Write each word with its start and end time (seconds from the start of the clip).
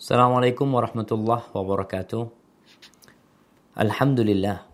Assalamualaikum 0.00 0.64
warahmatullahi 0.64 1.52
wabarakatuh. 1.52 2.24
Alhamdulillah. 3.76 4.64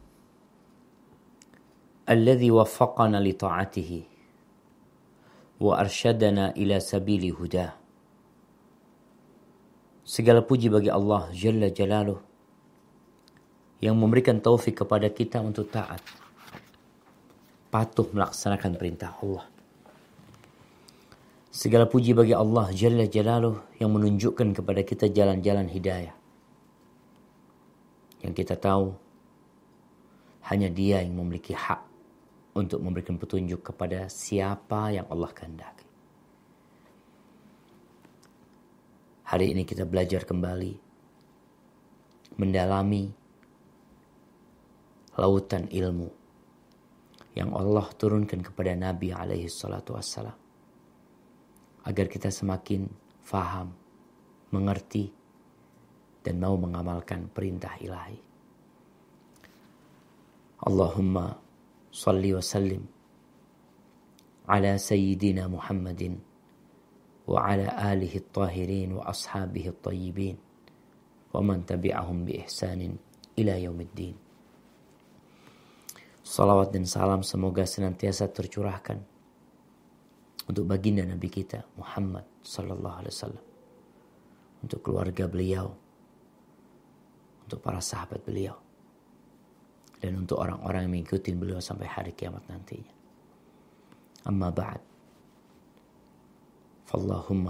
Alladhi 2.06 2.54
waffaqana 2.54 3.18
li 3.18 3.34
ta'atihi 3.34 3.98
wa 5.66 5.82
arsyadana 5.82 6.54
ila 6.54 6.78
sabili 6.78 7.34
hudah. 7.34 7.74
Segala 10.06 10.46
puji 10.46 10.70
bagi 10.70 10.94
Allah 10.94 11.26
Jalla 11.34 11.74
Jalaluh 11.74 12.22
yang 13.82 13.98
memberikan 13.98 14.38
taufik 14.38 14.86
kepada 14.86 15.10
kita 15.10 15.42
untuk 15.42 15.74
taat. 15.74 16.06
Patuh 17.74 18.14
melaksanakan 18.14 18.78
perintah 18.78 19.18
Allah. 19.18 19.55
Segala 21.56 21.88
puji 21.88 22.12
bagi 22.12 22.36
Allah 22.36 22.68
Jalla 22.68 23.08
Jalaluh 23.08 23.80
yang 23.80 23.88
menunjukkan 23.96 24.60
kepada 24.60 24.84
kita 24.84 25.08
jalan-jalan 25.08 25.72
hidayah. 25.72 26.12
Yang 28.20 28.44
kita 28.44 28.60
tahu 28.60 28.92
hanya 30.52 30.68
dia 30.68 31.00
yang 31.00 31.16
memiliki 31.16 31.56
hak 31.56 31.80
untuk 32.60 32.84
memberikan 32.84 33.16
petunjuk 33.16 33.72
kepada 33.72 34.04
siapa 34.12 35.00
yang 35.00 35.08
Allah 35.08 35.32
kehendaki. 35.32 35.88
Hari 39.32 39.56
ini 39.56 39.64
kita 39.64 39.88
belajar 39.88 40.28
kembali 40.28 40.76
mendalami 42.36 43.08
lautan 45.16 45.72
ilmu 45.72 46.12
yang 47.32 47.48
Allah 47.56 47.88
turunkan 47.96 48.44
kepada 48.44 48.76
Nabi 48.76 49.16
alaihi 49.16 49.48
salatu 49.48 49.96
wassalam 49.96 50.45
agar 51.86 52.10
kita 52.10 52.34
semakin 52.34 52.90
faham, 53.22 53.70
mengerti, 54.50 55.14
dan 56.26 56.42
mau 56.42 56.58
mengamalkan 56.58 57.30
perintah 57.30 57.78
ilahi. 57.78 58.18
Allahumma 60.66 61.38
salli 61.94 62.34
wa 62.34 62.42
sallim 62.42 62.82
ala 64.50 64.74
Sayyidina 64.74 65.46
Muhammadin 65.46 66.18
wa 67.30 67.46
ala 67.46 67.70
alihi 67.94 68.18
tahirin 68.34 68.98
wa 68.98 69.06
ashabihi 69.06 69.70
tayyibin 69.78 70.34
wa 71.30 71.38
man 71.38 71.62
tabi'ahum 71.62 72.26
bi 72.26 72.42
ihsanin 72.42 72.98
ila 73.38 73.54
yaumiddin. 73.54 74.18
Salawat 76.26 76.74
dan 76.74 76.90
salam 76.90 77.22
semoga 77.22 77.62
senantiasa 77.62 78.26
tercurahkan 78.34 78.98
untuk 80.49 80.65
baginda 80.67 81.05
Nabi 81.05 81.27
kita 81.29 81.63
Muhammad 81.77 82.25
Sallallahu 82.43 82.97
Alaihi 83.05 83.13
Wasallam, 83.13 83.45
untuk 84.65 84.79
keluarga 84.83 85.25
beliau, 85.29 85.73
untuk 87.45 87.59
para 87.61 87.79
sahabat 87.79 88.21
beliau, 88.25 88.57
dan 90.01 90.17
untuk 90.17 90.41
orang-orang 90.41 90.89
yang 90.89 90.93
mengikuti 90.97 91.31
beliau 91.33 91.61
sampai 91.61 91.85
hari 91.85 92.11
kiamat 92.17 92.41
nantinya. 92.49 92.93
Amma 94.25 94.49
ba'd. 94.53 94.91
فاللهم 96.91 97.47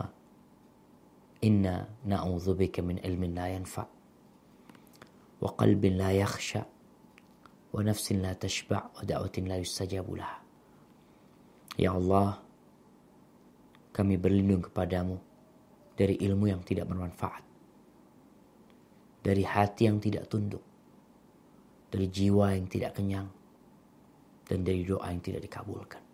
إنا 1.44 1.90
نعوذ 2.06 2.54
بك 2.54 2.80
من 2.86 3.02
علم 3.02 3.24
لا 3.34 3.48
ينفع 3.50 3.86
وقلب 5.42 5.86
لا 5.86 6.12
يخشع 6.12 6.64
ونفس 7.74 8.12
لا 8.12 8.34
تشبع 8.34 8.82
ودعوة 9.02 9.36
لا 9.38 9.58
يستجاب 9.58 10.06
لها 10.14 10.38
Ya 11.80 11.96
Allah, 11.98 12.44
kami 13.97 14.21
berlindung 14.21 14.61
kepadamu 14.61 15.17
dari 15.97 16.21
ilmu 16.21 16.53
yang 16.53 16.61
tidak 16.61 16.85
bermanfaat, 16.85 17.41
dari 19.25 19.41
hati 19.41 19.89
yang 19.89 19.97
tidak 19.97 20.29
tunduk, 20.29 20.61
dari 21.89 22.05
jiwa 22.13 22.53
yang 22.53 22.69
tidak 22.69 22.93
kenyang, 22.93 23.25
dan 24.45 24.61
dari 24.61 24.85
doa 24.85 25.09
yang 25.09 25.25
tidak 25.25 25.49
dikabulkan. 25.49 26.05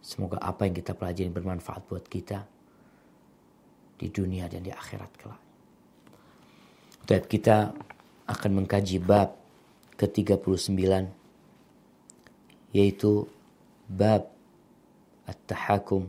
Semoga 0.00 0.40
apa 0.40 0.64
yang 0.64 0.72
kita 0.80 0.96
pelajari 0.96 1.28
bermanfaat 1.28 1.84
buat 1.84 2.08
kita 2.08 2.48
di 4.00 4.08
dunia 4.08 4.48
dan 4.48 4.64
di 4.64 4.72
akhirat 4.72 5.12
kelak. 5.20 5.42
Untuk 7.04 7.28
kita 7.28 7.68
akan 8.24 8.50
mengkaji 8.64 8.96
bab 8.96 9.36
ke-39 10.00 10.88
yaitu 12.72 13.28
bab 13.92 14.24
at-tahakum 15.28 16.08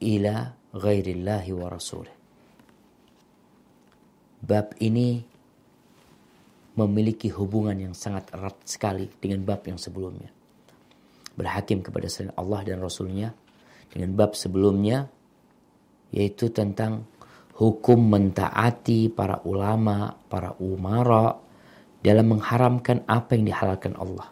ila 0.00 0.52
ghairillahi 0.74 1.50
wa 1.52 1.66
rasulih. 1.68 2.16
Bab 4.40 4.72
ini 4.80 5.20
memiliki 6.80 7.28
hubungan 7.28 7.76
yang 7.76 7.92
sangat 7.92 8.32
erat 8.32 8.56
sekali 8.64 9.04
dengan 9.20 9.44
bab 9.44 9.60
yang 9.68 9.76
sebelumnya 9.76 10.32
berhakim 11.40 11.80
kepada 11.80 12.04
selain 12.12 12.36
Allah 12.36 12.60
dan 12.68 12.84
Rasulnya 12.84 13.32
dengan 13.88 14.12
bab 14.12 14.36
sebelumnya 14.36 15.08
yaitu 16.12 16.52
tentang 16.52 17.06
hukum 17.56 17.96
mentaati 17.96 19.08
para 19.08 19.40
ulama, 19.48 20.12
para 20.28 20.52
umara 20.60 21.38
dalam 22.00 22.36
mengharamkan 22.36 23.04
apa 23.08 23.36
yang 23.36 23.48
dihalalkan 23.48 23.94
Allah 23.96 24.28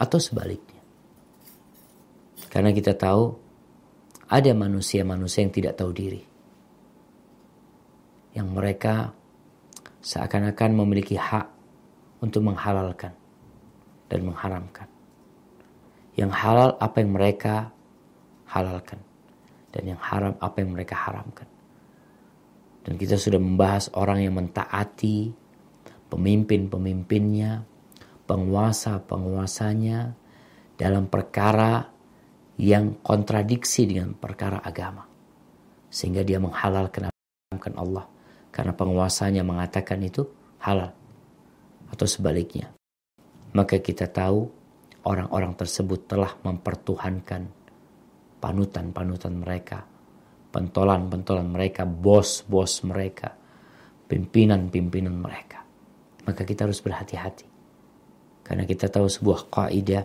atau 0.00 0.18
sebaliknya. 0.20 0.80
Karena 2.50 2.74
kita 2.74 2.96
tahu 2.96 3.49
ada 4.30 4.50
manusia-manusia 4.54 5.42
yang 5.42 5.50
tidak 5.50 5.74
tahu 5.74 5.90
diri. 5.90 6.22
Yang 8.30 8.48
mereka 8.54 9.10
seakan-akan 10.06 10.70
memiliki 10.78 11.18
hak 11.18 11.50
untuk 12.22 12.46
menghalalkan 12.46 13.10
dan 14.06 14.20
mengharamkan. 14.22 14.86
Yang 16.14 16.30
halal 16.38 16.70
apa 16.78 16.96
yang 17.02 17.10
mereka 17.10 17.74
halalkan. 18.46 19.02
Dan 19.70 19.94
yang 19.94 20.00
haram 20.02 20.34
apa 20.38 20.56
yang 20.62 20.74
mereka 20.74 20.94
haramkan. 20.98 21.46
Dan 22.82 22.98
kita 22.98 23.14
sudah 23.14 23.38
membahas 23.38 23.90
orang 23.94 24.26
yang 24.26 24.34
mentaati 24.34 25.30
pemimpin-pemimpinnya, 26.10 27.62
penguasa-penguasanya 28.26 30.14
dalam 30.74 31.06
perkara 31.06 31.86
yang 32.60 33.00
kontradiksi 33.00 33.88
dengan 33.88 34.12
perkara 34.12 34.60
agama. 34.60 35.08
Sehingga 35.88 36.20
dia 36.20 36.36
menghalalkan 36.36 37.08
Allah 37.72 38.04
karena 38.52 38.76
penguasanya 38.76 39.40
mengatakan 39.40 40.04
itu 40.04 40.28
halal 40.60 40.92
atau 41.88 42.06
sebaliknya. 42.06 42.68
Maka 43.56 43.80
kita 43.80 44.06
tahu 44.12 44.46
orang-orang 45.08 45.56
tersebut 45.56 46.04
telah 46.04 46.36
mempertuhankan 46.44 47.48
panutan-panutan 48.38 49.40
mereka, 49.40 49.82
pentolan-pentolan 50.52 51.48
mereka, 51.48 51.88
bos-bos 51.88 52.84
mereka, 52.84 53.34
pimpinan-pimpinan 54.06 55.16
mereka. 55.16 55.64
Maka 56.28 56.44
kita 56.44 56.68
harus 56.68 56.78
berhati-hati. 56.84 57.48
Karena 58.44 58.68
kita 58.68 58.92
tahu 58.92 59.08
sebuah 59.08 59.48
kaidah 59.48 60.04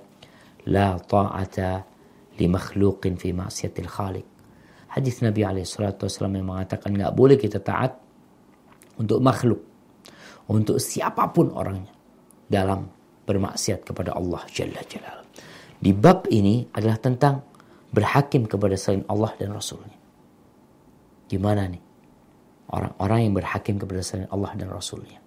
la 0.72 0.98
ta'ata 0.98 1.95
li 2.40 2.48
makhluqin 2.48 3.16
fi 3.16 3.32
ma'siyatil 3.32 3.90
khaliq. 3.90 4.28
Hadis 4.96 5.20
Nabi 5.20 5.44
SAW 5.44 6.08
yang 6.32 6.48
mengatakan 6.48 6.96
nggak 6.96 7.12
boleh 7.12 7.36
kita 7.36 7.60
taat 7.60 8.00
untuk 8.96 9.20
makhluk, 9.20 9.60
untuk 10.48 10.80
siapa 10.80 11.28
pun 11.36 11.52
orangnya 11.52 11.92
dalam 12.48 12.88
bermaksiat 13.28 13.84
kepada 13.84 14.16
Allah 14.16 14.46
Jalla 14.48 14.80
Jalal. 14.88 15.20
Di 15.76 15.92
bab 15.92 16.32
ini 16.32 16.64
adalah 16.72 16.96
tentang 16.96 17.44
berhakim 17.92 18.48
kepada 18.48 18.80
selain 18.80 19.04
Allah 19.12 19.36
dan 19.36 19.52
Rasulnya. 19.52 20.00
Gimana 21.28 21.68
nih? 21.68 21.84
Orang-orang 22.72 23.20
yang 23.30 23.34
berhakim 23.36 23.76
kepada 23.76 24.02
selain 24.02 24.32
Allah 24.32 24.52
dan 24.56 24.72
Rasulnya. 24.72 25.20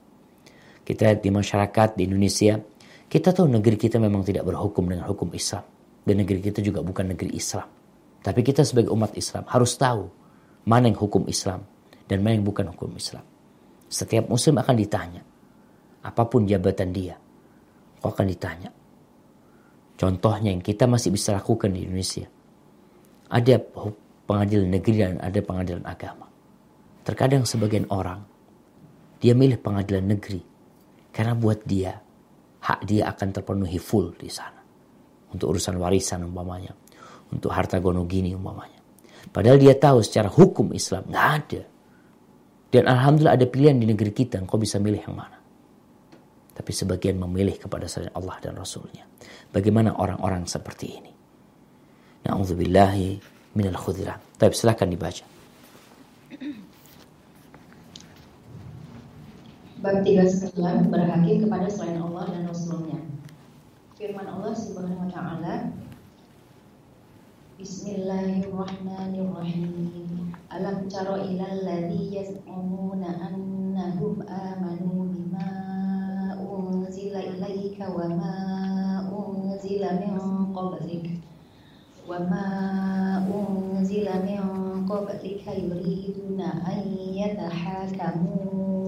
Kita 0.82 1.12
di 1.20 1.28
masyarakat 1.28 1.88
di 2.00 2.08
Indonesia, 2.08 2.56
kita 3.08 3.37
tahu 3.37 3.52
negeri 3.52 3.76
kita 3.76 4.00
memang 4.00 4.25
tidak 4.25 4.49
berhukum 4.49 4.88
dengan 4.88 5.04
hukum 5.04 5.28
Islam. 5.37 5.77
Dan 6.08 6.25
negeri 6.25 6.40
kita 6.40 6.64
juga 6.64 6.81
bukan 6.81 7.12
negeri 7.12 7.37
Islam. 7.37 7.69
Tapi 8.25 8.40
kita 8.40 8.64
sebagai 8.64 8.88
umat 8.96 9.12
Islam 9.12 9.44
harus 9.44 9.76
tahu 9.76 10.08
mana 10.64 10.88
yang 10.88 10.96
hukum 10.96 11.28
Islam 11.28 11.60
dan 12.08 12.25
mana 12.25 12.40
yang 12.40 12.49
bukan 12.49 12.72
hukum 12.72 12.96
Islam. 12.96 13.22
Setiap 13.88 14.28
muslim 14.28 14.56
akan 14.56 14.75
ditanya, 14.76 15.22
apa 16.05 16.22
pun 16.28 16.49
jabatan 16.49 16.93
dia, 16.93 17.16
kau 18.00 18.12
akan 18.12 18.26
ditanya. 18.28 18.72
Contohnya 19.99 20.52
yang 20.52 20.64
kita 20.64 20.88
masih 20.88 21.12
bisa 21.12 21.37
lakukan 21.37 21.72
di 21.72 21.84
Indonesia. 21.88 22.28
Ada 23.28 23.61
pengadilan 24.28 24.69
negeri 24.72 24.96
dan 25.00 25.20
ada 25.20 25.40
pengadilan 25.40 25.84
agama. 25.84 26.28
Terkadang 27.04 27.49
sebagian 27.49 27.88
orang, 27.88 28.25
dia 29.19 29.32
milih 29.32 29.58
pengadilan 29.61 30.04
negeri. 30.04 30.40
Karena 31.12 31.34
buat 31.34 31.64
dia, 31.64 31.96
hak 32.62 32.84
dia 32.87 33.08
akan 33.11 33.28
terpenuhi 33.32 33.81
full 33.81 34.14
di 34.14 34.31
sana. 34.31 34.57
Untuk 35.32 35.56
urusan 35.56 35.76
warisan 35.76 36.25
umpamanya. 36.25 36.72
Untuk 37.28 37.52
harta 37.52 37.76
gono 37.78 38.08
gini 38.08 38.32
umpamanya. 38.32 38.78
Padahal 39.28 39.60
dia 39.60 39.76
tahu 39.76 40.00
secara 40.00 40.32
hukum 40.32 40.72
Islam 40.72 41.04
nggak 41.04 41.28
ada 41.28 41.62
Dan 42.69 42.84
Alhamdulillah 42.84 43.36
ada 43.36 43.46
pilihan 43.48 43.80
di 43.80 43.88
negeri 43.88 44.12
kita, 44.12 44.44
engkau 44.44 44.60
bisa 44.60 44.76
milih 44.76 45.00
yang 45.00 45.16
mana. 45.16 45.40
Tapi 46.52 46.69
sebagian 46.69 47.16
memilih 47.16 47.56
kepada 47.56 47.88
selain 47.88 48.12
Allah 48.12 48.36
dan 48.44 48.60
Rasulnya. 48.60 49.08
Bagaimana 49.48 49.96
orang-orang 49.96 50.44
seperti 50.44 51.00
ini? 51.00 51.12
Na'udzubillahi 52.28 53.16
minal 53.56 53.78
khudirah. 53.78 54.20
Tapi 54.36 54.52
silahkan 54.52 54.84
dibaca. 54.84 55.25
Bab 59.78 60.02
39 60.04 60.92
berhakim 60.92 61.36
kepada 61.48 61.66
selain 61.72 62.02
Allah 62.04 62.26
dan 62.36 62.42
Rasulnya. 62.52 63.00
Firman 63.99 64.31
Allah 64.31 64.55
Subhanahu 64.55 64.95
wa 64.95 65.11
taala. 65.11 65.75
Bismillahirrahmanirrahim. 67.59 70.31
Alam 70.55 70.87
tara 70.87 71.19
ilal 71.27 71.67
ladzi 71.67 72.15
yaz'umuna 72.15 73.27
annahum 73.27 74.23
amanu 74.23 75.11
bima 75.11 75.50
unzila 76.39 77.27
ilaika 77.27 77.91
wa 77.91 78.06
ma 78.06 79.03
unzila 79.11 79.99
min 79.99 80.15
qablik. 80.55 81.19
Wa 82.06 82.23
ma 82.23 82.47
unzila 83.27 84.23
min 84.23 84.87
qablika 84.87 85.59
yuriduna 85.59 86.62
an 86.62 86.87
yatahakamu 87.19 88.88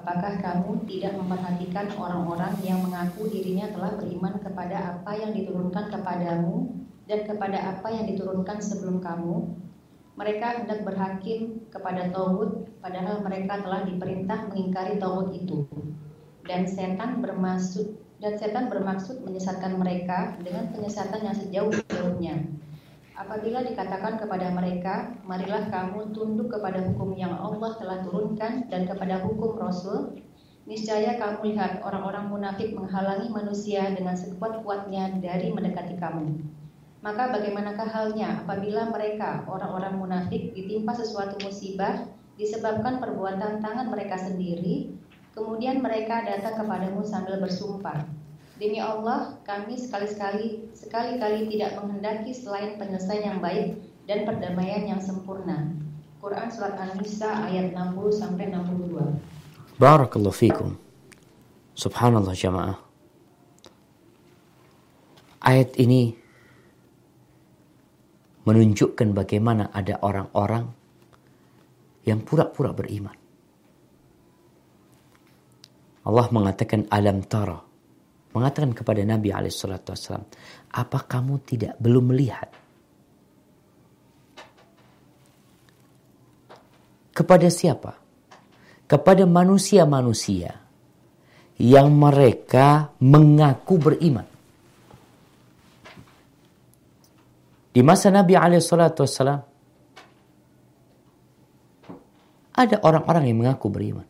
Apakah 0.00 0.40
kamu 0.40 0.88
tidak 0.88 1.12
memperhatikan 1.12 1.92
orang-orang 2.00 2.56
yang 2.64 2.80
mengaku 2.80 3.28
dirinya 3.28 3.68
telah 3.68 4.00
beriman 4.00 4.40
kepada 4.40 4.96
apa 4.96 5.12
yang 5.12 5.36
diturunkan 5.36 5.92
kepadamu 5.92 6.72
dan 7.04 7.28
kepada 7.28 7.76
apa 7.76 7.92
yang 7.92 8.08
diturunkan 8.08 8.64
sebelum 8.64 9.04
kamu? 9.04 9.52
Mereka 10.16 10.64
hendak 10.64 10.88
berhakim 10.88 11.68
kepada 11.68 12.08
Tauhud, 12.08 12.80
padahal 12.80 13.20
mereka 13.20 13.60
telah 13.60 13.84
diperintah 13.84 14.48
mengingkari 14.48 14.96
Tauhud 14.96 15.36
itu. 15.36 15.68
Dan 16.48 16.64
setan 16.64 17.20
bermaksud 17.20 18.00
dan 18.24 18.40
setan 18.40 18.72
bermaksud 18.72 19.20
menyesatkan 19.20 19.76
mereka 19.76 20.32
dengan 20.40 20.72
penyesatan 20.72 21.28
yang 21.28 21.36
sejauh-jauhnya. 21.36 22.34
Apabila 23.20 23.60
dikatakan 23.60 24.16
kepada 24.16 24.48
mereka, 24.48 25.12
marilah 25.28 25.68
kamu 25.68 26.16
tunduk 26.16 26.48
kepada 26.56 26.80
hukum 26.88 27.12
yang 27.12 27.36
Allah 27.36 27.76
telah 27.76 28.00
turunkan 28.00 28.64
dan 28.72 28.88
kepada 28.88 29.20
hukum 29.20 29.60
Rasul, 29.60 30.16
niscaya 30.64 31.20
kamu 31.20 31.52
lihat 31.52 31.84
orang-orang 31.84 32.32
munafik 32.32 32.72
menghalangi 32.72 33.28
manusia 33.28 33.92
dengan 33.92 34.16
sekuat-kuatnya 34.16 35.20
dari 35.20 35.52
mendekati 35.52 36.00
kamu. 36.00 36.40
Maka 37.04 37.28
bagaimanakah 37.36 37.92
halnya 37.92 38.40
apabila 38.40 38.88
mereka, 38.88 39.44
orang-orang 39.44 40.00
munafik, 40.00 40.56
ditimpa 40.56 40.96
sesuatu 40.96 41.36
musibah 41.44 42.08
disebabkan 42.40 43.04
perbuatan 43.04 43.60
tangan 43.60 43.92
mereka 43.92 44.16
sendiri, 44.16 44.96
kemudian 45.36 45.84
mereka 45.84 46.24
datang 46.24 46.64
kepadamu 46.64 47.04
sambil 47.04 47.36
bersumpah, 47.36 48.08
Demi 48.60 48.76
Allah, 48.76 49.40
kami 49.40 49.72
sekali-sekali 49.72 50.68
sekali-kali 50.76 51.48
tidak 51.48 51.80
menghendaki 51.80 52.36
selain 52.36 52.76
penyelesaian 52.76 53.24
yang 53.24 53.40
baik 53.40 53.80
dan 54.04 54.28
perdamaian 54.28 54.84
yang 54.84 55.00
sempurna. 55.00 55.72
Quran 56.20 56.52
surat 56.52 56.76
An-Nisa 56.76 57.48
ayat 57.48 57.72
60 57.72 57.96
sampai 58.12 58.52
62. 58.52 59.80
Barakallahu 59.80 60.36
fikum. 60.36 60.76
Subhanallah 61.72 62.36
jamaah. 62.36 62.76
Ayat 65.40 65.80
ini 65.80 66.12
menunjukkan 68.44 69.16
bagaimana 69.16 69.72
ada 69.72 69.96
orang-orang 70.04 70.68
yang 72.04 72.20
pura-pura 72.20 72.76
beriman. 72.76 73.16
Allah 76.04 76.28
mengatakan 76.28 76.84
alam 76.92 77.24
tara 77.24 77.69
mengatakan 78.30 78.70
kepada 78.70 79.02
Nabi 79.02 79.34
Alaihissalam, 79.34 80.24
apa 80.70 80.98
kamu 81.02 81.34
tidak 81.42 81.74
belum 81.82 82.14
melihat 82.14 82.48
kepada 87.10 87.50
siapa? 87.50 87.98
Kepada 88.90 89.22
manusia-manusia 89.22 90.58
yang 91.60 91.94
mereka 91.94 92.90
mengaku 92.98 93.78
beriman. 93.78 94.26
Di 97.70 97.86
masa 97.86 98.10
Nabi 98.10 98.34
Alaihissalam 98.34 99.38
ada 102.50 102.76
orang-orang 102.82 103.30
yang 103.30 103.38
mengaku 103.46 103.70
beriman. 103.70 104.08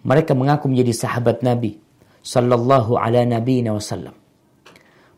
Mereka 0.00 0.32
mengaku 0.32 0.72
menjadi 0.72 0.92
sahabat 1.06 1.44
Nabi 1.44 1.76
sallallahu 2.20 3.00
ala 3.00 3.24
nabi 3.24 3.64
wasallam. 3.64 4.16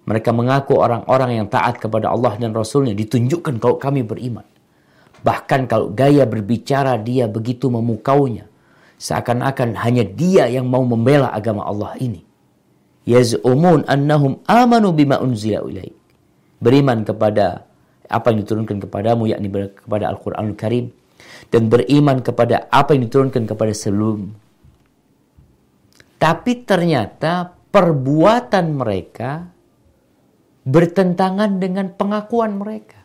Mereka 0.02 0.34
mengaku 0.34 0.82
orang-orang 0.82 1.38
yang 1.38 1.46
taat 1.46 1.78
kepada 1.78 2.10
Allah 2.10 2.34
dan 2.34 2.50
Rasulnya 2.50 2.90
ditunjukkan 2.90 3.62
kalau 3.62 3.78
kami 3.78 4.02
beriman. 4.02 4.42
Bahkan 5.22 5.70
kalau 5.70 5.94
gaya 5.94 6.26
berbicara 6.26 6.98
dia 6.98 7.30
begitu 7.30 7.70
memukaunya. 7.70 8.50
Seakan-akan 8.98 9.78
hanya 9.78 10.02
dia 10.02 10.50
yang 10.50 10.66
mau 10.66 10.82
membela 10.82 11.30
agama 11.30 11.62
Allah 11.62 11.94
ini. 12.02 12.26
Yaz'umun 13.06 13.86
annahum 13.86 14.42
amanu 14.50 14.90
bima 14.90 15.22
unzila 15.22 15.62
ilaik. 15.70 15.94
Beriman 16.58 17.06
kepada 17.06 17.66
apa 18.10 18.34
yang 18.34 18.42
diturunkan 18.42 18.82
kepadamu 18.82 19.30
yakni 19.30 19.50
kepada 19.50 20.10
Al-Qur'anul 20.10 20.58
Karim 20.58 20.90
dan 21.54 21.70
beriman 21.70 22.18
kepada 22.22 22.66
apa 22.70 22.94
yang 22.94 23.06
diturunkan 23.06 23.46
kepada 23.46 23.70
sebelum 23.70 24.34
tapi 26.22 26.62
ternyata 26.62 27.50
perbuatan 27.50 28.66
mereka 28.78 29.42
bertentangan 30.62 31.58
dengan 31.58 31.90
pengakuan 31.98 32.54
mereka. 32.54 33.02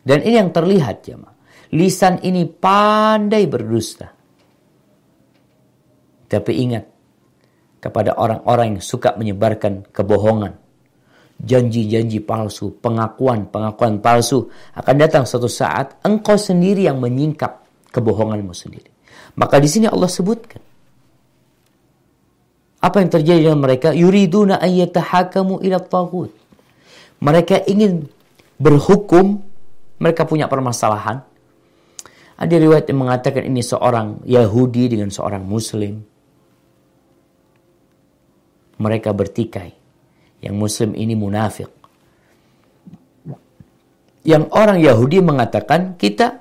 Dan 0.00 0.24
ini 0.24 0.40
yang 0.40 0.48
terlihat 0.48 1.04
ya, 1.04 1.20
Lisan 1.76 2.24
ini 2.24 2.48
pandai 2.48 3.44
berdusta. 3.44 4.08
Tapi 6.32 6.52
ingat 6.64 6.84
kepada 7.84 8.16
orang-orang 8.16 8.80
yang 8.80 8.82
suka 8.82 9.12
menyebarkan 9.20 9.92
kebohongan, 9.92 10.56
janji-janji 11.44 12.24
palsu, 12.24 12.72
pengakuan-pengakuan 12.80 14.00
palsu 14.00 14.48
akan 14.72 14.96
datang 14.96 15.28
suatu 15.28 15.46
saat 15.46 16.00
engkau 16.08 16.40
sendiri 16.40 16.88
yang 16.88 16.96
menyingkap 16.96 17.68
kebohonganmu 17.92 18.56
sendiri. 18.56 18.88
Maka 19.36 19.60
di 19.60 19.68
sini 19.68 19.84
Allah 19.84 20.08
sebutkan 20.08 20.69
apa 22.80 22.96
yang 23.04 23.12
terjadi 23.12 23.40
dengan 23.52 23.60
mereka? 23.60 23.92
Yuriduna 23.92 24.56
ayyatahakamu 24.56 25.60
ila 25.60 25.78
taghut. 25.84 26.32
Mereka 27.20 27.68
ingin 27.68 28.08
berhukum, 28.56 29.44
mereka 30.00 30.24
punya 30.24 30.48
permasalahan. 30.48 31.20
Ada 32.40 32.56
riwayat 32.56 32.88
yang 32.88 33.04
mengatakan 33.04 33.44
ini 33.44 33.60
seorang 33.60 34.24
Yahudi 34.24 34.96
dengan 34.96 35.12
seorang 35.12 35.44
Muslim. 35.44 36.00
Mereka 38.80 39.12
bertikai. 39.12 39.76
Yang 40.40 40.56
Muslim 40.56 40.90
ini 40.96 41.12
munafik. 41.12 41.68
Yang 44.24 44.48
orang 44.56 44.80
Yahudi 44.80 45.20
mengatakan 45.20 46.00
kita 46.00 46.40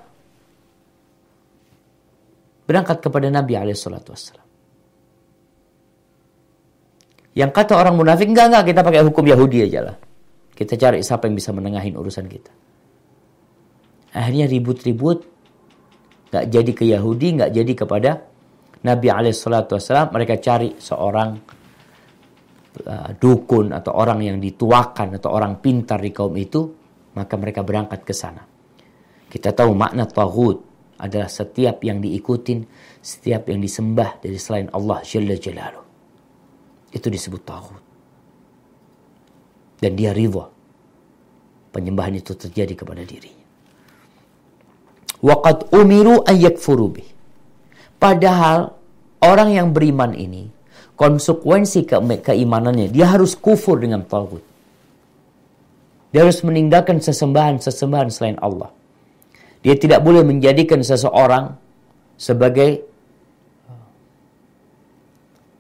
berangkat 2.63 3.03
kepada 3.03 3.27
Nabi 3.27 3.60
alaihissalatu 3.60 4.15
wassalam. 4.15 4.49
Yang 7.38 7.51
kata 7.53 7.74
orang 7.77 7.95
munafik, 7.95 8.25
enggak, 8.25 8.50
enggak, 8.50 8.63
kita 8.74 8.81
pakai 8.81 9.01
hukum 9.05 9.25
Yahudi 9.25 9.69
aja 9.69 9.79
lah. 9.86 9.95
Kita 10.53 10.75
cari 10.75 11.00
siapa 11.05 11.29
yang 11.29 11.38
bisa 11.38 11.55
menengahin 11.55 11.95
urusan 11.95 12.25
kita. 12.27 12.51
Akhirnya 14.17 14.50
ribut-ribut, 14.50 15.19
nggak 16.33 16.45
jadi 16.50 16.71
ke 16.74 16.83
Yahudi, 16.89 17.27
nggak 17.39 17.51
jadi 17.53 17.74
kepada 17.77 18.12
Nabi 18.83 19.07
alaihissalatu 19.07 19.77
wassalam. 19.77 20.09
Mereka 20.09 20.41
cari 20.41 20.75
seorang 20.75 21.29
uh, 22.83 23.09
dukun 23.15 23.71
atau 23.71 23.93
orang 23.93 24.19
yang 24.25 24.38
dituakan 24.41 25.21
atau 25.21 25.29
orang 25.29 25.62
pintar 25.62 26.01
di 26.01 26.09
kaum 26.09 26.33
itu, 26.36 26.65
maka 27.15 27.38
mereka 27.38 27.62
berangkat 27.62 28.01
ke 28.01 28.12
sana. 28.12 28.41
Kita 29.29 29.53
tahu 29.53 29.77
makna 29.77 30.09
taghut 30.09 30.57
adalah 31.00 31.29
setiap 31.29 31.86
yang 31.86 32.01
diikutin, 32.01 32.65
setiap 33.00 33.48
yang 33.48 33.62
disembah 33.62 34.19
dari 34.19 34.36
selain 34.41 34.67
Allah 34.74 35.00
Jalla 35.05 35.38
Jalaluh. 35.38 35.88
Itu 36.89 37.08
disebut 37.08 37.41
taghut. 37.46 37.84
Dan 39.79 39.96
dia 39.96 40.12
ridha. 40.12 40.50
Penyembahan 41.69 42.17
itu 42.17 42.34
terjadi 42.34 42.74
kepada 42.74 43.05
dirinya. 43.05 43.46
Waqad 45.22 45.69
umiru 45.75 46.25
ayyakfuru. 46.25 46.98
Padahal 48.00 48.74
orang 49.19 49.50
yang 49.53 49.67
beriman 49.75 50.15
ini 50.15 50.50
konsekuensi 50.96 51.88
ke 51.88 51.96
keimanannya 52.00 52.91
dia 52.91 53.12
harus 53.12 53.36
kufur 53.36 53.79
dengan 53.79 54.03
taghut. 54.08 54.43
Dia 56.10 56.25
harus 56.25 56.41
meninggalkan 56.41 56.98
sesembahan-sesembahan 56.98 58.10
selain 58.10 58.38
Allah. 58.41 58.74
Dia 59.62 59.77
tidak 59.77 60.01
boleh 60.01 60.25
menjadikan 60.25 60.81
seseorang 60.81 61.53
sebagai 62.17 62.81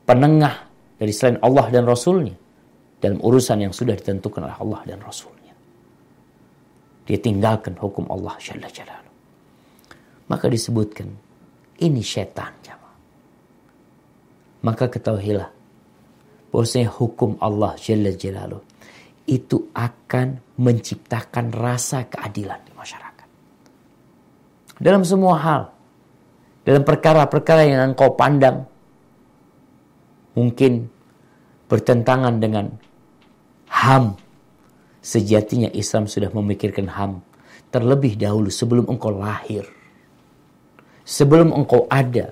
penengah 0.09 0.68
dari 0.99 1.15
selain 1.15 1.39
Allah 1.39 1.71
dan 1.71 1.87
Rasulnya 1.87 2.35
dalam 2.99 3.23
urusan 3.23 3.63
yang 3.63 3.71
sudah 3.71 3.95
ditentukan 3.95 4.43
oleh 4.43 4.57
Allah 4.59 4.81
dan 4.83 4.99
Rasulnya. 4.99 5.55
Dia 7.07 7.17
tinggalkan 7.17 7.79
hukum 7.79 8.05
Allah 8.11 8.35
Jalla 8.37 8.69
Jalaluh. 8.69 9.15
Maka 10.29 10.45
disebutkan, 10.45 11.09
ini 11.81 12.05
setan 12.05 12.53
jamaah. 12.61 12.97
Maka 14.61 14.85
ketahuilah, 14.91 15.49
bahwasanya 16.53 16.93
hukum 16.93 17.39
Allah 17.41 17.73
Jalla 17.81 18.13
Jalaluh 18.13 18.61
itu 19.25 19.73
akan 19.73 20.57
menciptakan 20.61 21.49
rasa 21.49 22.05
keadilan 22.05 22.61
di 22.61 22.73
masyarakat. 22.77 23.27
Dalam 24.77 25.01
semua 25.01 25.33
hal. 25.41 25.63
Dalam 26.61 26.85
perkara-perkara 26.85 27.65
yang 27.65 27.93
engkau 27.93 28.13
pandang. 28.13 28.68
Mungkin 30.39 30.87
bertentangan 31.67 32.39
dengan 32.39 32.71
HAM. 33.67 34.15
Sejatinya 35.03 35.67
Islam 35.75 36.07
sudah 36.07 36.31
memikirkan 36.31 36.87
HAM. 36.87 37.19
Terlebih 37.75 38.15
dahulu 38.15 38.47
sebelum 38.47 38.87
engkau 38.87 39.11
lahir. 39.11 39.67
Sebelum 41.03 41.51
engkau 41.51 41.91
ada. 41.91 42.31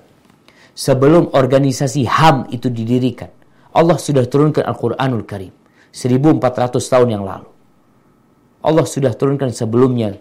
Sebelum 0.72 1.36
organisasi 1.36 2.08
HAM 2.08 2.48
itu 2.48 2.72
didirikan. 2.72 3.28
Allah 3.76 4.00
sudah 4.00 4.24
turunkan 4.24 4.64
Al-Quranul 4.64 5.28
Karim. 5.28 5.52
1400 5.92 6.80
tahun 6.80 7.08
yang 7.12 7.24
lalu. 7.28 7.50
Allah 8.64 8.86
sudah 8.88 9.12
turunkan 9.14 9.52
sebelumnya 9.54 10.16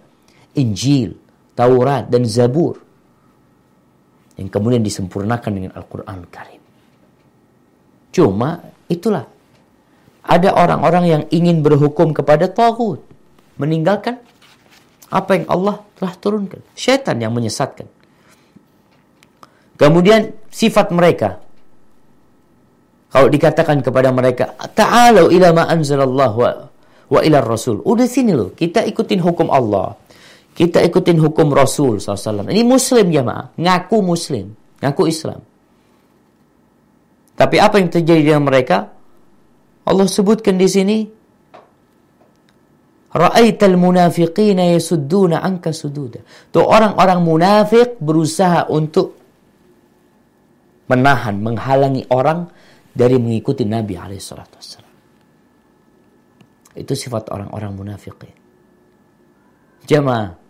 Injil, 0.53 1.17
Taurat 1.57 2.05
dan 2.09 2.25
Zabur 2.25 2.77
yang 4.37 4.49
kemudian 4.53 4.85
disempurnakan 4.85 5.51
dengan 5.51 5.71
Al-Quran 5.73 6.29
Karim. 6.29 6.56
Cuma 8.17 8.65
itulah 8.89 9.29
ada 10.25 10.49
orang-orang 10.57 11.05
yang 11.05 11.23
ingin 11.29 11.61
berhukum 11.61 12.17
kepada 12.17 12.49
Tauhud, 12.49 12.97
meninggalkan 13.61 14.17
apa 15.13 15.37
yang 15.37 15.45
Allah 15.45 15.85
telah 16.01 16.13
turunkan. 16.17 16.65
Syaitan 16.73 17.21
yang 17.21 17.29
menyesatkan. 17.37 17.85
Kemudian 19.77 20.33
sifat 20.49 20.89
mereka 20.89 21.37
kalau 23.13 23.29
dikatakan 23.29 23.85
kepada 23.85 24.09
mereka, 24.09 24.57
"Ta'alu 24.73 25.31
ila 25.37 25.53
ma 25.53 25.63
anzalallahu 25.69 26.37
wa, 26.41 26.51
wa 27.13 27.19
ila 27.21 27.37
rasul." 27.45 27.85
Udah 27.85 28.09
sini 28.09 28.33
loh, 28.33 28.51
kita 28.57 28.81
ikutin 28.83 29.21
hukum 29.21 29.47
Allah. 29.53 29.93
Kita 30.57 30.81
ikutin 30.81 31.21
hukum 31.21 31.53
Rasul 31.53 32.01
SAW. 32.01 32.49
Ini 32.49 32.65
Muslim 32.65 33.13
jamaah. 33.13 33.53
Ngaku 33.61 34.01
Muslim. 34.01 34.57
Ngaku 34.81 35.05
Islam. 35.05 35.37
Tapi 37.37 37.55
apa 37.61 37.77
yang 37.77 37.93
terjadi 37.93 38.33
dengan 38.33 38.49
mereka? 38.49 38.89
Allah 39.85 40.09
sebutkan 40.09 40.57
di 40.57 40.67
sini. 40.67 40.97
Ra'aital 43.13 43.77
munafiqina 43.77 44.73
yasudduna 44.73 45.45
anka 45.45 45.71
sududa. 45.71 46.19
Tuh 46.51 46.65
orang-orang 46.65 47.19
munafik 47.23 48.01
berusaha 48.01 48.67
untuk 48.67 49.15
menahan, 50.89 51.39
menghalangi 51.39 52.09
orang 52.11 52.49
dari 52.91 53.15
mengikuti 53.21 53.63
Nabi 53.63 53.95
SAW. 54.17 54.85
Itu 56.77 56.93
sifat 56.93 57.31
orang-orang 57.31 57.71
munafiqin. 57.73 58.35
Jamaah, 59.87 60.47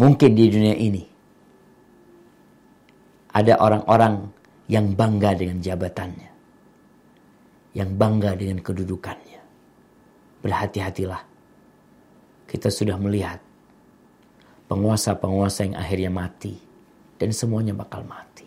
Mungkin 0.00 0.30
di 0.32 0.48
dunia 0.48 0.72
ini 0.80 1.04
ada 3.36 3.60
orang-orang 3.60 4.32
yang 4.70 4.94
bangga 4.94 5.34
dengan 5.34 5.58
jabatannya, 5.58 6.30
yang 7.74 7.90
bangga 7.98 8.38
dengan 8.38 8.62
kedudukannya. 8.62 9.42
Berhati-hatilah, 10.46 11.22
kita 12.46 12.70
sudah 12.70 12.94
melihat 12.96 13.42
penguasa-penguasa 14.70 15.66
yang 15.66 15.74
akhirnya 15.74 16.14
mati, 16.14 16.54
dan 17.18 17.34
semuanya 17.34 17.74
bakal 17.74 18.06
mati. 18.06 18.46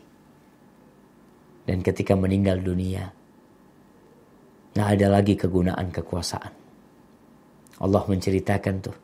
Dan 1.68 1.84
ketika 1.84 2.15
meninggal 2.15 2.63
dunia, 2.63 3.12
nggak 4.74 4.89
ada 4.96 5.08
lagi 5.12 5.36
kegunaan 5.36 5.92
kekuasaan. 5.92 6.53
Allah 7.84 8.03
menceritakan 8.08 8.75
tuh 8.80 8.96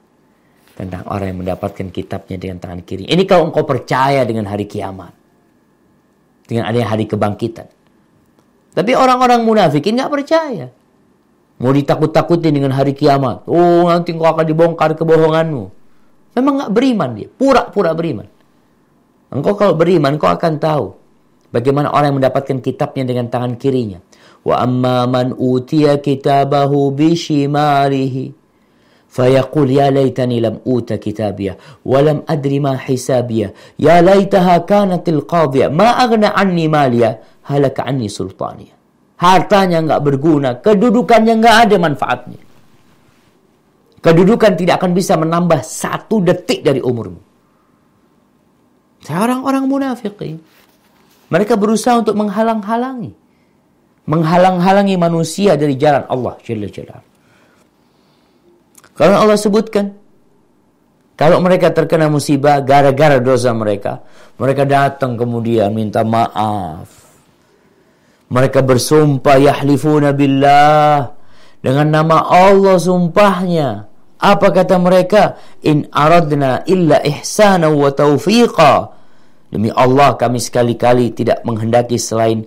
tentang 0.79 1.03
orang 1.11 1.35
yang 1.35 1.39
mendapatkan 1.43 1.91
kitabnya 1.91 2.39
dengan 2.39 2.63
tangan 2.63 2.81
kiri. 2.87 3.03
Ini 3.11 3.27
kalau 3.27 3.51
engkau 3.51 3.67
percaya 3.67 4.23
dengan 4.23 4.47
hari 4.47 4.63
kiamat. 4.63 5.18
Dengan 6.49 6.65
adanya 6.65 6.89
hari 6.89 7.05
kebangkitan. 7.05 7.69
Tapi 8.73 8.91
orang-orang 8.97 9.45
munafikin 9.45 10.01
nggak 10.01 10.09
percaya. 10.09 10.73
Mau 11.61 11.69
ditakut-takutin 11.69 12.57
dengan 12.57 12.73
hari 12.73 12.97
kiamat. 12.97 13.45
Oh 13.45 13.85
nanti 13.85 14.17
engkau 14.17 14.33
akan 14.33 14.45
dibongkar 14.49 14.97
kebohonganmu. 14.97 15.63
Memang 16.33 16.53
nggak 16.57 16.71
beriman 16.73 17.09
dia. 17.13 17.29
Pura-pura 17.29 17.93
beriman. 17.93 18.25
Engkau 19.29 19.53
kalau 19.53 19.77
beriman, 19.77 20.17
engkau 20.17 20.33
akan 20.33 20.57
tahu. 20.57 20.97
Bagaimana 21.53 21.93
orang 21.93 22.13
yang 22.13 22.17
mendapatkan 22.17 22.57
kitabnya 22.65 23.05
dengan 23.05 23.29
tangan 23.29 23.53
kirinya. 23.61 24.01
Wa 24.41 24.65
amma 24.65 25.05
man 25.05 25.37
utiya 25.37 26.01
kitabahu 26.01 26.89
bishimalihi 26.97 28.38
فيقول 29.14 29.70
يا 29.70 29.94
ليتني 29.94 30.42
لم 30.42 30.56
أوت 30.66 30.90
كتابيه 30.92 31.54
ولم 31.86 32.18
أدري 32.28 32.58
ما 32.58 32.74
حسابيه 32.76 33.54
يا 33.78 34.02
ليتها 34.02 34.66
كانت 34.66 35.08
القاضية 35.08 35.66
ما 35.70 35.88
أغنى 36.02 36.26
عني 36.26 36.66
مالية 36.66 37.10
هلك 37.46 37.76
عني 37.80 38.08
سلطانية 38.10 38.74
hartanya 39.14 39.78
nggak 39.86 40.02
berguna 40.02 40.50
kedudukannya 40.58 41.34
nggak 41.38 41.56
ada 41.64 41.76
manfaatnya 41.78 42.42
kedudukan 44.02 44.52
tidak 44.58 44.82
akan 44.82 44.92
bisa 44.92 45.14
menambah 45.14 45.62
satu 45.62 46.18
detik 46.18 46.66
dari 46.66 46.82
umurmu 46.82 47.22
orang-orang 49.06 49.64
munafik 49.70 50.18
mereka 51.30 51.54
berusaha 51.54 52.02
untuk 52.02 52.18
menghalang-halangi 52.18 53.14
menghalang-halangi 54.10 54.96
manusia 54.98 55.54
dari 55.54 55.78
jalan 55.78 56.04
Allah 56.10 56.34
Jalla 56.42 56.68
Jalla 56.68 57.07
karena 58.99 59.15
Allah 59.23 59.39
sebutkan, 59.39 59.95
kalau 61.15 61.39
mereka 61.39 61.71
terkena 61.71 62.11
musibah 62.11 62.59
gara-gara 62.59 63.15
dosa 63.23 63.55
mereka, 63.55 64.03
mereka 64.35 64.67
datang 64.67 65.15
kemudian 65.15 65.71
minta 65.71 66.03
maaf. 66.03 66.83
Mereka 68.27 68.59
bersumpah 68.59 69.39
yahlifuna 69.39 70.11
billah 70.11 71.15
dengan 71.63 71.87
nama 71.87 72.27
Allah 72.27 72.75
sumpahnya. 72.75 73.87
Apa 74.19 74.51
kata 74.51 74.75
mereka? 74.75 75.39
In 75.63 75.87
aradna 75.95 76.67
illa 76.67 76.99
ihsana 76.99 77.71
wa 77.71 77.87
taufiqa. 77.95 78.99
Demi 79.47 79.71
Allah 79.71 80.19
kami 80.19 80.43
sekali-kali 80.43 81.15
tidak 81.15 81.39
menghendaki 81.47 81.95
selain 81.95 82.43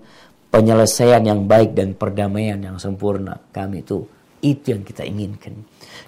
penyelesaian 0.52 1.24
yang 1.24 1.48
baik 1.48 1.72
dan 1.72 1.96
perdamaian 1.96 2.60
yang 2.60 2.76
sempurna. 2.76 3.40
Kami 3.50 3.80
itu 3.80 4.04
itu 4.44 4.76
yang 4.76 4.84
kita 4.84 5.02
inginkan. 5.06 5.54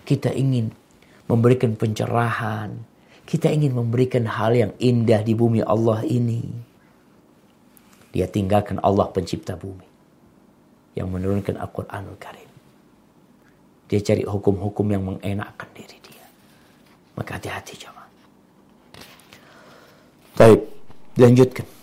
Kita 0.04 0.30
ingin 0.30 0.68
memberikan 1.26 1.74
pencerahan. 1.74 2.76
Kita 3.24 3.48
ingin 3.48 3.72
memberikan 3.72 4.28
hal 4.28 4.52
yang 4.52 4.72
indah 4.76 5.24
di 5.24 5.32
bumi 5.32 5.64
Allah 5.64 6.04
ini. 6.04 6.44
Dia 8.12 8.28
tinggalkan 8.28 8.78
Allah 8.84 9.08
pencipta 9.10 9.56
bumi. 9.56 9.88
Yang 10.94 11.08
menurunkan 11.10 11.56
Al-Quranul 11.58 12.20
Karim. 12.20 12.50
Dia 13.90 14.00
cari 14.04 14.22
hukum-hukum 14.22 14.86
yang 14.92 15.02
mengenakkan 15.02 15.68
diri 15.74 15.98
dia. 16.04 16.26
Maka 17.18 17.40
hati-hati 17.40 17.74
jemaah. 17.74 18.08
Baik, 20.38 20.60
dilanjutkan. 21.18 21.73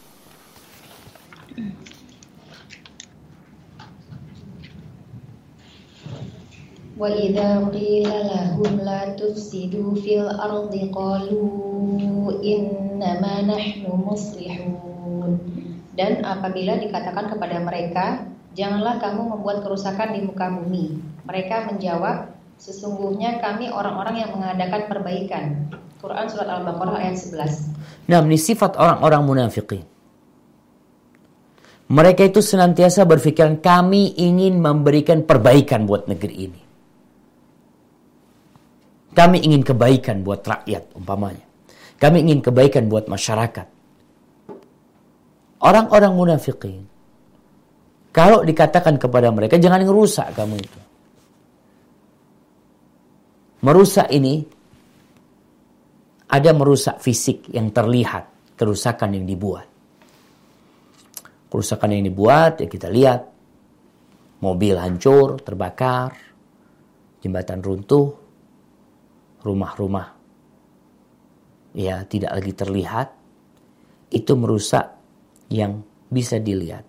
وَإِذَا 7.01 7.73
قِيلَ 7.73 8.05
لَهُمْ 8.05 8.73
لَا 8.85 9.17
تُفْسِدُوا 9.17 9.89
فِي 10.05 10.21
الْأَرْضِ 10.21 10.69
قَالُوا 10.93 12.29
إِنَّمَا 12.45 13.33
نَحْنُ 13.49 13.89
مُصْلِحُونَ. 13.89 15.29
Dan 15.97 16.21
apabila 16.21 16.77
dikatakan 16.77 17.33
kepada 17.33 17.57
mereka, 17.57 18.05
janganlah 18.53 19.01
kamu 19.01 19.33
membuat 19.33 19.65
kerusakan 19.65 20.13
di 20.13 20.29
muka 20.29 20.53
bumi. 20.53 21.01
Mereka 21.25 21.73
menjawab, 21.73 22.37
sesungguhnya 22.61 23.41
kami 23.41 23.73
orang-orang 23.73 24.21
yang 24.21 24.37
mengadakan 24.37 24.85
perbaikan. 24.85 25.73
Quran 25.97 26.29
surat 26.29 26.53
Al-Baqarah 26.53 27.01
ayat 27.01 27.17
11. 27.17 27.65
Nah, 28.13 28.21
ini 28.21 28.37
sifat 28.37 28.77
orang-orang 28.77 29.25
munafikin. 29.25 29.89
Mereka 31.89 32.29
itu 32.29 32.45
senantiasa 32.45 33.09
berpikiran 33.09 33.57
kami 33.57 34.13
ingin 34.21 34.61
memberikan 34.61 35.25
perbaikan 35.25 35.89
buat 35.89 36.05
negeri 36.05 36.35
ini. 36.37 36.60
Kami 39.11 39.43
ingin 39.43 39.61
kebaikan 39.61 40.23
buat 40.23 40.39
rakyat 40.43 40.95
umpamanya. 40.95 41.43
Kami 41.99 42.23
ingin 42.23 42.39
kebaikan 42.39 42.87
buat 42.87 43.11
masyarakat. 43.11 43.67
Orang-orang 45.61 46.13
munafikin. 46.15 46.87
Kalau 48.11 48.41
dikatakan 48.43 48.97
kepada 48.97 49.29
mereka 49.29 49.61
jangan 49.61 49.83
ngerusak 49.85 50.33
kamu 50.35 50.57
itu. 50.57 50.79
Merusak 53.61 54.09
ini 54.09 54.41
ada 56.31 56.51
merusak 56.55 56.97
fisik 56.97 57.51
yang 57.53 57.69
terlihat, 57.69 58.55
kerusakan 58.57 59.21
yang 59.21 59.27
dibuat. 59.27 59.67
Kerusakan 61.51 61.99
yang 61.99 62.03
dibuat 62.07 62.63
ya 62.63 62.67
kita 62.71 62.87
lihat 62.87 63.21
mobil 64.41 64.75
hancur, 64.79 65.37
terbakar, 65.43 66.15
jembatan 67.21 67.61
runtuh, 67.61 68.20
rumah-rumah 69.41 70.07
ya 71.77 72.03
tidak 72.07 72.31
lagi 72.35 72.53
terlihat 72.53 73.07
itu 74.11 74.33
merusak 74.35 74.91
yang 75.47 75.83
bisa 76.11 76.39
dilihat. 76.39 76.83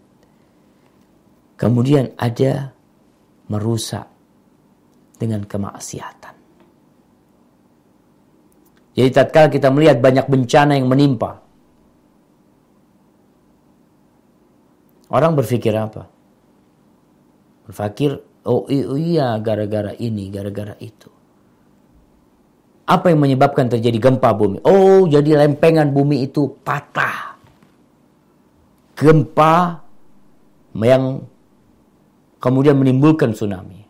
Kemudian 1.55 2.11
ada 2.19 2.75
merusak 3.47 4.11
dengan 5.15 5.47
kemaksiatan. 5.47 6.35
Jadi 8.93 9.09
tatkala 9.15 9.49
kita 9.49 9.71
melihat 9.71 10.03
banyak 10.03 10.27
bencana 10.27 10.75
yang 10.75 10.91
menimpa, 10.91 11.39
orang 15.15 15.33
berpikir 15.39 15.73
apa? 15.73 16.11
Berpikir, 17.71 18.19
oh 18.51 18.67
iya 18.69 19.39
gara-gara 19.39 19.95
ini, 19.97 20.29
gara-gara 20.29 20.75
itu. 20.83 21.12
Apa 22.83 23.15
yang 23.15 23.23
menyebabkan 23.23 23.71
terjadi 23.71 23.99
gempa 24.11 24.35
bumi? 24.35 24.59
Oh, 24.67 25.07
jadi 25.07 25.39
lempengan 25.47 25.95
bumi 25.95 26.27
itu 26.27 26.51
patah. 26.67 27.39
Gempa 28.99 29.79
yang 30.75 31.23
kemudian 32.43 32.75
menimbulkan 32.75 33.31
tsunami. 33.31 33.87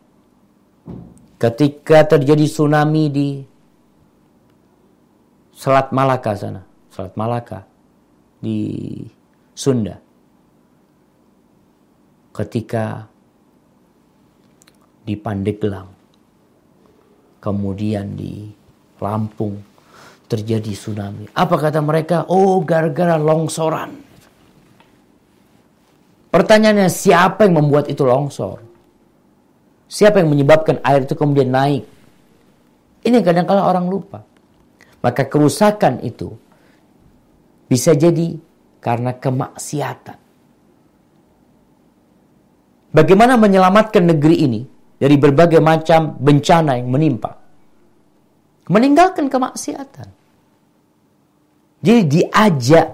Ketika 1.41 2.05
terjadi 2.15 2.45
tsunami 2.45 3.03
di 3.09 3.27
Selat 5.57 5.89
Malaka 5.89 6.31
sana, 6.37 6.61
Selat 6.93 7.17
Malaka 7.17 7.65
di 8.39 8.59
Sunda. 9.57 9.97
Ketika 12.33 13.05
di 15.03 15.13
Pandeglang, 15.19 15.89
kemudian 17.43 18.15
di 18.15 18.62
Lampung 19.03 19.59
terjadi 20.31 20.71
tsunami. 20.71 21.27
Apa 21.35 21.59
kata 21.59 21.83
mereka? 21.83 22.23
Oh, 22.31 22.63
gara-gara 22.63 23.19
longsoran. 23.19 23.91
Pertanyaannya 26.33 26.89
siapa 26.89 27.45
yang 27.45 27.61
membuat 27.61 27.91
itu 27.91 28.01
longsor? 28.01 28.63
Siapa 29.85 30.23
yang 30.23 30.33
menyebabkan 30.33 30.81
air 30.81 31.05
itu 31.05 31.13
kemudian 31.13 31.53
naik? 31.53 31.85
Ini 33.05 33.21
kadang-kala 33.21 33.69
orang 33.69 33.85
lupa. 33.85 34.25
Maka 35.03 35.27
kerusakan 35.29 36.01
itu 36.01 36.33
bisa 37.69 37.93
jadi 37.93 38.33
karena 38.81 39.13
kemaksiatan. 39.13 40.17
Bagaimana 42.89 43.37
menyelamatkan 43.37 44.01
negeri 44.01 44.47
ini 44.47 44.61
dari 44.97 45.19
berbagai 45.19 45.61
macam 45.61 46.17
bencana 46.17 46.81
yang 46.81 46.89
menimpa? 46.89 47.42
Meninggalkan 48.67 49.27
kemaksiatan. 49.27 50.07
Jadi 51.83 52.01
diajak 52.07 52.87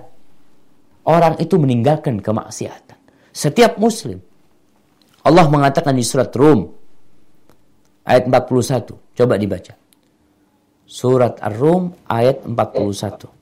orang 1.05 1.37
itu 1.37 1.55
meninggalkan 1.61 2.17
kemaksiatan. 2.21 2.97
Setiap 3.29 3.77
muslim. 3.77 4.17
Allah 5.21 5.45
mengatakan 5.45 5.93
di 5.93 6.01
surat 6.01 6.33
Rum 6.33 6.73
ayat 8.01 8.25
41. 8.25 9.13
Coba 9.13 9.37
dibaca. 9.37 9.73
Surat 10.89 11.37
Ar-Rum 11.37 11.93
ayat 12.09 12.41
41. 12.49 13.38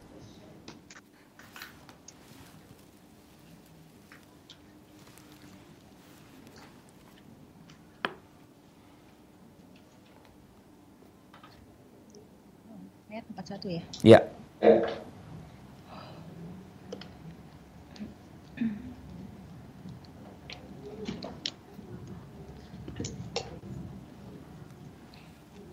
Satu 13.58 13.74
ya? 13.74 13.82
Ya. 14.06 14.20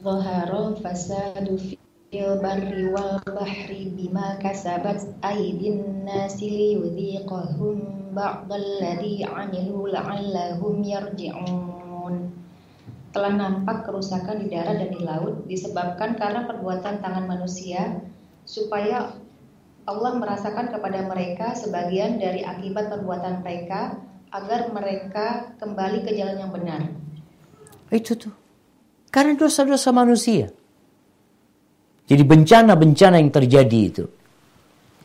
Zahara 0.04 0.76
fasadu 0.80 1.56
fil 1.60 2.32
barri 2.40 2.88
wal 2.92 3.20
bahri 3.24 3.92
bima 3.92 4.36
kasabat 4.40 5.04
aydin 5.20 6.04
nasi 6.08 6.48
liyudhiqahum 6.48 8.12
ba'dalladhi 8.16 9.28
'amilu 9.28 9.92
la'allahum 9.92 10.84
yarji'un 10.84 12.43
telah 13.14 13.30
nampak 13.30 13.86
kerusakan 13.86 14.42
di 14.42 14.50
darat 14.50 14.74
dan 14.82 14.90
di 14.90 15.00
laut 15.06 15.46
disebabkan 15.46 16.18
karena 16.18 16.50
perbuatan 16.50 16.98
tangan 16.98 17.30
manusia 17.30 18.02
supaya 18.42 19.14
Allah 19.86 20.12
merasakan 20.18 20.74
kepada 20.74 21.06
mereka 21.06 21.54
sebagian 21.54 22.18
dari 22.18 22.42
akibat 22.42 22.90
perbuatan 22.90 23.46
mereka 23.46 24.02
agar 24.34 24.66
mereka 24.74 25.54
kembali 25.62 26.02
ke 26.02 26.10
jalan 26.18 26.42
yang 26.42 26.50
benar. 26.50 26.80
Itu 27.94 28.18
tuh. 28.18 28.34
Karena 29.14 29.38
dosa-dosa 29.38 29.94
manusia. 29.94 30.50
Jadi 32.10 32.22
bencana-bencana 32.26 33.22
yang 33.22 33.30
terjadi 33.30 33.80
itu 33.94 34.04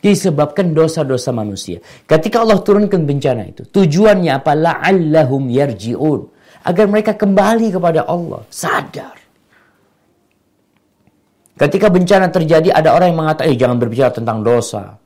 disebabkan 0.02 0.74
dosa-dosa 0.74 1.30
manusia. 1.30 1.78
Ketika 2.10 2.42
Allah 2.42 2.58
turunkan 2.58 3.06
bencana 3.06 3.46
itu, 3.46 3.62
tujuannya 3.70 4.34
apa? 4.34 4.52
La'allahum 4.58 5.46
yarji'un 5.46 6.20
agar 6.64 6.86
mereka 6.88 7.16
kembali 7.16 7.72
kepada 7.72 8.04
Allah, 8.04 8.44
sadar. 8.52 9.16
Ketika 11.56 11.92
bencana 11.92 12.32
terjadi 12.32 12.72
ada 12.72 12.96
orang 12.96 13.12
yang 13.12 13.20
mengatakan, 13.20 13.52
eh 13.52 13.56
jangan 13.56 13.76
berbicara 13.76 14.12
tentang 14.12 14.40
dosa. 14.40 14.96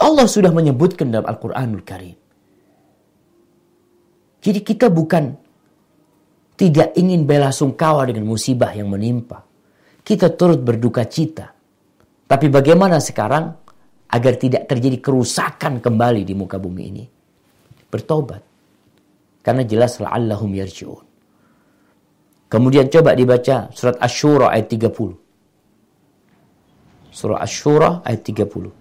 Allah 0.00 0.26
sudah 0.30 0.54
menyebutkan 0.54 1.10
dalam 1.10 1.26
Al-Quranul 1.26 1.82
Karim. 1.82 2.16
Jadi 4.40 4.60
kita 4.64 4.88
bukan 4.88 5.36
tidak 6.56 6.96
ingin 6.96 7.28
bela 7.28 7.52
sungkawa 7.52 8.08
dengan 8.08 8.24
musibah 8.24 8.72
yang 8.72 8.88
menimpa. 8.88 9.44
Kita 10.00 10.32
turut 10.32 10.62
berduka 10.62 11.04
cita. 11.04 11.52
Tapi 12.24 12.46
bagaimana 12.48 13.02
sekarang 13.02 13.50
agar 14.10 14.34
tidak 14.40 14.70
terjadi 14.70 15.02
kerusakan 15.02 15.82
kembali 15.82 16.22
di 16.24 16.34
muka 16.38 16.56
bumi 16.56 16.82
ini? 16.86 17.04
Bertobat. 17.90 18.49
Karena 19.40 19.64
jelas 19.64 19.96
la'allahum 20.00 20.52
yarji'un. 20.52 21.04
Kemudian 22.50 22.90
coba 22.90 23.14
dibaca 23.14 23.70
surat 23.70 23.96
Ash-Shura 24.02 24.50
ayat 24.50 24.66
30. 24.74 25.14
Surah 27.14 27.38
Ash-Shura 27.38 28.02
ayat 28.02 28.26
30. 28.26 28.74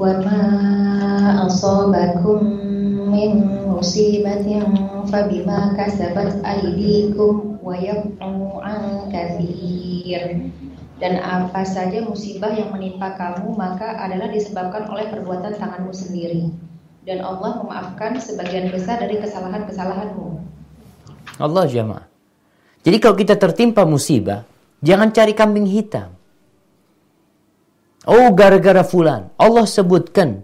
وما 0.00 0.42
أصابكم 1.46 2.38
من 3.12 3.30
مصيبة 3.68 4.46
فبما 5.08 5.60
كسبت 5.78 6.32
أيديكم 6.44 7.32
ويعفو 7.64 8.60
عن 8.60 8.82
كثير 9.12 10.22
dan 10.96 11.20
apa 11.20 11.60
saja 11.60 12.00
musibah 12.08 12.56
yang 12.56 12.72
menimpa 12.72 13.20
kamu 13.20 13.52
maka 13.52 14.00
adalah 14.00 14.32
disebabkan 14.32 14.88
oleh 14.88 15.12
perbuatan 15.12 15.52
tanganmu 15.60 15.92
sendiri 15.92 16.48
dan 17.04 17.20
Allah 17.20 17.60
memaafkan 17.60 18.16
sebagian 18.16 18.72
besar 18.72 18.98
dari 18.98 19.20
kesalahan-kesalahanmu. 19.20 20.40
Allah 21.36 21.64
jamaah. 21.68 22.08
Jadi 22.82 22.96
kalau 22.96 23.14
kita 23.14 23.36
tertimpa 23.36 23.84
musibah, 23.84 24.42
jangan 24.80 25.12
cari 25.12 25.36
kambing 25.36 25.68
hitam. 25.68 26.16
Oh 28.09 28.33
gara-gara 28.33 28.81
fulan. 28.81 29.29
Allah 29.37 29.65
sebutkan. 29.69 30.41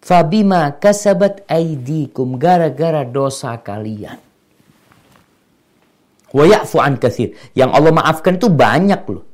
Fabima 0.00 0.72
kasabat 0.80 1.44
aidikum. 1.44 2.40
Gara-gara 2.40 3.04
dosa 3.04 3.52
kalian. 3.60 4.16
Wa 6.32 6.44
ya'fu 6.48 6.80
an 6.80 6.96
kathir. 6.96 7.36
Yang 7.52 7.70
Allah 7.76 7.92
maafkan 7.92 8.40
itu 8.40 8.48
banyak 8.48 9.02
loh. 9.12 9.24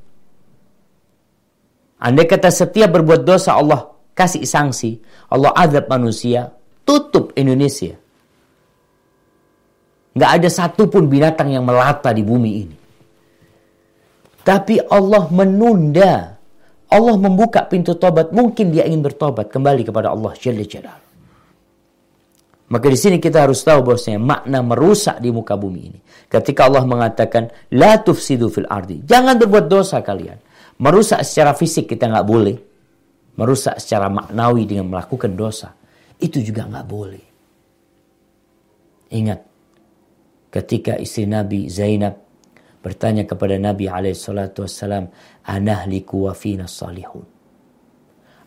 Andai 2.02 2.26
kata 2.26 2.50
setiap 2.50 2.90
berbuat 2.90 3.22
dosa 3.22 3.54
Allah 3.54 3.94
kasih 4.18 4.42
sanksi. 4.42 4.98
Allah 5.30 5.54
azab 5.54 5.86
manusia. 5.86 6.50
Tutup 6.82 7.30
Indonesia. 7.38 7.94
Nggak 10.14 10.30
ada 10.30 10.48
satupun 10.50 11.10
binatang 11.10 11.50
yang 11.50 11.66
melata 11.66 12.14
di 12.14 12.22
bumi 12.22 12.50
ini. 12.66 12.83
Tapi 14.44 14.76
Allah 14.92 15.26
menunda. 15.32 16.36
Allah 16.92 17.16
membuka 17.16 17.64
pintu 17.64 17.96
tobat. 17.96 18.30
Mungkin 18.30 18.70
dia 18.70 18.84
ingin 18.84 19.02
bertobat 19.02 19.48
kembali 19.50 19.88
kepada 19.88 20.12
Allah 20.12 20.36
Jalla 20.36 20.62
Jalal. 20.62 21.00
Maka 22.64 22.86
di 22.88 22.96
sini 22.96 23.16
kita 23.20 23.44
harus 23.44 23.60
tahu 23.60 23.92
bahwasanya 23.92 24.20
makna 24.20 24.64
merusak 24.64 25.20
di 25.20 25.28
muka 25.28 25.56
bumi 25.56 25.80
ini. 25.84 26.00
Ketika 26.28 26.68
Allah 26.68 26.84
mengatakan 26.88 27.52
la 27.76 28.00
tufsidu 28.00 28.48
fil 28.48 28.68
ardi, 28.68 29.04
jangan 29.04 29.36
berbuat 29.36 29.66
dosa 29.68 30.00
kalian. 30.00 30.40
Merusak 30.80 31.20
secara 31.22 31.52
fisik 31.52 31.92
kita 31.92 32.08
nggak 32.08 32.26
boleh. 32.26 32.56
Merusak 33.36 33.78
secara 33.82 34.08
maknawi 34.08 34.64
dengan 34.64 34.90
melakukan 34.90 35.34
dosa 35.34 35.74
itu 36.18 36.40
juga 36.40 36.64
nggak 36.64 36.86
boleh. 36.88 37.24
Ingat, 39.14 39.40
ketika 40.50 40.96
istri 40.98 41.28
Nabi 41.28 41.68
Zainab 41.68 42.23
bertanya 42.84 43.24
kepada 43.24 43.56
Nabi 43.56 43.88
alaihissalatu 43.88 44.68
wassalam, 44.68 45.08
"Anahliku 45.48 46.28
wa 46.28 46.36
fina 46.36 46.68
salihun." 46.68 47.24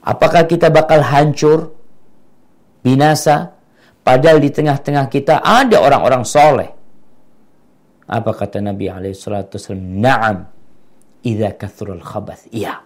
Apakah 0.06 0.46
kita 0.46 0.70
bakal 0.70 1.02
hancur, 1.02 1.74
binasa, 2.86 3.58
padahal 4.06 4.38
di 4.38 4.54
tengah-tengah 4.54 5.10
kita 5.10 5.42
ada 5.42 5.82
orang-orang 5.82 6.22
soleh? 6.22 6.70
Apa 8.08 8.32
kata 8.32 8.62
Nabi 8.62 8.88
wassalam? 8.88 9.50
Naam, 10.00 10.46
idza 11.26 11.50
kathrul 11.58 12.00
khabath. 12.00 12.48
Iya. 12.54 12.78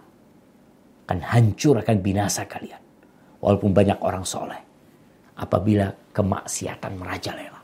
Akan 1.06 1.20
hancur, 1.20 1.78
akan 1.78 1.96
binasa 2.00 2.48
kalian. 2.48 2.80
Walaupun 3.38 3.70
banyak 3.70 3.98
orang 4.02 4.24
soleh. 4.24 4.58
Apabila 5.38 5.90
kemaksiatan 6.14 6.92
merajalela. 6.98 7.60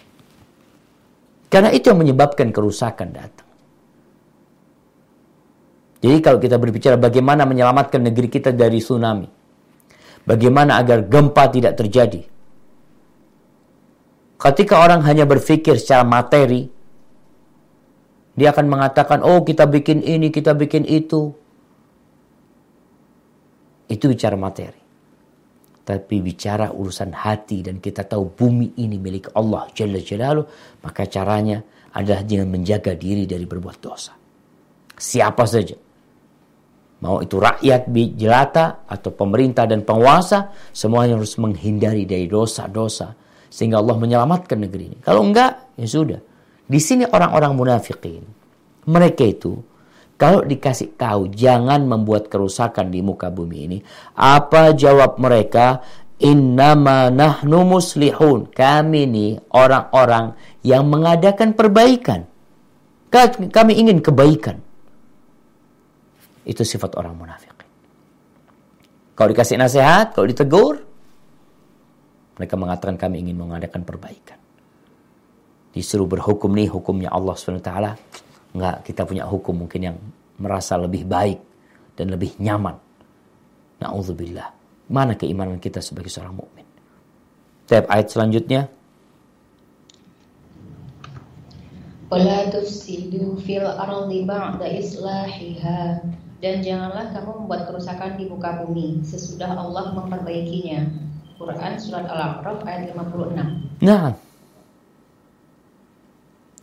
Karena 1.48 1.72
itu 1.72 1.88
yang 1.88 2.00
menyebabkan 2.02 2.52
kerusakan 2.52 3.08
datang. 3.10 3.37
Jadi 5.98 6.18
kalau 6.22 6.38
kita 6.38 6.56
berbicara 6.62 6.94
bagaimana 6.94 7.42
menyelamatkan 7.42 7.98
negeri 7.98 8.30
kita 8.30 8.54
dari 8.54 8.78
tsunami. 8.78 9.26
Bagaimana 10.22 10.78
agar 10.78 11.08
gempa 11.10 11.50
tidak 11.50 11.74
terjadi. 11.74 12.22
Ketika 14.38 14.78
orang 14.78 15.02
hanya 15.02 15.26
berpikir 15.26 15.74
secara 15.82 16.06
materi, 16.06 16.70
dia 18.38 18.54
akan 18.54 18.66
mengatakan, 18.70 19.26
oh 19.26 19.42
kita 19.42 19.66
bikin 19.66 19.98
ini, 19.98 20.30
kita 20.30 20.54
bikin 20.54 20.86
itu. 20.86 21.34
Itu 23.90 24.04
bicara 24.06 24.38
materi. 24.38 24.78
Tapi 25.82 26.16
bicara 26.20 26.70
urusan 26.70 27.10
hati 27.16 27.64
dan 27.64 27.80
kita 27.82 28.04
tahu 28.04 28.36
bumi 28.36 28.78
ini 28.78 29.00
milik 29.00 29.32
Allah 29.34 29.66
Jalla 29.72 29.98
Jalaluh, 29.98 30.46
maka 30.84 31.08
caranya 31.08 31.58
adalah 31.96 32.22
dengan 32.22 32.52
menjaga 32.52 32.94
diri 32.94 33.24
dari 33.24 33.48
berbuat 33.48 33.78
dosa. 33.80 34.12
Siapa 34.92 35.48
saja 35.48 35.87
Mau 36.98 37.22
itu 37.22 37.38
rakyat 37.38 37.86
jelata 38.18 38.82
atau 38.90 39.14
pemerintah 39.14 39.70
dan 39.70 39.86
penguasa, 39.86 40.50
semuanya 40.74 41.14
harus 41.14 41.38
menghindari 41.38 42.02
dari 42.02 42.26
dosa-dosa 42.26 43.14
sehingga 43.46 43.78
Allah 43.78 43.96
menyelamatkan 43.96 44.58
negeri 44.58 44.92
ini. 44.92 44.98
Kalau 45.00 45.22
enggak, 45.22 45.78
ya 45.78 45.86
sudah. 45.86 46.20
Di 46.68 46.80
sini 46.82 47.06
orang-orang 47.06 47.54
munafikin, 47.54 48.26
mereka 48.90 49.24
itu 49.24 49.56
kalau 50.18 50.42
dikasih 50.42 50.98
tahu 50.98 51.30
jangan 51.30 51.86
membuat 51.86 52.26
kerusakan 52.26 52.90
di 52.90 52.98
muka 53.00 53.30
bumi 53.30 53.58
ini, 53.70 53.78
apa 54.18 54.74
jawab 54.74 55.16
mereka? 55.22 55.80
Innama 56.18 57.14
nahnu 57.14 57.62
muslihun. 57.62 58.50
Kami 58.50 59.06
ini 59.06 59.38
orang-orang 59.54 60.34
yang 60.66 60.90
mengadakan 60.90 61.54
perbaikan. 61.54 62.26
Kami 63.54 63.72
ingin 63.78 64.02
kebaikan. 64.02 64.58
Itu 66.48 66.64
sifat 66.64 66.96
orang 66.96 67.12
munafik. 67.12 67.52
Kalau 69.12 69.28
dikasih 69.34 69.60
nasihat, 69.60 70.16
kalau 70.16 70.24
ditegur, 70.24 70.80
mereka 72.40 72.54
mengatakan 72.54 72.96
kami 72.96 73.20
ingin 73.20 73.36
mengadakan 73.36 73.82
perbaikan. 73.84 74.38
Disuruh 75.74 76.08
berhukum 76.08 76.54
nih 76.54 76.70
hukumnya 76.70 77.12
Allah 77.12 77.34
SWT. 77.36 77.72
Enggak, 78.54 78.76
kita 78.86 79.04
punya 79.04 79.28
hukum 79.28 79.66
mungkin 79.66 79.80
yang 79.92 79.96
merasa 80.38 80.78
lebih 80.78 81.04
baik 81.04 81.42
dan 81.98 82.14
lebih 82.14 82.38
nyaman. 82.38 82.78
Na'udzubillah. 83.82 84.48
Mana 84.88 85.18
keimanan 85.18 85.60
kita 85.60 85.82
sebagai 85.84 86.08
seorang 86.08 86.38
mukmin? 86.38 86.64
Tab 87.68 87.84
ayat 87.92 88.08
selanjutnya. 88.08 88.70
Wala 92.08 92.48
tufsidu 92.48 93.36
fil 93.44 93.68
ardi 93.68 94.24
ba'da 94.24 94.64
islahiha 94.64 96.00
dan 96.38 96.62
janganlah 96.62 97.10
kamu 97.10 97.44
membuat 97.44 97.66
kerusakan 97.66 98.14
di 98.14 98.30
muka 98.30 98.62
bumi 98.62 99.02
sesudah 99.02 99.58
Allah 99.58 99.90
memperbaikinya. 99.90 100.86
Quran 101.38 101.72
surat 101.78 102.06
Al-A'raf 102.06 102.66
ayat 102.66 102.90
56. 102.94 103.82
Nah, 103.86 104.10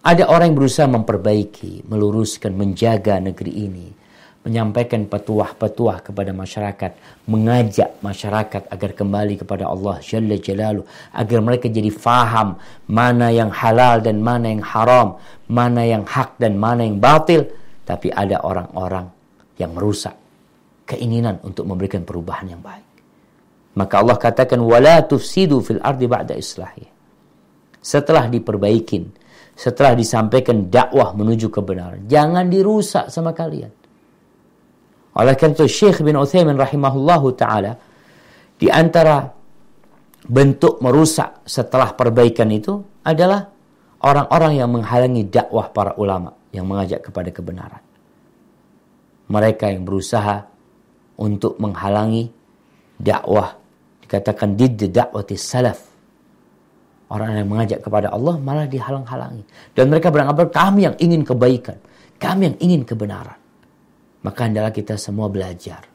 ada 0.04 0.24
orang 0.28 0.52
yang 0.52 0.58
berusaha 0.60 0.88
memperbaiki, 0.88 1.88
meluruskan, 1.88 2.52
menjaga 2.52 3.24
negeri 3.24 3.52
ini, 3.56 3.88
menyampaikan 4.44 5.08
petuah-petuah 5.08 6.12
kepada 6.12 6.36
masyarakat, 6.36 6.92
mengajak 7.32 7.96
masyarakat 8.04 8.68
agar 8.68 8.92
kembali 8.96 9.44
kepada 9.44 9.72
Allah 9.72 10.04
Jalla 10.04 10.36
Jalalu, 10.36 10.84
agar 11.16 11.40
mereka 11.40 11.72
jadi 11.72 11.92
faham 11.92 12.60
mana 12.92 13.32
yang 13.32 13.52
halal 13.52 14.04
dan 14.04 14.20
mana 14.20 14.52
yang 14.60 14.64
haram, 14.64 15.20
mana 15.48 15.88
yang 15.88 16.04
hak 16.04 16.36
dan 16.36 16.60
mana 16.60 16.84
yang 16.84 17.00
batil. 17.00 17.48
Tapi 17.88 18.12
ada 18.12 18.44
orang-orang 18.44 19.15
yang 19.56 19.72
merusak 19.72 20.16
keinginan 20.86 21.42
untuk 21.42 21.66
memberikan 21.66 22.06
perubahan 22.06 22.56
yang 22.56 22.62
baik. 22.62 22.86
Maka 23.76 24.00
Allah 24.00 24.16
katakan 24.16 24.62
wala 24.64 25.04
tufsidu 25.04 25.60
fil 25.60 25.82
ardi 25.84 26.08
ba'da 26.08 26.38
islahi. 26.38 26.88
Setelah 27.84 28.32
diperbaikin, 28.32 29.12
setelah 29.54 29.94
disampaikan 29.94 30.72
dakwah 30.72 31.12
menuju 31.12 31.52
kebenaran, 31.52 32.08
jangan 32.08 32.48
dirusak 32.48 33.12
sama 33.12 33.36
kalian. 33.36 33.70
Oleh 35.16 35.36
karena 35.36 35.56
itu 35.56 35.68
Syekh 35.68 36.04
bin 36.04 36.16
Utsaimin 36.20 36.60
rahimahullahu 36.60 37.28
taala 37.40 37.80
di 38.60 38.68
antara 38.68 39.24
bentuk 40.26 40.82
merusak 40.84 41.46
setelah 41.48 41.96
perbaikan 41.96 42.52
itu 42.52 42.84
adalah 43.06 43.48
orang-orang 44.04 44.60
yang 44.60 44.70
menghalangi 44.72 45.24
dakwah 45.30 45.72
para 45.72 45.96
ulama 46.02 46.36
yang 46.52 46.68
mengajak 46.68 47.06
kepada 47.06 47.30
kebenaran 47.32 47.85
mereka 49.32 49.70
yang 49.72 49.84
berusaha 49.84 50.46
untuk 51.18 51.58
menghalangi 51.58 52.30
dakwah 53.00 53.56
dikatakan 54.06 54.54
did 54.54 54.80
dakwati 54.92 55.36
salaf 55.36 55.82
orang 57.10 57.42
yang 57.42 57.48
mengajak 57.50 57.80
kepada 57.82 58.14
Allah 58.14 58.38
malah 58.38 58.70
dihalang-halangi 58.70 59.44
dan 59.74 59.86
mereka 59.90 60.14
beranggapan 60.14 60.48
kami 60.52 60.80
yang 60.88 60.96
ingin 61.02 61.22
kebaikan 61.26 61.78
Kami 62.16 62.52
yang 62.52 62.58
ingin 62.64 62.82
kebenaran. 62.88 63.40
Maka 64.24 64.50
hendaklah 64.50 64.74
kita 64.74 64.96
semua 64.98 65.30
belajar. 65.30 65.86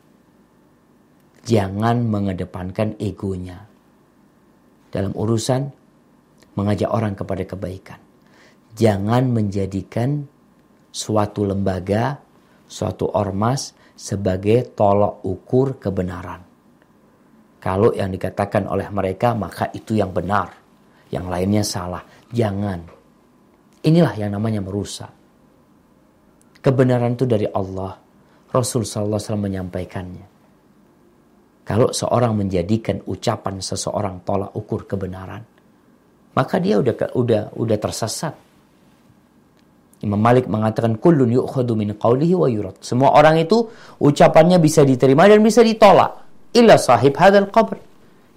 Jangan 1.42 2.06
mengedepankan 2.06 3.00
egonya. 3.00 3.66
Dalam 4.92 5.16
urusan 5.16 5.70
mengajak 6.54 6.90
orang 6.92 7.16
kepada 7.16 7.42
kebaikan. 7.46 7.98
Jangan 8.76 9.32
menjadikan 9.34 10.28
suatu 10.94 11.42
lembaga, 11.42 12.20
suatu 12.70 13.10
ormas 13.18 13.74
sebagai 13.98 14.70
tolok 14.70 15.26
ukur 15.26 15.82
kebenaran. 15.82 16.46
Kalau 17.58 17.90
yang 17.92 18.14
dikatakan 18.14 18.70
oleh 18.70 18.86
mereka 18.94 19.34
maka 19.34 19.68
itu 19.74 19.98
yang 19.98 20.14
benar, 20.14 20.54
yang 21.10 21.26
lainnya 21.26 21.66
salah. 21.66 22.00
Jangan. 22.30 22.80
Inilah 23.82 24.14
yang 24.16 24.30
namanya 24.32 24.62
merusak. 24.62 25.10
Kebenaran 26.62 27.18
itu 27.18 27.26
dari 27.26 27.50
Allah. 27.50 27.98
Rasul 28.50 28.82
SAW 28.82 29.18
menyampaikannya. 29.38 30.26
Kalau 31.62 31.94
seorang 31.94 32.34
menjadikan 32.34 32.98
ucapan 33.06 33.62
seseorang 33.62 34.26
tolak 34.26 34.50
ukur 34.58 34.90
kebenaran, 34.90 35.38
maka 36.34 36.58
dia 36.58 36.82
udah 36.82 37.14
udah 37.14 37.42
udah 37.54 37.78
tersesat. 37.78 38.34
Imam 40.00 40.16
Malik 40.16 40.48
mengatakan 40.48 40.96
kullun 40.96 41.28
yu'khadu 41.28 41.76
min 41.76 41.92
qawlihi 41.92 42.32
wa 42.32 42.48
yurad. 42.48 42.76
Semua 42.80 43.12
orang 43.12 43.36
itu 43.36 43.68
ucapannya 44.00 44.56
bisa 44.56 44.80
diterima 44.80 45.28
dan 45.28 45.44
bisa 45.44 45.60
ditolak. 45.60 46.24
Illa 46.56 46.80
sahib 46.80 47.12
hadzal 47.20 47.52
qabr. 47.52 47.76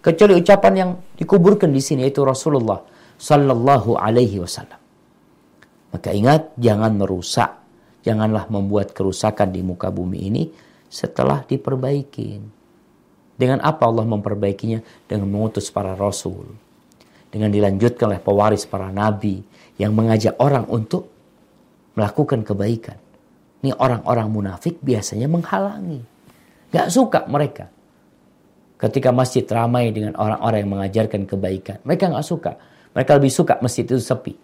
Kecuali 0.03 0.35
ucapan 0.35 0.73
yang 0.75 0.89
dikuburkan 1.15 1.71
di 1.71 1.79
sini 1.79 2.03
yaitu 2.03 2.27
Rasulullah 2.27 2.83
sallallahu 3.15 3.95
alaihi 3.95 4.43
wasallam. 4.43 4.75
Maka 5.95 6.11
ingat 6.11 6.51
jangan 6.59 6.99
merusak, 6.99 7.55
janganlah 8.03 8.51
membuat 8.51 8.91
kerusakan 8.91 9.55
di 9.55 9.63
muka 9.63 9.87
bumi 9.87 10.27
ini 10.27 10.43
setelah 10.91 11.47
diperbaiki. 11.47 12.43
Dengan 13.39 13.63
apa 13.63 13.87
Allah 13.87 14.03
memperbaikinya? 14.03 15.07
Dengan 15.07 15.31
mengutus 15.31 15.71
para 15.71 15.95
rasul. 15.95 16.43
Dengan 17.31 17.49
dilanjutkan 17.49 18.11
oleh 18.11 18.21
pewaris 18.21 18.67
para 18.67 18.91
nabi 18.91 19.41
yang 19.79 19.95
mengajak 19.95 20.35
orang 20.37 20.67
untuk 20.67 21.12
melakukan 21.93 22.41
kebaikan. 22.45 22.97
Ini 23.63 23.71
orang-orang 23.79 24.27
munafik 24.27 24.81
biasanya 24.83 25.31
menghalangi. 25.31 26.03
Gak 26.73 26.91
suka 26.91 27.23
mereka. 27.31 27.71
Ketika 28.75 29.15
masjid 29.15 29.47
ramai 29.47 29.95
dengan 29.95 30.19
orang-orang 30.19 30.59
yang 30.67 30.71
mengajarkan 30.75 31.23
kebaikan. 31.23 31.79
Mereka 31.87 32.11
gak 32.11 32.27
suka. 32.27 32.51
Mereka 32.91 33.11
lebih 33.21 33.31
suka 33.31 33.53
masjid 33.63 33.87
itu 33.87 34.01
sepi. 34.03 34.35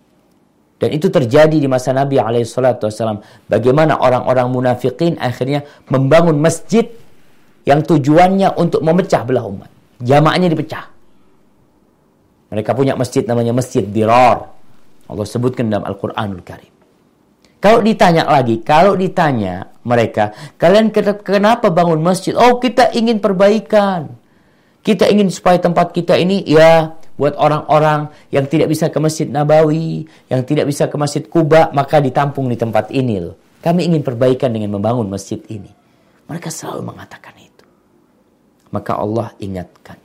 Dan 0.80 0.96
itu 0.96 1.12
terjadi 1.12 1.60
di 1.60 1.68
masa 1.68 1.92
Nabi 1.92 2.16
SAW. 2.48 3.20
Bagaimana 3.52 4.00
orang-orang 4.00 4.48
munafikin 4.48 5.20
akhirnya 5.20 5.68
membangun 5.92 6.40
masjid 6.40 6.88
yang 7.68 7.84
tujuannya 7.84 8.56
untuk 8.56 8.80
memecah 8.80 9.28
belah 9.28 9.44
umat. 9.44 9.68
Jamaahnya 10.00 10.48
dipecah. 10.48 10.88
Mereka 12.50 12.72
punya 12.74 12.96
masjid 12.96 13.28
namanya 13.28 13.52
Masjid 13.52 13.84
Dirar. 13.84 14.48
Allah 15.12 15.26
sebutkan 15.28 15.68
dalam 15.68 15.84
Al-Quranul 15.84 16.42
Karim. 16.42 16.79
Kalau 17.60 17.84
ditanya 17.84 18.24
lagi, 18.24 18.64
kalau 18.64 18.96
ditanya 18.96 19.68
mereka, 19.84 20.32
kalian 20.56 20.96
kenapa 20.96 21.68
bangun 21.68 22.00
masjid? 22.00 22.32
Oh, 22.32 22.56
kita 22.56 22.96
ingin 22.96 23.20
perbaikan. 23.20 24.16
Kita 24.80 25.12
ingin 25.12 25.28
supaya 25.28 25.60
tempat 25.60 25.92
kita 25.92 26.16
ini 26.16 26.40
ya 26.48 26.96
buat 27.20 27.36
orang-orang 27.36 28.08
yang 28.32 28.48
tidak 28.48 28.72
bisa 28.72 28.88
ke 28.88 28.96
Masjid 28.96 29.28
Nabawi, 29.28 30.08
yang 30.32 30.48
tidak 30.48 30.72
bisa 30.72 30.88
ke 30.88 30.96
Masjid 30.96 31.20
Kuba, 31.28 31.68
maka 31.76 32.00
ditampung 32.00 32.48
di 32.48 32.56
tempat 32.56 32.88
ini 32.96 33.20
loh. 33.20 33.36
Kami 33.60 33.92
ingin 33.92 34.08
perbaikan 34.08 34.56
dengan 34.56 34.80
membangun 34.80 35.12
masjid 35.12 35.44
ini. 35.52 35.68
Mereka 36.32 36.48
selalu 36.48 36.96
mengatakan 36.96 37.36
itu. 37.36 37.66
Maka 38.72 38.96
Allah 38.96 39.36
ingatkan 39.44 40.00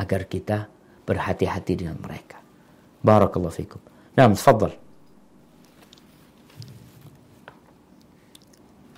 agar 0.00 0.24
kita 0.24 0.64
berhati-hati 1.04 1.72
dengan 1.76 2.00
mereka. 2.00 2.40
Barakallahu 3.04 3.52
fikum. 3.52 3.80
Nah, 4.16 4.32
tafadhal. 4.32 4.81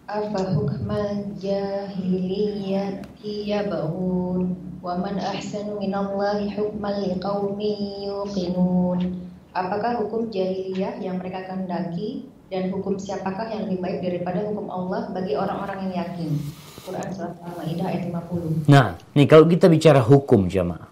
afa 0.04 0.52
hukman 0.52 1.32
jahiliyati 1.40 3.48
yabghun 3.48 4.52
wa 4.84 5.00
man 5.00 5.16
ahsan 5.16 5.80
minallahi 5.80 6.52
hukman 6.52 7.08
liqawmi 7.08 8.04
yuqinun 8.04 9.24
Apakah 9.54 10.02
hukum 10.02 10.34
jahiliyah 10.34 10.98
yang 10.98 11.22
mereka 11.22 11.46
kehendaki 11.46 12.26
dan 12.50 12.74
hukum 12.74 12.98
siapakah 12.98 13.46
yang 13.54 13.70
lebih 13.70 13.86
baik 13.86 13.98
daripada 14.02 14.42
hukum 14.50 14.66
Allah 14.66 15.14
bagi 15.14 15.38
orang-orang 15.38 15.78
yang 15.86 16.02
yakin? 16.02 16.34
Quran 16.82 17.08
surat 17.14 17.38
Al-Maidah 17.38 17.86
ayat 17.86 18.02
50. 18.10 18.66
Nah, 18.66 18.98
nih 19.14 19.26
kalau 19.30 19.46
kita 19.46 19.70
bicara 19.70 20.02
hukum 20.02 20.50
jamaah. 20.50 20.90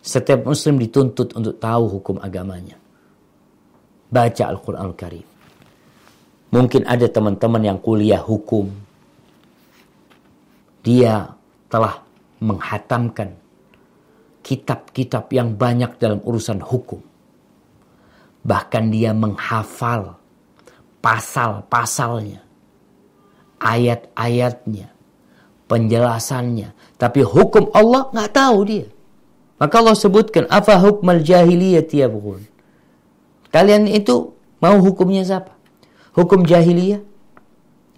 Setiap 0.00 0.48
muslim 0.48 0.80
dituntut 0.80 1.36
untuk 1.36 1.60
tahu 1.60 2.00
hukum 2.00 2.16
agamanya. 2.24 2.80
Baca 4.08 4.44
Al-Qur'an 4.48 4.88
Al-Karim. 4.88 5.33
Mungkin 6.54 6.86
ada 6.86 7.10
teman-teman 7.10 7.66
yang 7.66 7.78
kuliah 7.82 8.22
hukum. 8.22 8.70
Dia 10.86 11.34
telah 11.66 12.06
menghatamkan 12.38 13.34
kitab-kitab 14.46 15.26
yang 15.34 15.58
banyak 15.58 15.98
dalam 15.98 16.22
urusan 16.22 16.62
hukum. 16.62 17.02
Bahkan 18.46 18.84
dia 18.94 19.10
menghafal 19.10 20.14
pasal-pasalnya, 21.02 22.44
ayat-ayatnya, 23.58 24.94
penjelasannya. 25.66 26.70
Tapi 26.94 27.20
hukum 27.26 27.74
Allah 27.74 28.14
nggak 28.14 28.30
tahu 28.30 28.58
dia. 28.62 28.86
Maka 29.58 29.74
Allah 29.82 29.98
sebutkan, 29.98 30.46
apa 30.46 30.78
hukmal 30.78 31.18
jahiliyah 31.18 31.82
yabghun. 31.82 32.46
Kalian 33.50 33.90
itu 33.90 34.36
mau 34.62 34.78
hukumnya 34.78 35.26
siapa? 35.26 35.50
Hukum 36.14 36.46
jahiliyah? 36.46 37.02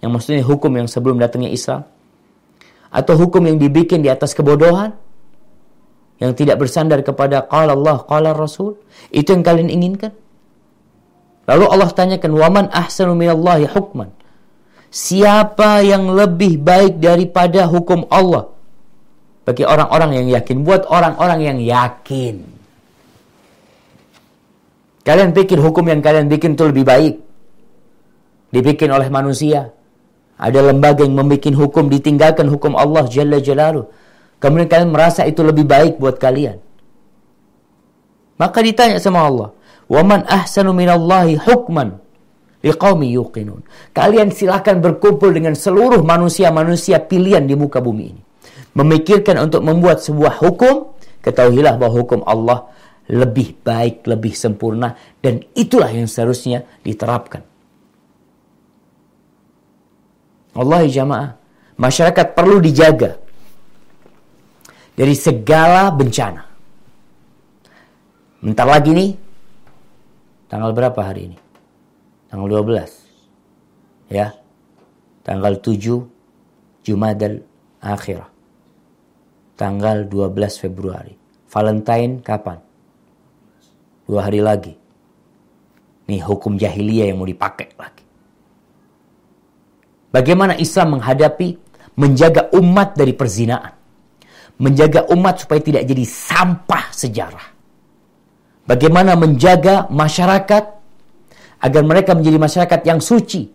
Yang 0.01 0.11
maksudnya 0.13 0.43
hukum 0.45 0.71
yang 0.77 0.87
sebelum 0.89 1.17
datangnya 1.17 1.49
Islam? 1.53 1.85
Atau 2.93 3.17
hukum 3.17 3.41
yang 3.45 3.57
dibikin 3.57 4.05
di 4.05 4.09
atas 4.09 4.33
kebodohan? 4.37 4.93
Yang 6.17 6.45
tidak 6.45 6.57
bersandar 6.61 7.01
kepada 7.05 7.45
qala 7.45 7.77
Allah 7.77 8.01
qala 8.05 8.33
Rasul? 8.33 8.77
Itu 9.13 9.37
yang 9.37 9.45
kalian 9.45 9.69
inginkan? 9.69 10.13
Lalu 11.47 11.65
Allah 11.69 11.89
tanyakan 11.93 12.31
waman 12.35 12.65
ahsanu 12.73 13.13
minallahi 13.13 13.69
hukman? 13.69 14.11
Siapa 14.89 15.85
yang 15.85 16.09
lebih 16.11 16.57
baik 16.59 16.97
daripada 16.97 17.69
hukum 17.69 18.09
Allah? 18.09 18.49
Bagi 19.45 19.63
orang-orang 19.63 20.23
yang 20.23 20.27
yakin. 20.27 20.65
Buat 20.65 20.89
orang-orang 20.89 21.39
yang 21.43 21.57
yakin. 21.61 22.43
Kalian 25.07 25.31
pikir 25.31 25.55
hukum 25.55 25.87
yang 25.87 26.03
kalian 26.03 26.27
bikin 26.27 26.59
itu 26.59 26.67
lebih 26.67 26.83
baik 26.83 27.26
dibikin 28.51 28.89
oleh 28.91 29.07
manusia. 29.11 29.71
Ada 30.37 30.69
lembaga 30.69 31.01
yang 31.01 31.17
membuat 31.17 31.49
hukum 31.49 31.89
ditinggalkan 31.89 32.45
hukum 32.45 32.77
Allah 32.77 33.09
Jalla 33.09 33.41
Jalaluh. 33.41 33.89
Kemudian 34.37 34.69
kalian 34.69 34.93
merasa 34.93 35.25
itu 35.25 35.41
lebih 35.41 35.65
baik 35.65 35.97
buat 35.97 36.21
kalian. 36.21 36.61
Maka 38.37 38.61
ditanya 38.61 39.01
sama 39.01 39.25
Allah, 39.25 39.49
"Waman 39.89 40.29
ahsanu 40.29 40.77
minallahi 40.77 41.41
hukman 41.41 41.97
liqaumi 42.61 43.17
yuqinun." 43.17 43.65
Kalian 43.97 44.29
silakan 44.29 44.77
berkumpul 44.77 45.33
dengan 45.33 45.57
seluruh 45.57 46.05
manusia-manusia 46.05 47.01
pilihan 47.01 47.49
di 47.49 47.57
muka 47.57 47.81
bumi 47.81 48.13
ini. 48.13 48.21
Memikirkan 48.77 49.41
untuk 49.41 49.65
membuat 49.65 50.05
sebuah 50.05 50.37
hukum, 50.37 50.93
ketahuilah 51.25 51.81
bahwa 51.81 51.97
hukum 51.97 52.21
Allah 52.29 52.69
lebih 53.09 53.57
baik, 53.65 54.05
lebih 54.05 54.37
sempurna 54.37 54.93
dan 55.17 55.41
itulah 55.57 55.89
yang 55.89 56.05
seharusnya 56.05 56.61
diterapkan 56.85 57.56
Allah 60.57 60.89
jamaah, 60.89 61.37
masyarakat 61.77 62.33
perlu 62.33 62.57
dijaga 62.57 63.21
dari 64.97 65.13
segala 65.13 65.93
bencana. 65.93 66.49
Bentar 68.41 68.65
lagi 68.65 68.89
nih, 68.89 69.11
tanggal 70.49 70.73
berapa 70.73 70.97
hari 70.97 71.29
ini? 71.29 71.37
Tanggal 72.33 72.65
12. 72.65 74.09
Ya. 74.09 74.33
Tanggal 75.21 75.59
7 75.59 76.07
Jumadal 76.81 77.43
Akhirah. 77.83 78.31
Tanggal 79.59 80.09
12 80.09 80.57
Februari. 80.57 81.13
Valentine 81.51 82.23
kapan? 82.23 82.59
Dua 84.07 84.23
hari 84.23 84.39
lagi. 84.39 84.73
Nih 86.07 86.23
hukum 86.23 86.55
jahiliyah 86.55 87.11
yang 87.11 87.19
mau 87.19 87.27
dipakai 87.27 87.75
lagi. 87.75 88.06
Bagaimana 90.11 90.55
Islam 90.55 90.99
menghadapi 90.99 91.67
menjaga 91.97 92.53
umat 92.55 92.95
dari 92.95 93.11
perzinaan. 93.11 93.73
Menjaga 94.57 95.05
umat 95.13 95.45
supaya 95.45 95.61
tidak 95.61 95.83
jadi 95.85 96.05
sampah 96.05 96.89
sejarah. 96.89 97.47
Bagaimana 98.65 99.13
menjaga 99.13 99.85
masyarakat 99.87 100.63
agar 101.61 101.81
mereka 101.85 102.13
menjadi 102.13 102.37
masyarakat 102.37 102.79
yang 102.85 102.99
suci, 103.01 103.49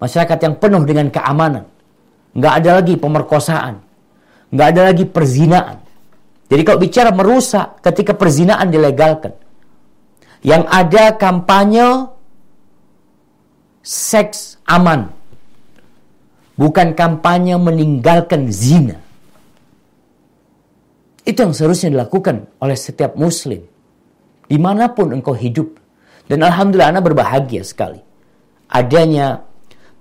masyarakat 0.00 0.38
yang 0.40 0.54
penuh 0.60 0.82
dengan 0.84 1.08
keamanan. 1.12 1.64
Nggak 2.36 2.52
ada 2.52 2.70
lagi 2.80 2.94
pemerkosaan, 3.00 3.80
nggak 4.52 4.68
ada 4.76 4.82
lagi 4.92 5.04
perzinaan. 5.08 5.78
Jadi 6.46 6.62
kalau 6.62 6.78
bicara 6.78 7.10
merusak 7.10 7.80
ketika 7.80 8.12
perzinaan 8.12 8.68
dilegalkan, 8.68 9.32
yang 10.44 10.68
ada 10.68 11.16
kampanye 11.16 12.12
seks 13.80 14.60
aman, 14.68 15.15
bukan 16.56 16.96
kampanye 16.96 17.54
meninggalkan 17.60 18.48
zina. 18.48 18.98
Itu 21.22 21.44
yang 21.44 21.54
seharusnya 21.54 21.92
dilakukan 21.92 22.48
oleh 22.58 22.76
setiap 22.76 23.14
muslim. 23.14 23.62
Di 24.46 24.58
mana 24.58 24.90
pun 24.90 25.12
engkau 25.12 25.34
hidup. 25.36 25.78
Dan 26.26 26.42
Alhamdulillah 26.42 26.96
anak 26.96 27.12
berbahagia 27.12 27.62
sekali. 27.62 27.98
Adanya 28.66 29.42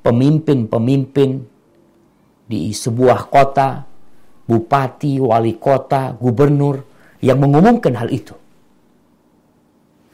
pemimpin-pemimpin 0.02 1.30
di 2.46 2.70
sebuah 2.70 3.30
kota, 3.30 3.82
bupati, 4.46 5.18
wali 5.18 5.58
kota, 5.58 6.14
gubernur 6.14 6.82
yang 7.26 7.42
mengumumkan 7.42 7.94
hal 7.98 8.10
itu. 8.14 8.38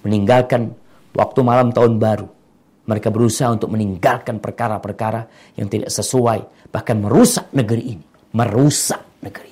Meninggalkan 0.07 0.71
waktu 1.11 1.39
malam 1.43 1.75
tahun 1.75 1.99
baru. 1.99 2.40
Mereka 2.81 3.13
berusaha 3.13 3.53
untuk 3.53 3.69
meninggalkan 3.73 4.41
perkara-perkara 4.41 5.53
yang 5.57 5.69
tidak 5.69 5.93
sesuai. 5.93 6.69
Bahkan 6.73 6.97
merusak 6.97 7.53
negeri 7.53 7.83
ini. 7.97 8.05
Merusak 8.31 9.21
negeri 9.21 9.51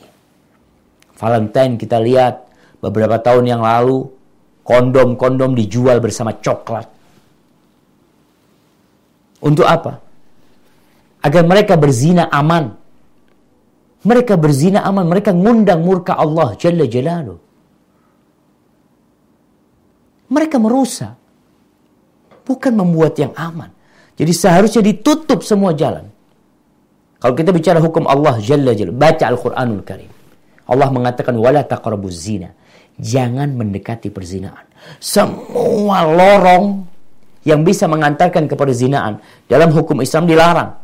Valentine 1.20 1.76
kita 1.76 2.00
lihat 2.00 2.48
beberapa 2.80 3.20
tahun 3.20 3.44
yang 3.44 3.60
lalu 3.60 4.08
kondom-kondom 4.64 5.52
dijual 5.52 6.00
bersama 6.00 6.40
coklat. 6.40 6.88
Untuk 9.44 9.68
apa? 9.68 10.00
Agar 11.20 11.44
mereka 11.44 11.76
berzina 11.76 12.32
aman. 12.32 12.72
Mereka 14.00 14.40
berzina 14.40 14.88
aman, 14.88 15.12
mereka 15.12 15.36
ngundang 15.36 15.84
murka 15.84 16.16
Allah 16.16 16.56
Jalla 16.56 16.88
Jalaluh. 16.88 17.40
Mereka 20.32 20.56
merusak. 20.56 21.20
Bukan 22.50 22.74
membuat 22.74 23.14
yang 23.22 23.30
aman. 23.38 23.70
Jadi 24.18 24.34
seharusnya 24.34 24.82
ditutup 24.82 25.46
semua 25.46 25.78
jalan. 25.78 26.10
Kalau 27.22 27.38
kita 27.38 27.54
bicara 27.54 27.78
hukum 27.78 28.10
Allah 28.10 28.42
Jalla 28.42 28.74
Jalla, 28.74 28.90
baca 28.90 29.24
Al-Quranul 29.30 29.86
Karim. 29.86 30.10
Allah 30.66 30.90
mengatakan 30.90 31.38
wala 31.38 31.62
zina. 32.10 32.50
Jangan 33.00 33.54
mendekati 33.54 34.10
perzinaan. 34.10 34.66
Semua 34.98 36.04
lorong 36.04 36.84
yang 37.48 37.64
bisa 37.64 37.88
mengantarkan 37.88 38.50
kepada 38.50 38.74
zinaan 38.76 39.24
dalam 39.48 39.72
hukum 39.72 40.04
Islam 40.04 40.28
dilarang. 40.28 40.76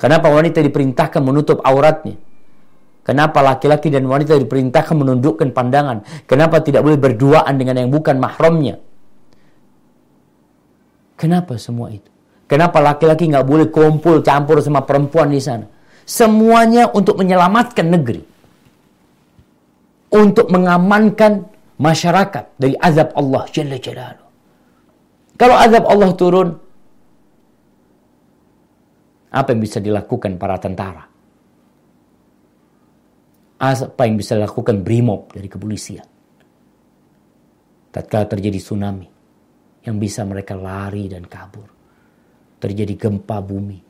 Kenapa 0.00 0.32
wanita 0.32 0.64
diperintahkan 0.64 1.20
menutup 1.20 1.60
auratnya? 1.60 2.16
Kenapa 3.04 3.44
laki-laki 3.44 3.92
dan 3.92 4.08
wanita 4.08 4.36
diperintahkan 4.40 4.96
menundukkan 4.96 5.52
pandangan? 5.52 6.02
Kenapa 6.24 6.64
tidak 6.64 6.84
boleh 6.84 6.98
berduaan 6.98 7.54
dengan 7.60 7.84
yang 7.84 7.90
bukan 7.92 8.16
mahramnya? 8.16 8.80
Kenapa 11.20 11.60
semua 11.60 11.92
itu? 11.92 12.08
Kenapa 12.48 12.80
laki-laki 12.80 13.28
nggak 13.28 13.44
boleh 13.44 13.68
kumpul 13.68 14.24
campur 14.24 14.64
sama 14.64 14.88
perempuan 14.88 15.28
di 15.28 15.36
sana? 15.36 15.68
Semuanya 16.08 16.88
untuk 16.96 17.20
menyelamatkan 17.20 17.86
negeri. 17.92 18.24
Untuk 20.10 20.48
mengamankan 20.48 21.44
masyarakat 21.76 22.56
dari 22.56 22.72
azab 22.80 23.12
Allah 23.12 23.44
Jalla 23.52 23.76
Jalaluh. 23.76 24.28
Kalau 25.36 25.56
azab 25.60 25.84
Allah 25.84 26.10
turun, 26.16 26.48
apa 29.30 29.48
yang 29.52 29.60
bisa 29.60 29.78
dilakukan 29.78 30.40
para 30.40 30.56
tentara? 30.56 31.04
Apa 33.60 34.02
yang 34.08 34.16
bisa 34.16 34.40
dilakukan 34.40 34.80
brimob 34.80 35.28
dari 35.36 35.46
kepolisian? 35.46 36.08
Tatkala 37.92 38.24
terjadi 38.24 38.56
tsunami, 38.56 39.06
yang 39.84 39.96
bisa 39.96 40.24
mereka 40.26 40.56
lari 40.56 41.08
dan 41.08 41.24
kabur. 41.24 41.68
Terjadi 42.60 42.94
gempa 42.96 43.40
bumi, 43.40 43.80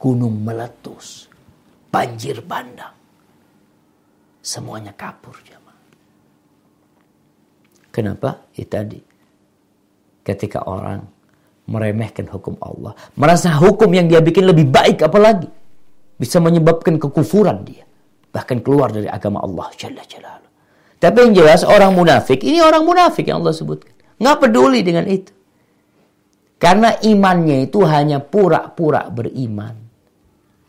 gunung 0.00 0.40
meletus, 0.40 1.28
banjir 1.92 2.40
bandang. 2.40 2.96
Semuanya 4.44 4.92
kapur 4.96 5.36
jemaah. 5.44 5.80
Kenapa? 7.92 8.48
Itu 8.56 8.68
tadi. 8.68 9.00
Ketika 10.24 10.64
orang 10.64 11.04
meremehkan 11.68 12.28
hukum 12.28 12.56
Allah. 12.60 12.92
Merasa 13.16 13.52
hukum 13.56 13.88
yang 13.92 14.08
dia 14.08 14.20
bikin 14.20 14.44
lebih 14.44 14.68
baik 14.68 15.00
apalagi. 15.00 15.48
Bisa 16.20 16.38
menyebabkan 16.40 17.00
kekufuran 17.00 17.64
dia. 17.64 17.88
Bahkan 18.34 18.60
keluar 18.60 18.92
dari 18.92 19.08
agama 19.08 19.40
Allah 19.40 19.70
Jalla 19.78 20.04
Jalaluh. 20.04 20.50
Tapi 21.00 21.16
yang 21.20 21.32
jelas 21.36 21.62
orang 21.64 21.92
munafik, 21.92 22.40
ini 22.40 22.64
orang 22.64 22.84
munafik 22.84 23.28
yang 23.28 23.44
Allah 23.44 23.52
sebutkan. 23.52 23.93
Nggak 24.18 24.38
peduli 24.40 24.80
dengan 24.82 25.06
itu. 25.10 25.32
Karena 26.58 26.96
imannya 26.96 27.68
itu 27.68 27.84
hanya 27.84 28.22
pura-pura 28.24 29.10
beriman. 29.12 29.84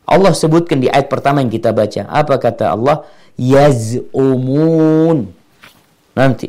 Allah 0.05 0.33
sebutkan 0.37 0.83
di 0.83 0.91
ayat 0.91 1.09
pertama 1.09 1.41
yang 1.41 1.49
kita 1.49 1.73
baca. 1.73 2.05
Apa 2.05 2.35
kata 2.37 2.75
Allah? 2.75 3.05
Yaz'umun. 3.39 5.17
Nanti. 6.13 6.47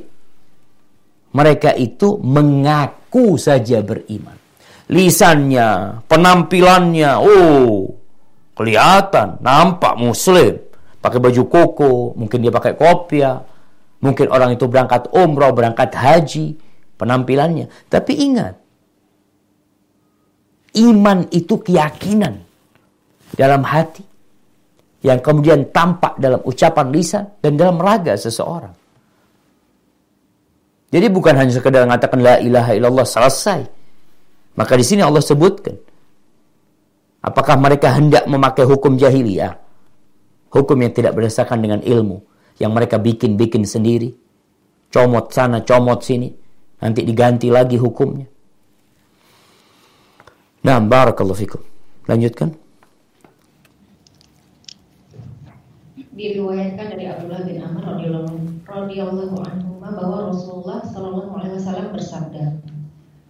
Mereka 1.37 1.77
itu 1.77 2.17
mengaku 2.21 3.37
saja 3.37 3.85
beriman. 3.85 4.37
Lisannya, 4.89 6.01
penampilannya, 6.09 7.11
oh, 7.21 7.93
kelihatan, 8.57 9.37
nampak 9.45 9.95
muslim. 10.01 10.57
Pakai 11.03 11.21
baju 11.21 11.43
koko, 11.45 11.93
mungkin 12.17 12.41
dia 12.41 12.51
pakai 12.51 12.75
kopiah. 12.75 13.43
Mungkin 14.01 14.27
orang 14.27 14.57
itu 14.57 14.65
berangkat 14.67 15.13
umroh, 15.13 15.53
berangkat 15.53 15.93
haji. 15.93 16.66
Penampilannya. 16.97 17.69
Tapi 17.93 18.13
ingat, 18.17 18.55
iman 20.81 21.19
itu 21.33 21.55
keyakinan 21.61 22.35
dalam 23.37 23.63
hati 23.65 24.05
yang 25.05 25.21
kemudian 25.21 25.69
tampak 25.71 26.17
dalam 26.17 26.41
ucapan 26.43 26.87
lisan 26.91 27.25
dan 27.41 27.55
dalam 27.55 27.77
raga 27.77 28.17
seseorang. 28.17 28.75
Jadi 30.91 31.07
bukan 31.11 31.35
hanya 31.37 31.53
sekedar 31.53 31.85
mengatakan 31.85 32.23
la 32.23 32.41
ilaha 32.41 32.73
illallah 32.73 33.07
selesai. 33.07 33.61
Maka 34.57 34.73
di 34.73 34.85
sini 34.87 35.05
Allah 35.05 35.21
sebutkan 35.21 35.77
apakah 37.21 37.61
mereka 37.61 37.93
hendak 37.93 38.25
memakai 38.25 38.65
hukum 38.65 38.97
jahiliyah? 38.97 39.53
Hukum 40.49 40.79
yang 40.81 40.95
tidak 40.95 41.13
berdasarkan 41.13 41.59
dengan 41.61 41.81
ilmu 41.85 42.23
yang 42.57 42.73
mereka 42.73 42.97
bikin-bikin 42.97 43.69
sendiri. 43.69 44.15
Comot 44.89 45.29
sana, 45.35 45.61
comot 45.61 46.01
sini. 46.01 46.46
Nanti 46.83 47.01
diganti 47.05 47.49
lagi 47.49 47.81
hukumnya. 47.81 48.29
Nah, 50.67 50.83
barakallahu 50.83 51.39
fikum. 51.39 51.63
Lanjutkan. 52.07 52.67
diriwayatkan 56.17 56.97
dari 56.97 57.05
Abdullah 57.13 57.45
bin 57.45 57.61
Amr 57.61 58.01
radhiyallahu 58.65 59.37
anhu 59.37 59.77
bahwa 59.77 60.33
Rasulullah 60.33 60.81
Shallallahu 60.81 61.37
alaihi 61.37 61.61
wasallam 61.61 61.93
bersabda 61.93 62.57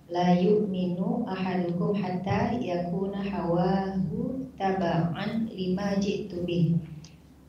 La 0.06 0.38
yu'minu 0.38 1.26
ahadukum 1.26 1.98
hatta 1.98 2.54
yakuna 2.62 3.26
hawahu 3.26 4.46
taba'an 4.54 5.50
lima 5.50 5.98
jitu 5.98 6.46
bih 6.46 6.78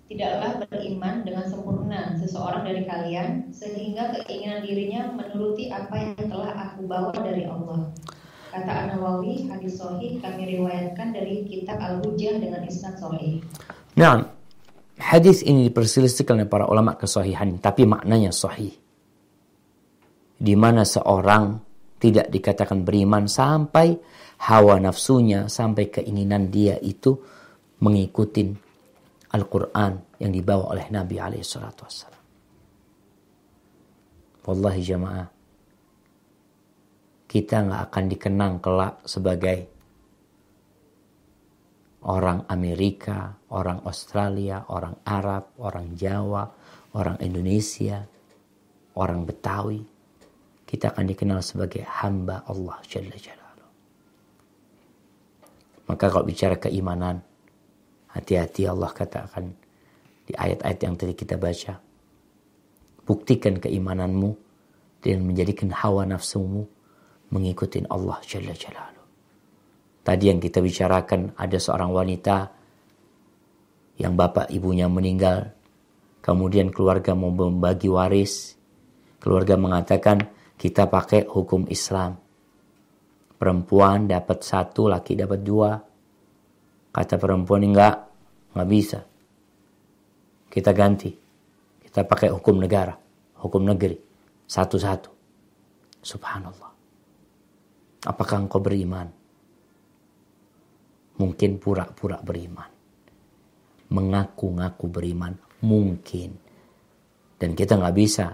Tidaklah 0.08 0.64
beriman 0.72 1.28
dengan 1.28 1.46
sempurna 1.52 2.16
seseorang 2.16 2.64
dari 2.64 2.88
kalian 2.88 3.52
sehingga 3.52 4.16
keinginan 4.16 4.64
dirinya 4.64 5.12
menuruti 5.12 5.68
apa 5.68 5.96
yang 6.00 6.32
telah 6.32 6.52
aku 6.56 6.88
bawa 6.88 7.12
dari 7.12 7.44
Allah. 7.44 7.92
Kata 8.56 8.72
An-Nawawi, 8.88 9.52
hadis 9.52 9.84
sahih 9.84 10.24
kami 10.24 10.56
riwayatkan 10.56 11.12
dari 11.12 11.44
kitab 11.44 11.78
Al-Hujjah 11.84 12.40
dengan 12.40 12.64
isnad 12.64 12.96
sahih. 12.96 13.44
Nah, 14.00 14.38
Hadis 14.98 15.46
ini 15.46 15.70
diperselisihkan 15.70 16.42
oleh 16.42 16.50
para 16.50 16.66
ulama 16.66 16.98
kesahihan, 16.98 17.62
tapi 17.62 17.86
maknanya 17.86 18.34
sahih. 18.34 18.74
Di 20.38 20.58
mana 20.58 20.82
seorang 20.90 21.62
tidak 22.02 22.34
dikatakan 22.34 22.82
beriman 22.82 23.30
sampai 23.30 23.94
hawa 24.42 24.82
nafsunya, 24.82 25.46
sampai 25.46 25.94
keinginan 25.94 26.50
dia 26.50 26.82
itu 26.82 27.14
mengikuti 27.78 28.50
Al-Quran 29.38 30.18
yang 30.18 30.32
dibawa 30.34 30.74
oleh 30.74 30.90
Nabi 30.90 31.22
alaihissalatu 31.22 31.86
wassalam. 31.86 32.24
Wallahi 34.48 34.82
jamaah, 34.82 35.28
kita 37.28 37.56
nggak 37.68 37.82
akan 37.92 38.06
dikenang 38.10 38.54
kelak 38.64 38.96
sebagai 39.06 39.60
orang 42.08 42.48
Amerika, 42.48 43.36
orang 43.52 43.84
Australia, 43.84 44.64
orang 44.72 44.96
Arab, 45.04 45.52
orang 45.60 45.92
Jawa, 45.94 46.48
orang 46.96 47.20
Indonesia, 47.20 48.00
orang 48.96 49.28
Betawi. 49.28 49.84
kita 50.68 50.92
akan 50.92 51.08
dikenal 51.08 51.40
sebagai 51.40 51.88
hamba 51.88 52.44
Allah 52.44 52.76
Jalla 52.84 53.16
Jalaluh. 53.16 53.72
Maka 55.88 56.12
kalau 56.12 56.28
bicara 56.28 56.60
keimanan, 56.60 57.24
hati-hati 58.12 58.68
Allah 58.68 58.92
katakan 58.92 59.52
di 60.28 60.34
ayat-ayat 60.36 60.80
yang 60.84 60.96
tadi 61.00 61.14
kita 61.16 61.40
baca. 61.40 61.80
Buktikan 63.08 63.56
keimananmu 63.64 64.36
dan 65.00 65.24
menjadikan 65.24 65.72
hawa 65.72 66.04
nafsumu 66.04 66.68
mengikuti 67.32 67.80
Allah 67.88 68.20
Jalla 68.24 68.52
Jalaluh. 68.52 69.08
Tadi 70.04 70.24
yang 70.32 70.40
kita 70.40 70.64
bicarakan 70.64 71.36
ada 71.36 71.58
seorang 71.60 71.92
wanita 71.92 72.38
yang 74.00 74.16
bapak 74.16 74.52
ibunya 74.52 74.88
meninggal. 74.88 75.52
Kemudian 76.24 76.72
keluarga 76.72 77.16
mau 77.16 77.32
membagi 77.32 77.88
waris. 77.88 78.56
Keluarga 79.20 79.56
mengatakan 79.56 80.28
kita 80.56 80.88
pakai 80.88 81.28
hukum 81.28 81.68
Islam. 81.68 82.20
Perempuan 83.38 84.10
dapat 84.10 84.42
satu, 84.42 84.90
laki 84.90 85.14
dapat 85.16 85.40
dua. 85.44 85.72
Kata 86.98 87.22
perempuan 87.22 87.62
enggak, 87.62 87.96
enggak 88.58 88.70
bisa. 88.74 89.00
Kita 90.50 90.74
ganti. 90.74 91.14
Kita 91.78 92.02
pakai 92.02 92.34
hukum 92.34 92.58
negara, 92.58 92.98
hukum 93.38 93.62
negeri. 93.62 93.94
Satu-satu. 94.50 95.12
Subhanallah. 96.02 96.72
Apakah 98.10 98.42
engkau 98.42 98.58
beriman? 98.58 99.06
Mungkin 101.22 101.62
pura-pura 101.62 102.18
beriman. 102.18 102.70
Mengaku-ngaku 103.94 104.86
beriman. 104.90 105.38
Mungkin. 105.70 106.30
Dan 107.38 107.54
kita 107.54 107.78
nggak 107.78 107.94
bisa 107.94 108.26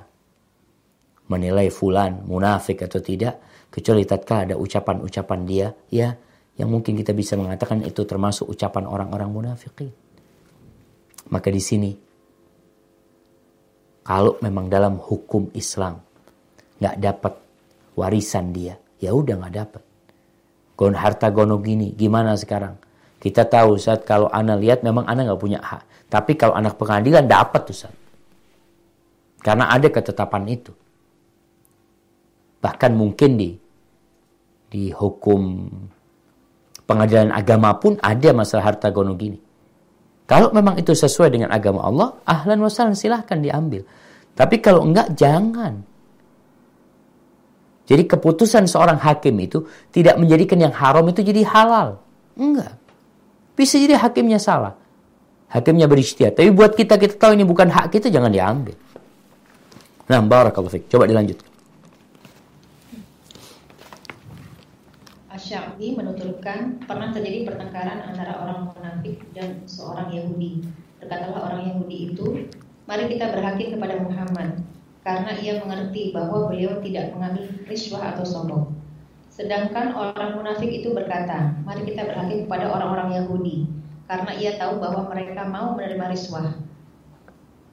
menilai 1.27 1.67
fulan 1.67 2.23
munafik 2.23 2.87
atau 2.87 3.03
tidak. 3.03 3.67
Kecuali 3.67 4.07
tatkala 4.07 4.47
ada 4.47 4.55
ucapan-ucapan 4.55 5.41
dia. 5.43 5.67
ya 5.91 6.15
Yang 6.53 6.69
mungkin 6.69 6.93
kita 6.93 7.11
bisa 7.17 7.33
mengatakan 7.33 7.81
itu 7.81 8.05
termasuk 8.05 8.45
ucapan 8.45 8.85
orang-orang 8.85 9.29
munafikin. 9.29 9.89
Maka 11.33 11.49
di 11.49 11.61
sini 11.63 11.91
kalau 14.03 14.37
memang 14.43 14.67
dalam 14.69 14.99
hukum 14.99 15.49
Islam 15.55 15.97
nggak 16.77 16.97
dapat 16.99 17.33
warisan 17.95 18.51
dia, 18.51 18.75
ya 18.99 19.15
udah 19.15 19.39
nggak 19.39 19.55
dapat. 19.55 19.83
Gon 20.75 20.97
harta 20.97 21.31
gono 21.31 21.57
gini, 21.63 21.95
gimana 21.95 22.35
sekarang? 22.35 22.75
Kita 23.23 23.47
tahu 23.47 23.79
saat 23.79 24.03
kalau 24.03 24.27
anak 24.27 24.59
lihat 24.59 24.79
memang 24.83 25.07
anak 25.07 25.31
nggak 25.31 25.41
punya 25.41 25.59
hak. 25.63 26.11
Tapi 26.11 26.35
kalau 26.35 26.53
anak 26.59 26.75
pengadilan 26.75 27.23
dapat 27.25 27.61
tuh 27.63 27.77
saat. 27.87 27.97
Karena 29.39 29.71
ada 29.71 29.87
ketetapan 29.87 30.43
itu. 30.51 30.75
Bahkan 32.59 32.91
mungkin 32.93 33.39
di 33.39 33.51
di 34.67 34.91
hukum 34.91 35.41
pengadilan 36.93 37.33
agama 37.33 37.73
pun 37.81 37.97
ada 37.97 38.29
masalah 38.31 38.69
harta 38.69 38.93
gono 38.93 39.17
gini. 39.17 39.41
Kalau 40.29 40.53
memang 40.53 40.77
itu 40.77 40.93
sesuai 40.93 41.33
dengan 41.33 41.49
agama 41.49 41.83
Allah, 41.83 42.15
ahlan 42.23 42.61
wasalan 42.61 42.95
silahkan 42.95 43.41
diambil. 43.41 43.83
Tapi 44.37 44.61
kalau 44.61 44.85
enggak, 44.85 45.17
jangan. 45.17 45.81
Jadi 47.83 48.07
keputusan 48.07 48.63
seorang 48.63 48.95
hakim 49.01 49.35
itu 49.43 49.67
tidak 49.91 50.15
menjadikan 50.15 50.55
yang 50.61 50.71
haram 50.71 51.03
itu 51.11 51.19
jadi 51.19 51.43
halal. 51.43 51.99
Enggak. 52.39 52.79
Bisa 53.53 53.75
jadi 53.77 53.99
hakimnya 53.99 54.39
salah. 54.39 54.73
Hakimnya 55.51 55.85
beristihad. 55.85 56.33
Tapi 56.33 56.49
buat 56.49 56.73
kita, 56.73 56.97
kita 56.97 57.19
tahu 57.19 57.37
ini 57.37 57.45
bukan 57.45 57.69
hak 57.69 57.93
kita, 57.93 58.09
jangan 58.09 58.31
diambil. 58.33 58.73
Nah, 60.09 60.19
barakallahu 60.23 60.73
fiqh. 60.73 60.89
Coba 60.89 61.05
dilanjutkan. 61.05 61.52
Asy'ari 65.73 65.97
menuturkan 65.97 66.85
pernah 66.85 67.09
terjadi 67.09 67.49
pertengkaran 67.49 68.05
antara 68.05 68.45
orang 68.45 68.69
munafik 68.77 69.25
dan 69.33 69.65
seorang 69.65 70.13
Yahudi. 70.13 70.61
Berkatalah 71.01 71.49
orang 71.49 71.73
Yahudi 71.73 72.13
itu, 72.13 72.45
"Mari 72.85 73.09
kita 73.09 73.33
berhakim 73.33 73.73
kepada 73.73 73.97
Muhammad." 73.97 74.61
karena 75.03 75.35
ia 75.35 75.59
mengerti 75.59 76.15
bahwa 76.15 76.47
beliau 76.47 76.79
tidak 76.79 77.11
mengambil 77.11 77.51
riswah 77.67 78.15
atau 78.15 78.23
sombong. 78.23 78.71
Sedangkan 79.27 79.91
orang 79.91 80.39
munafik 80.39 80.71
itu 80.71 80.95
berkata, 80.95 81.59
mari 81.67 81.83
kita 81.83 82.07
berhakim 82.07 82.47
kepada 82.47 82.71
orang-orang 82.71 83.19
Yahudi, 83.19 83.67
karena 84.07 84.31
ia 84.39 84.55
tahu 84.55 84.79
bahwa 84.79 85.11
mereka 85.11 85.43
mau 85.43 85.75
menerima 85.75 86.07
riswah. 86.07 86.55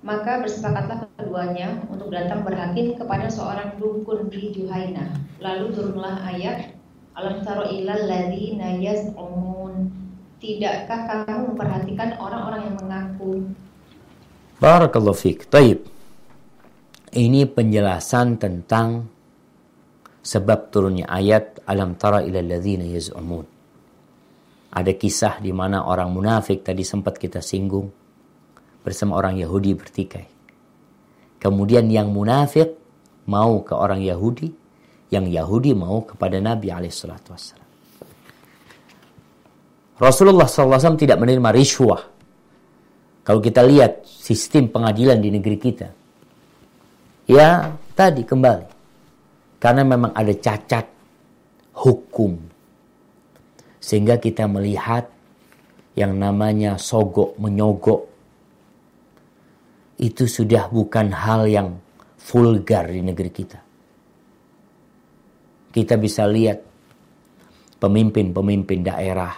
Maka 0.02 0.42
bersepakatlah 0.42 1.06
keduanya 1.20 1.86
untuk 1.86 2.10
datang 2.10 2.42
berhakim 2.42 2.98
kepada 2.98 3.30
seorang 3.30 3.78
dukun 3.78 4.26
di 4.26 4.50
Juhaina. 4.50 5.14
Lalu 5.38 5.70
turunlah 5.70 6.24
ayat, 6.24 6.79
Alam 7.18 7.42
taro 7.42 7.66
ilal 7.70 8.06
ladhina 8.06 8.78
yaz'umun. 8.78 9.90
Tidakkah 10.40 11.26
kamu 11.26 11.52
memperhatikan 11.52 12.16
orang-orang 12.16 12.70
yang 12.70 12.76
mengaku? 12.80 13.32
Barakallahu 14.60 15.16
fiqh. 15.16 15.48
Taib. 15.50 15.84
Ini 17.10 17.50
penjelasan 17.50 18.38
tentang 18.38 19.10
sebab 20.22 20.70
turunnya 20.70 21.08
ayat 21.10 21.64
alam 21.66 21.96
tara 21.96 22.22
ila 22.22 22.38
ladzina 22.44 22.86
yaz'umun. 22.86 23.46
Ada 24.70 24.94
kisah 24.94 25.42
di 25.42 25.50
mana 25.50 25.82
orang 25.82 26.14
munafik 26.14 26.62
tadi 26.62 26.86
sempat 26.86 27.18
kita 27.18 27.42
singgung 27.42 27.90
bersama 28.86 29.18
orang 29.18 29.34
Yahudi 29.42 29.74
bertikai. 29.74 30.26
Kemudian 31.42 31.90
yang 31.90 32.12
munafik 32.14 32.78
mau 33.26 33.64
ke 33.66 33.74
orang 33.74 34.04
Yahudi, 34.04 34.54
yang 35.10 35.26
Yahudi 35.26 35.74
mau 35.74 36.06
kepada 36.06 36.38
Nabi 36.38 36.70
alaihissalatu. 36.70 37.34
Rasulullah 40.00 40.48
SAW 40.48 40.96
tidak 40.96 41.20
menerima 41.20 41.50
riswah. 41.52 42.02
Kalau 43.20 43.38
kita 43.42 43.60
lihat 43.66 44.06
sistem 44.06 44.72
pengadilan 44.72 45.20
di 45.20 45.28
negeri 45.28 45.58
kita, 45.60 45.88
Ya, 47.30 47.78
tadi 47.94 48.26
kembali. 48.26 48.66
Karena 49.62 49.86
memang 49.86 50.10
ada 50.10 50.34
cacat 50.34 50.82
hukum. 51.78 52.34
Sehingga 53.78 54.18
kita 54.18 54.50
melihat 54.50 55.06
yang 55.94 56.18
namanya 56.18 56.74
sogok 56.74 57.38
menyogok 57.38 58.02
itu 60.02 60.26
sudah 60.26 60.66
bukan 60.74 61.14
hal 61.14 61.46
yang 61.46 61.78
vulgar 62.18 62.90
di 62.90 62.98
negeri 62.98 63.30
kita. 63.30 63.62
Kita 65.70 65.94
bisa 65.94 66.26
lihat 66.26 66.58
pemimpin-pemimpin 67.78 68.82
daerah, 68.82 69.30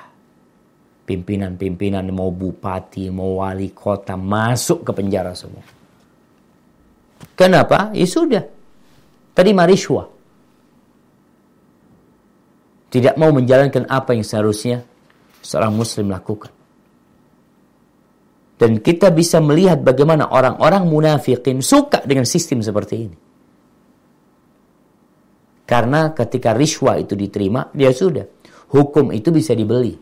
pimpinan-pimpinan 1.05 2.09
mau 2.09 2.33
bupati, 2.33 3.13
mau 3.13 3.45
wali 3.45 3.71
kota 3.77 4.17
masuk 4.17 4.89
ke 4.89 4.91
penjara 4.97 5.37
semua. 5.37 5.63
Kenapa? 7.37 7.93
Ya 7.93 8.09
sudah. 8.09 8.45
Terima 9.33 9.65
riswah. 9.65 10.09
Tidak 12.93 13.17
mau 13.17 13.33
menjalankan 13.33 13.89
apa 13.89 14.13
yang 14.13 14.25
seharusnya 14.25 14.85
seorang 15.41 15.73
muslim 15.73 16.13
lakukan. 16.13 16.53
Dan 18.61 18.79
kita 18.79 19.11
bisa 19.11 19.41
melihat 19.41 19.81
bagaimana 19.81 20.29
orang-orang 20.29 20.87
munafikin 20.87 21.65
suka 21.65 22.05
dengan 22.05 22.29
sistem 22.29 22.61
seperti 22.63 22.95
ini. 22.95 23.17
Karena 25.63 26.11
ketika 26.13 26.53
riswah 26.53 26.99
itu 26.99 27.15
diterima, 27.15 27.71
dia 27.73 27.95
sudah. 27.95 28.27
Hukum 28.73 29.15
itu 29.15 29.31
bisa 29.31 29.55
dibeli. 29.55 29.95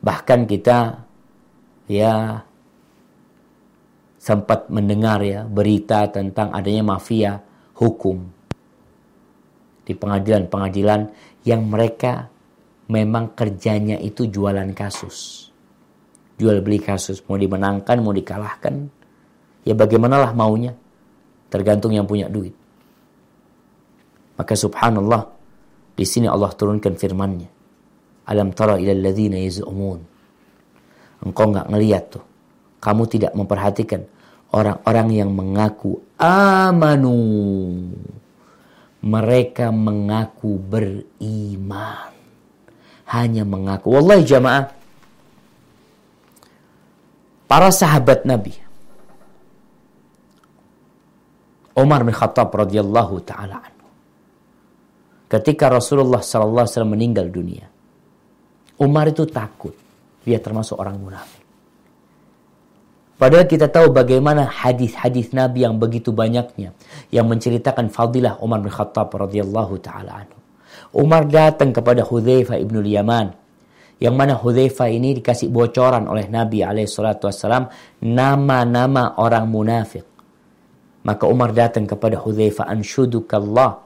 Bahkan 0.00 0.40
kita 0.46 0.78
ya 1.90 2.40
sempat 4.18 4.66
mendengar 4.70 5.22
ya 5.22 5.46
berita 5.46 6.10
tentang 6.10 6.50
adanya 6.50 6.82
mafia 6.82 7.38
hukum 7.78 8.26
di 9.86 9.94
pengadilan-pengadilan 9.94 11.00
yang 11.46 11.62
mereka 11.62 12.26
memang 12.90 13.38
kerjanya 13.38 13.98
itu 14.02 14.26
jualan 14.26 14.66
kasus. 14.74 15.46
Jual 16.36 16.60
beli 16.60 16.82
kasus, 16.82 17.22
mau 17.30 17.38
dimenangkan, 17.38 17.96
mau 18.02 18.12
dikalahkan. 18.12 18.90
Ya 19.62 19.72
bagaimanalah 19.72 20.34
maunya. 20.36 20.74
Tergantung 21.46 21.94
yang 21.94 22.04
punya 22.04 22.26
duit. 22.26 22.52
Maka 24.36 24.52
subhanallah, 24.52 25.22
di 25.96 26.04
sini 26.04 26.28
Allah 26.28 26.52
turunkan 26.52 26.92
firman-Nya. 26.92 27.48
Alam 28.28 28.52
tara 28.52 28.76
ila 28.76 28.92
alladhina 28.92 29.40
yaz'umun. 29.40 30.00
Engkau 31.24 31.46
enggak 31.48 31.66
ngelihat 31.72 32.04
tuh. 32.12 32.24
Kamu 32.82 33.02
tidak 33.08 33.32
memperhatikan 33.32 34.04
orang-orang 34.52 35.08
yang 35.16 35.30
mengaku 35.32 36.04
amanu. 36.20 37.16
Mereka 39.00 39.70
mengaku 39.72 40.58
beriman. 40.60 42.12
Hanya 43.06 43.46
mengaku. 43.46 43.94
Wallahi 43.96 44.26
jamaah. 44.26 44.64
Para 47.46 47.70
sahabat 47.70 48.26
Nabi. 48.26 48.52
Umar 51.78 52.02
bin 52.02 52.10
Khattab 52.10 52.50
radhiyallahu 52.50 53.22
taala. 53.22 53.75
Ketika 55.26 55.70
Rasulullah 55.70 56.22
SAW 56.22 56.86
meninggal 56.86 57.30
dunia. 57.30 57.66
Umar 58.76 59.08
itu 59.08 59.24
takut. 59.26 59.74
Dia 60.26 60.42
termasuk 60.42 60.76
orang 60.76 60.98
munafik. 60.98 61.46
Padahal 63.16 63.48
kita 63.48 63.72
tahu 63.72 63.96
bagaimana 63.96 64.44
hadis-hadis 64.44 65.32
Nabi 65.32 65.64
yang 65.64 65.80
begitu 65.80 66.12
banyaknya 66.12 66.76
yang 67.08 67.24
menceritakan 67.24 67.88
fadilah 67.88 68.36
Umar 68.44 68.60
bin 68.60 68.68
Khattab 68.68 69.08
radhiyallahu 69.08 69.80
taala 69.80 70.20
anhu. 70.20 70.36
Umar 70.92 71.24
datang 71.24 71.72
kepada 71.72 72.04
Hudzaifah 72.04 72.60
ibnu 72.60 72.84
Yaman 72.84 73.32
yang 73.96 74.12
mana 74.12 74.36
Hudzaifah 74.36 74.92
ini 74.92 75.16
dikasih 75.16 75.48
bocoran 75.48 76.04
oleh 76.04 76.28
Nabi 76.28 76.60
alaihi 76.60 76.84
salatu 76.84 77.32
wassalam 77.32 77.72
nama-nama 78.04 79.16
orang 79.16 79.48
munafik. 79.48 80.04
Maka 81.08 81.24
Umar 81.24 81.56
datang 81.56 81.88
kepada 81.88 82.20
Hudzaifah 82.20 82.68
anshudukallah 82.68 83.85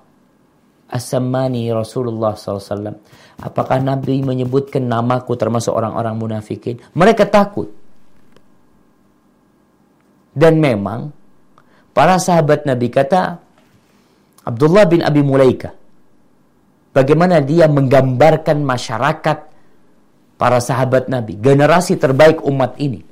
asamani 0.91 1.71
Rasulullah 1.71 2.35
SAW. 2.35 2.99
Apakah 3.41 3.79
Nabi 3.81 4.21
menyebutkan 4.21 4.85
namaku 4.85 5.39
termasuk 5.39 5.73
orang-orang 5.73 6.19
munafikin? 6.19 6.83
Mereka 6.93 7.31
takut. 7.31 7.71
Dan 10.31 10.59
memang 10.61 11.11
para 11.95 12.19
sahabat 12.19 12.67
Nabi 12.67 12.87
kata 12.91 13.39
Abdullah 14.47 14.87
bin 14.87 15.03
Abi 15.03 15.23
Mulaika 15.27 15.75
bagaimana 16.95 17.43
dia 17.43 17.67
menggambarkan 17.67 18.63
masyarakat 18.63 19.39
para 20.41 20.59
sahabat 20.59 21.13
Nabi, 21.13 21.37
generasi 21.37 22.01
terbaik 22.01 22.41
umat 22.49 22.81
ini. 22.81 23.05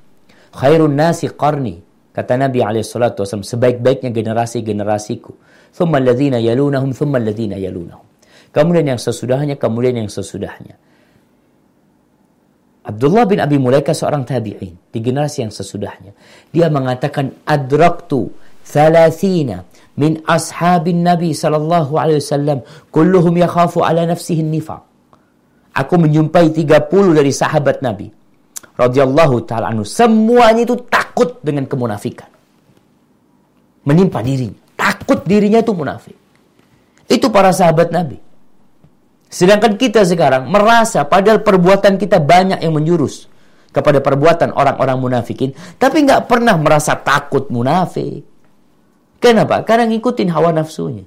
Khairun 0.48 0.96
nasi 0.96 1.28
qarni, 1.28 1.76
kata 2.16 2.40
Nabi 2.40 2.64
SAW, 2.80 3.44
sebaik-baiknya 3.44 4.08
generasi-generasiku. 4.08 5.47
Thumma 5.78 6.02
alladhina 6.02 6.42
yalunahum, 6.42 6.90
thumma 6.90 7.22
alladhina 7.22 7.54
yalunahum. 7.54 8.02
Kemudian 8.50 8.98
yang 8.98 9.00
sesudahnya, 9.00 9.54
kemudian 9.54 9.94
yang 10.02 10.10
sesudahnya. 10.10 10.74
Abdullah 12.82 13.28
bin 13.28 13.38
Abi 13.38 13.60
Mulaika 13.62 13.94
seorang 13.94 14.26
tabi'in 14.26 14.74
di 14.90 14.98
generasi 14.98 15.46
yang 15.46 15.52
sesudahnya. 15.54 16.10
Dia 16.50 16.66
mengatakan 16.72 17.44
adraktu 17.46 18.32
thalathina 18.64 19.62
min 20.00 20.18
ashabin 20.24 21.04
Nabi 21.04 21.36
sallallahu 21.36 21.94
alaihi 21.94 22.18
wasallam 22.18 22.58
kulluhum 22.90 23.38
yakhafu 23.38 23.84
ala 23.84 24.08
nafsihi 24.08 24.42
nifaq. 24.42 24.82
Aku 25.78 25.94
menyumpai 25.94 26.50
30 26.50 26.90
dari 27.14 27.30
sahabat 27.30 27.84
Nabi 27.84 28.08
radhiyallahu 28.74 29.46
taala 29.46 29.70
anhu. 29.70 29.86
Semuanya 29.86 30.64
itu 30.64 30.74
takut 30.90 31.38
dengan 31.44 31.68
kemunafikan. 31.70 32.26
Menimpa 33.86 34.24
dirinya. 34.24 34.67
Takut 34.88 35.20
dirinya 35.28 35.60
itu 35.60 35.76
munafik. 35.76 36.16
Itu 37.04 37.28
para 37.28 37.52
sahabat 37.52 37.92
Nabi. 37.92 38.16
Sedangkan 39.28 39.76
kita 39.76 40.00
sekarang 40.08 40.48
merasa 40.48 41.04
padahal 41.04 41.44
perbuatan 41.44 42.00
kita 42.00 42.16
banyak 42.16 42.64
yang 42.64 42.72
menjurus 42.72 43.28
kepada 43.68 44.00
perbuatan 44.00 44.56
orang-orang 44.56 44.96
munafikin, 44.96 45.52
tapi 45.76 46.08
nggak 46.08 46.24
pernah 46.24 46.56
merasa 46.56 46.96
takut 46.96 47.52
munafik. 47.52 48.24
Kenapa? 49.20 49.60
Karena 49.68 49.84
ngikutin 49.92 50.32
hawa 50.32 50.56
nafsunya. 50.56 51.04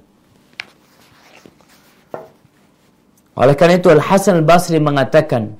Oleh 3.34 3.56
karena 3.58 3.82
itu 3.82 3.90
Al-Hasan 3.90 4.46
Al-Basri 4.46 4.78
mengatakan, 4.78 5.58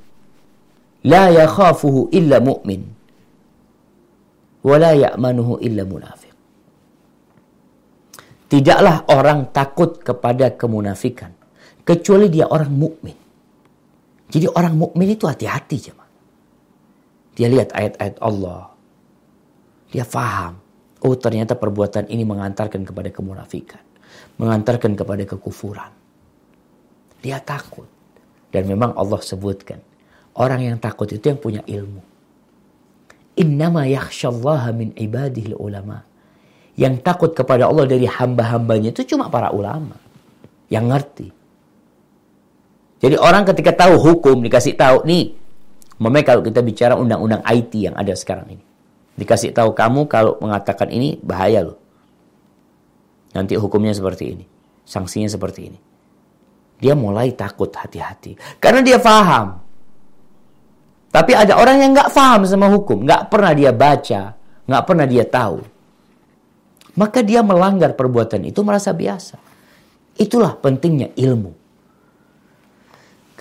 La 1.02 1.26
yakhafuhu 1.34 2.14
illa 2.14 2.38
mu'min, 2.38 2.86
wa 4.62 4.76
la 4.78 4.94
illa 4.94 5.82
munafik. 5.82 6.21
Tidaklah 8.52 9.08
orang 9.08 9.48
takut 9.48 10.04
kepada 10.04 10.52
kemunafikan 10.52 11.32
kecuali 11.88 12.28
dia 12.28 12.44
orang 12.44 12.68
mukmin. 12.68 13.16
Jadi 14.28 14.44
orang 14.44 14.76
mukmin 14.76 15.16
itu 15.16 15.24
hati-hati 15.24 15.76
jemaah. 15.80 16.12
Dia 17.32 17.48
lihat 17.48 17.72
ayat-ayat 17.72 18.20
Allah. 18.20 18.76
Dia 19.88 20.04
faham. 20.04 20.60
Oh 21.00 21.16
ternyata 21.16 21.56
perbuatan 21.56 22.12
ini 22.12 22.28
mengantarkan 22.28 22.84
kepada 22.84 23.08
kemunafikan. 23.08 23.80
Mengantarkan 24.36 25.00
kepada 25.00 25.24
kekufuran. 25.24 25.88
Dia 27.24 27.40
takut. 27.40 27.88
Dan 28.52 28.68
memang 28.68 28.92
Allah 29.00 29.20
sebutkan. 29.24 29.80
Orang 30.36 30.60
yang 30.60 30.76
takut 30.76 31.08
itu 31.08 31.24
yang 31.24 31.40
punya 31.40 31.64
ilmu. 31.64 32.04
Innama 33.40 33.88
yakhshallaha 33.88 34.76
min 34.76 34.92
ibadihi 34.92 35.56
ulama. 35.56 36.11
Yang 36.72 37.04
takut 37.04 37.30
kepada 37.36 37.68
Allah 37.68 37.84
dari 37.84 38.08
hamba-hambanya 38.08 38.96
itu 38.96 39.04
cuma 39.14 39.28
para 39.28 39.52
ulama. 39.52 39.96
Yang 40.72 40.84
ngerti 40.88 41.28
jadi 43.02 43.18
orang 43.18 43.42
ketika 43.50 43.74
tahu 43.74 43.98
hukum 43.98 44.38
dikasih 44.46 44.78
tahu 44.78 45.02
nih, 45.02 45.34
memang 45.98 46.22
kalau 46.22 46.38
kita 46.38 46.62
bicara 46.62 46.94
undang-undang 46.94 47.42
IT 47.42 47.74
yang 47.74 47.98
ada 47.98 48.14
sekarang 48.14 48.46
ini, 48.54 48.62
dikasih 49.18 49.50
tahu 49.50 49.74
kamu 49.74 50.06
kalau 50.06 50.38
mengatakan 50.38 50.86
ini 50.86 51.18
bahaya 51.18 51.66
loh. 51.66 51.82
Nanti 53.34 53.58
hukumnya 53.58 53.90
seperti 53.90 54.38
ini, 54.38 54.46
sanksinya 54.86 55.26
seperti 55.26 55.60
ini. 55.66 55.78
Dia 56.78 56.94
mulai 56.94 57.34
takut 57.34 57.74
hati-hati 57.74 58.38
karena 58.62 58.86
dia 58.86 59.02
paham. 59.02 59.58
Tapi 61.10 61.32
ada 61.34 61.58
orang 61.58 61.82
yang 61.82 61.90
nggak 61.98 62.14
paham 62.14 62.46
sama 62.46 62.70
hukum, 62.70 63.02
nggak 63.02 63.34
pernah 63.34 63.50
dia 63.50 63.74
baca, 63.74 64.30
nggak 64.70 64.84
pernah 64.86 65.06
dia 65.10 65.26
tahu. 65.26 65.58
Maka 66.92 67.24
dia 67.24 67.40
melanggar 67.40 67.96
perbuatan 67.96 68.44
itu 68.44 68.60
merasa 68.60 68.92
biasa. 68.92 69.40
Itulah 70.20 70.60
pentingnya 70.60 71.12
ilmu. 71.16 71.52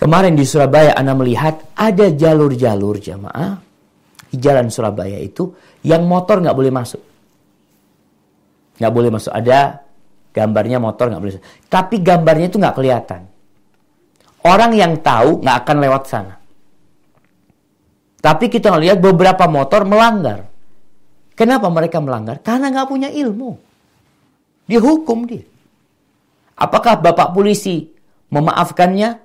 Kemarin 0.00 0.34
di 0.34 0.42
Surabaya 0.42 0.96
Anda 0.98 1.14
melihat 1.14 1.62
ada 1.78 2.10
jalur-jalur 2.10 2.98
jamaah 2.98 3.60
di 4.32 4.36
jalan 4.40 4.72
Surabaya 4.72 5.20
itu 5.20 5.52
yang 5.84 6.08
motor 6.08 6.40
nggak 6.40 6.56
boleh 6.56 6.72
masuk. 6.72 7.02
Nggak 8.80 8.92
boleh 8.92 9.10
masuk. 9.12 9.30
Ada 9.30 9.84
gambarnya 10.32 10.80
motor 10.80 11.12
nggak 11.12 11.22
boleh. 11.22 11.32
Masuk. 11.36 11.46
Tapi 11.68 11.96
gambarnya 12.00 12.46
itu 12.48 12.56
nggak 12.58 12.76
kelihatan. 12.76 13.22
Orang 14.42 14.74
yang 14.74 14.98
tahu 14.98 15.38
nggak 15.44 15.56
akan 15.62 15.76
lewat 15.78 16.02
sana. 16.08 16.34
Tapi 18.22 18.46
kita 18.50 18.74
lihat 18.78 18.98
beberapa 19.02 19.46
motor 19.46 19.82
melanggar. 19.86 20.51
Kenapa 21.42 21.66
mereka 21.74 21.98
melanggar? 21.98 22.38
Karena 22.38 22.70
nggak 22.70 22.86
punya 22.86 23.10
ilmu. 23.10 23.58
Dihukum 24.70 25.26
dia. 25.26 25.42
Apakah 26.54 27.02
bapak 27.02 27.34
polisi 27.34 27.90
memaafkannya? 28.30 29.18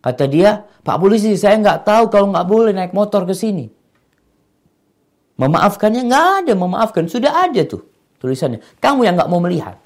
Kata 0.00 0.24
dia, 0.24 0.64
Pak 0.80 0.96
polisi 0.96 1.36
saya 1.36 1.60
nggak 1.60 1.84
tahu 1.84 2.08
kalau 2.08 2.32
nggak 2.32 2.46
boleh 2.48 2.72
naik 2.72 2.96
motor 2.96 3.28
ke 3.28 3.36
sini. 3.36 3.68
Memaafkannya 5.36 6.08
nggak 6.08 6.26
ada, 6.40 6.52
memaafkan. 6.56 7.04
Sudah 7.04 7.44
ada 7.44 7.68
tuh 7.68 7.84
tulisannya. 8.16 8.64
Kamu 8.80 9.04
yang 9.04 9.20
nggak 9.20 9.28
mau 9.28 9.44
melihat. 9.44 9.76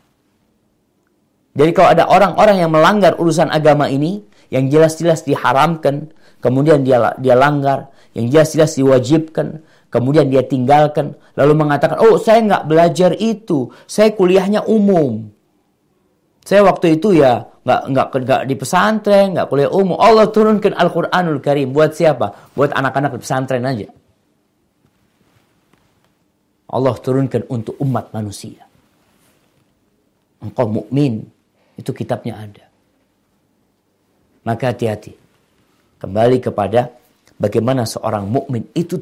Jadi 1.59 1.71
kalau 1.75 1.99
ada 1.99 2.07
orang-orang 2.07 2.63
yang 2.63 2.71
melanggar 2.71 3.19
urusan 3.19 3.51
agama 3.51 3.91
ini, 3.91 4.23
yang 4.55 4.71
jelas-jelas 4.71 5.27
diharamkan, 5.27 6.15
kemudian 6.39 6.87
dia 6.87 7.11
dia 7.19 7.35
langgar, 7.35 7.91
yang 8.15 8.31
jelas-jelas 8.31 8.79
diwajibkan, 8.79 9.67
kemudian 9.95 10.27
dia 10.27 10.43
tinggalkan, 10.43 11.15
lalu 11.39 11.55
mengatakan, 11.55 12.03
oh 12.03 12.19
saya 12.19 12.43
nggak 12.43 12.67
belajar 12.67 13.15
itu, 13.15 13.71
saya 13.87 14.11
kuliahnya 14.11 14.67
umum. 14.67 15.31
Saya 16.43 16.67
waktu 16.67 16.99
itu 16.99 17.15
ya 17.15 17.47
nggak 17.63 17.81
nggak 17.95 18.07
nggak 18.11 18.43
di 18.51 18.55
pesantren, 18.59 19.39
nggak 19.39 19.47
kuliah 19.47 19.71
umum. 19.71 19.95
Allah 19.97 20.27
turunkan 20.27 20.75
Al-Qur'anul 20.75 21.39
Karim 21.39 21.71
buat 21.71 21.95
siapa? 21.95 22.53
Buat 22.59 22.75
anak-anak 22.75 23.15
di 23.15 23.21
pesantren 23.23 23.63
aja. 23.63 23.89
Allah 26.75 26.95
turunkan 26.99 27.47
untuk 27.47 27.79
umat 27.79 28.11
manusia. 28.11 28.67
Engkau 30.43 30.67
mukmin, 30.67 31.23
itu 31.79 31.95
kitabnya 31.95 32.35
ada. 32.35 32.67
Maka 34.43 34.75
hati-hati. 34.75 35.15
Kembali 36.03 36.43
kepada 36.43 36.93
bagaimana 37.41 37.89
seorang 37.89 38.29
mukmin 38.29 38.69
itu 38.77 39.01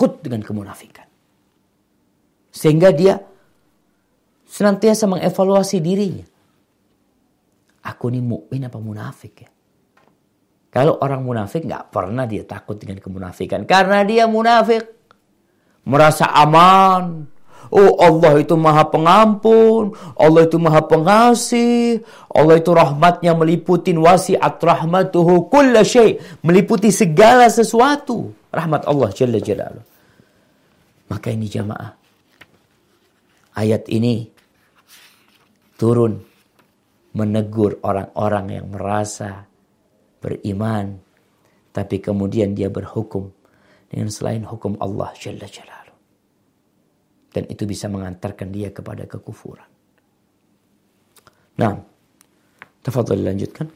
takut 0.00 0.24
dengan 0.24 0.40
kemunafikan. 0.40 1.04
Sehingga 2.48 2.88
dia 2.88 3.20
senantiasa 4.48 5.04
mengevaluasi 5.04 5.76
dirinya 5.84 6.24
aku 7.84 8.08
ini 8.08 8.24
mukmin 8.24 8.64
apa 8.64 8.80
munafik 8.80 9.44
ya? 9.44 9.50
Kalau 10.72 10.96
orang 11.04 11.20
munafik 11.20 11.68
nggak 11.68 11.92
pernah 11.92 12.24
dia 12.24 12.48
takut 12.48 12.80
dengan 12.80 12.96
kemunafikan 12.96 13.68
karena 13.68 14.00
dia 14.08 14.24
munafik 14.24 14.88
merasa 15.84 16.32
aman. 16.32 17.28
Oh 17.70 18.00
Allah 18.02 18.42
itu 18.42 18.58
maha 18.58 18.82
pengampun, 18.88 19.94
Allah 20.18 20.42
itu 20.42 20.58
maha 20.58 20.82
pengasih, 20.82 22.02
Allah 22.34 22.58
itu 22.58 22.74
rahmatnya 22.74 23.30
meliputi 23.36 23.94
wasiat 23.94 24.58
rahmatuhu 24.58 25.46
kulla 25.46 25.86
syai, 25.86 26.18
meliputi 26.42 26.90
segala 26.90 27.46
sesuatu. 27.46 28.34
Rahmat 28.50 28.90
Allah 28.90 29.14
Jalla 29.14 29.38
Jalaluh. 29.38 29.89
Maka 31.10 31.28
ini 31.34 31.50
jamaah. 31.50 31.92
Ayat 33.58 33.90
ini 33.90 34.30
turun 35.74 36.22
menegur 37.18 37.82
orang-orang 37.82 38.46
yang 38.62 38.66
merasa 38.70 39.42
beriman 40.22 41.10
tapi 41.70 42.02
kemudian 42.02 42.54
dia 42.54 42.70
berhukum 42.70 43.30
dengan 43.90 44.10
selain 44.10 44.46
hukum 44.46 44.78
Allah 44.78 45.10
Jalla 45.18 45.46
Jalaluh. 45.46 45.98
Dan 47.30 47.46
itu 47.46 47.62
bisa 47.66 47.86
mengantarkan 47.86 48.50
dia 48.50 48.74
kepada 48.74 49.06
kekufuran. 49.06 49.66
Nah, 51.58 51.78
tafadhal 52.82 53.22
lanjutkan. 53.22 53.70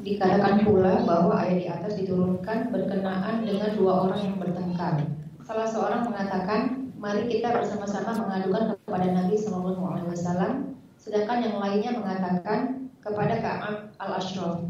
Dikatakan 0.00 0.64
pula 0.64 1.04
bahwa 1.04 1.36
ayat 1.36 1.56
di 1.60 1.66
atas 1.68 1.92
diturunkan 2.00 2.72
berkenaan 2.72 3.44
dengan 3.44 3.76
dua 3.76 4.08
orang 4.08 4.20
yang 4.32 4.36
bertengkar. 4.40 5.04
Salah 5.44 5.68
seorang 5.68 6.08
mengatakan, 6.08 6.88
mari 6.96 7.28
kita 7.28 7.52
bersama-sama 7.52 8.16
mengadukan 8.16 8.80
kepada 8.80 9.12
Nabi 9.12 9.36
Shallallahu 9.36 9.82
Alaihi 9.84 10.08
Wasallam, 10.08 10.52
sedangkan 10.96 11.44
yang 11.44 11.56
lainnya 11.60 11.92
mengatakan 12.00 12.88
kepada 13.04 13.44
Ka'ab 13.44 13.92
al-Ashraf. 14.00 14.64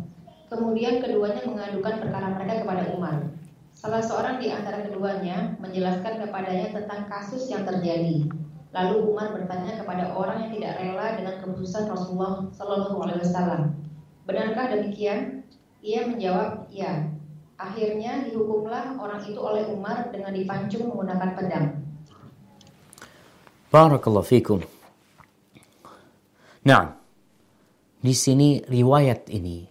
Kemudian 0.51 0.99
keduanya 0.99 1.47
mengadukan 1.47 2.03
perkara 2.03 2.27
mereka 2.35 2.67
kepada 2.67 2.83
Umar. 2.99 3.31
Salah 3.71 4.03
seorang 4.03 4.43
di 4.43 4.51
antara 4.51 4.83
keduanya 4.83 5.55
menjelaskan 5.63 6.27
kepadanya 6.27 6.75
tentang 6.75 7.07
kasus 7.07 7.47
yang 7.47 7.63
terjadi. 7.63 8.27
Lalu 8.75 9.15
Umar 9.15 9.31
bertanya 9.31 9.79
kepada 9.79 10.11
orang 10.11 10.47
yang 10.47 10.51
tidak 10.59 10.75
rela 10.83 11.07
dengan 11.15 11.35
keputusan 11.39 11.87
Rasulullah 11.87 12.51
Shallallahu 12.51 12.99
Alaihi 12.99 13.23
Wasallam, 13.23 13.63
Benarkah 14.31 14.71
demikian? 14.71 15.43
Ia 15.83 16.07
menjawab, 16.07 16.71
"Ya." 16.71 17.11
Akhirnya 17.59 18.25
dihukumlah 18.31 18.95
orang 18.95 19.27
itu 19.27 19.37
oleh 19.37 19.67
Umar 19.69 20.09
dengan 20.15 20.33
dipancung 20.33 20.87
menggunakan 20.87 21.31
pedang. 21.35 21.67
Barakallahu 23.75 24.25
fikum. 24.25 24.63
Nah, 26.65 26.95
di 28.01 28.15
sini 28.17 28.63
riwayat 28.65 29.29
ini 29.35 29.67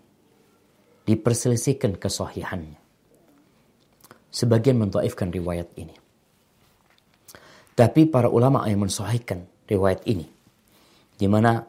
diperselisihkan 1.07 1.97
kesahihannya. 1.97 2.78
Sebagian 4.30 4.78
mentaifkan 4.78 5.34
riwayat 5.34 5.74
ini. 5.80 5.95
Tapi 7.74 8.05
para 8.05 8.30
ulama 8.30 8.68
yang 8.70 8.86
mensahihkan 8.86 9.49
riwayat 9.66 10.05
ini. 10.05 10.30
Di 11.18 11.26
mana 11.26 11.66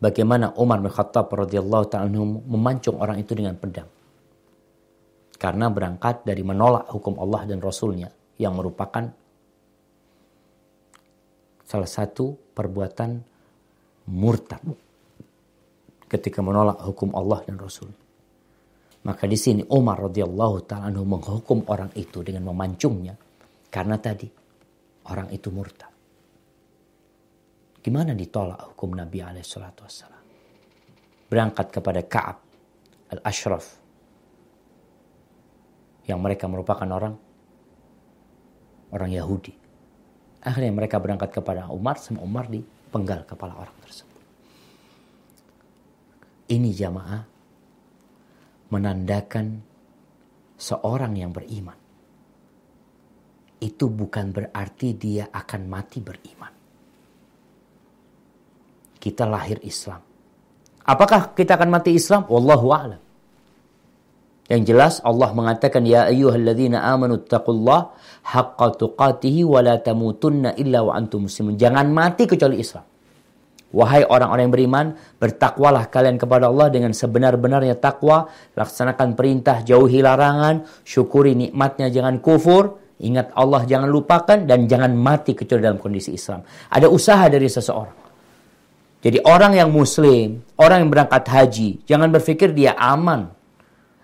bagaimana 0.00 0.56
Umar 0.56 0.80
bin 0.80 0.90
Khattab 0.90 1.28
radhiyallahu 1.30 1.84
taala 1.92 2.08
memancung 2.48 2.98
orang 2.98 3.20
itu 3.20 3.36
dengan 3.36 3.54
pedang. 3.54 3.86
Karena 5.40 5.72
berangkat 5.72 6.24
dari 6.24 6.44
menolak 6.44 6.88
hukum 6.92 7.16
Allah 7.16 7.48
dan 7.48 7.64
Rasulnya 7.64 8.08
yang 8.36 8.56
merupakan 8.56 9.08
salah 11.64 11.88
satu 11.88 12.34
perbuatan 12.52 13.10
murtad 14.10 14.60
ketika 16.10 16.42
menolak 16.42 16.82
hukum 16.82 17.14
Allah 17.14 17.40
dan 17.46 17.56
Rasul. 17.56 17.88
Maka 19.00 19.24
di 19.24 19.38
sini 19.38 19.62
Umar 19.72 19.96
radhiyallahu 20.10 20.56
taala 20.68 21.00
menghukum 21.00 21.64
orang 21.72 21.94
itu 21.96 22.20
dengan 22.20 22.52
memancungnya 22.52 23.16
karena 23.72 23.96
tadi 23.96 24.28
orang 25.08 25.32
itu 25.32 25.48
murtad. 25.48 25.89
Gimana 27.80 28.12
ditolak 28.12 28.76
hukum 28.76 28.92
Nabi 28.92 29.24
wassalam? 29.24 30.20
Berangkat 31.32 31.72
kepada 31.72 32.04
Ka'ab 32.04 32.36
al-Ashraf. 33.08 33.80
Yang 36.04 36.20
mereka 36.20 36.44
merupakan 36.44 36.84
orang 36.84 37.16
orang 38.92 39.10
Yahudi. 39.16 39.56
Akhirnya 40.44 40.72
mereka 40.76 41.00
berangkat 41.00 41.32
kepada 41.32 41.72
Umar, 41.72 41.96
sama 41.96 42.20
Umar 42.20 42.52
dipenggal 42.52 43.24
kepala 43.24 43.56
orang 43.56 43.76
tersebut. 43.80 44.24
Ini 46.52 46.68
jamaah 46.74 47.22
menandakan 48.68 49.46
seorang 50.60 51.16
yang 51.16 51.32
beriman. 51.32 51.78
Itu 53.60 53.88
bukan 53.88 54.32
berarti 54.36 54.96
dia 54.96 55.28
akan 55.32 55.62
mati 55.68 56.00
beriman 56.00 56.59
kita 59.00 59.24
lahir 59.24 59.58
Islam. 59.64 59.98
Apakah 60.84 61.32
kita 61.32 61.56
akan 61.56 61.68
mati 61.72 61.96
Islam? 61.96 62.28
Wallahu 62.28 62.68
a'lam. 62.70 63.00
Yang 64.50 64.62
jelas 64.66 64.94
Allah 65.06 65.30
mengatakan 65.30 65.86
ya 65.86 66.10
ayyuhalladzina 66.10 66.82
amanu 66.82 67.22
taqullah 67.22 67.94
haqqa 68.26 68.74
tuqatih 68.74 69.46
wa 69.46 69.62
la 69.62 69.78
tamutunna 69.78 70.58
illa 70.58 70.82
wa 70.82 70.98
antum 70.98 71.30
muslimun. 71.30 71.54
Jangan 71.54 71.86
mati 71.94 72.26
kecuali 72.26 72.58
Islam. 72.58 72.82
Wahai 73.70 74.02
orang-orang 74.02 74.50
yang 74.50 74.54
beriman, 74.54 74.86
bertakwalah 75.22 75.86
kalian 75.94 76.18
kepada 76.18 76.50
Allah 76.50 76.74
dengan 76.74 76.90
sebenar-benarnya 76.90 77.78
takwa, 77.78 78.26
laksanakan 78.58 79.14
perintah, 79.14 79.62
jauhi 79.62 80.02
larangan, 80.02 80.66
syukuri 80.82 81.38
nikmatnya, 81.38 81.86
jangan 81.86 82.18
kufur, 82.18 82.82
ingat 82.98 83.30
Allah 83.38 83.62
jangan 83.70 83.86
lupakan, 83.86 84.42
dan 84.42 84.66
jangan 84.66 84.90
mati 84.98 85.38
kecuali 85.38 85.62
dalam 85.62 85.78
kondisi 85.78 86.18
Islam. 86.18 86.42
Ada 86.66 86.90
usaha 86.90 87.30
dari 87.30 87.46
seseorang. 87.46 87.99
Jadi 89.00 89.18
orang 89.24 89.56
yang 89.56 89.72
muslim, 89.72 90.44
orang 90.60 90.84
yang 90.84 90.90
berangkat 90.92 91.24
haji, 91.24 91.80
jangan 91.88 92.12
berpikir 92.12 92.52
dia 92.52 92.76
aman. 92.76 93.32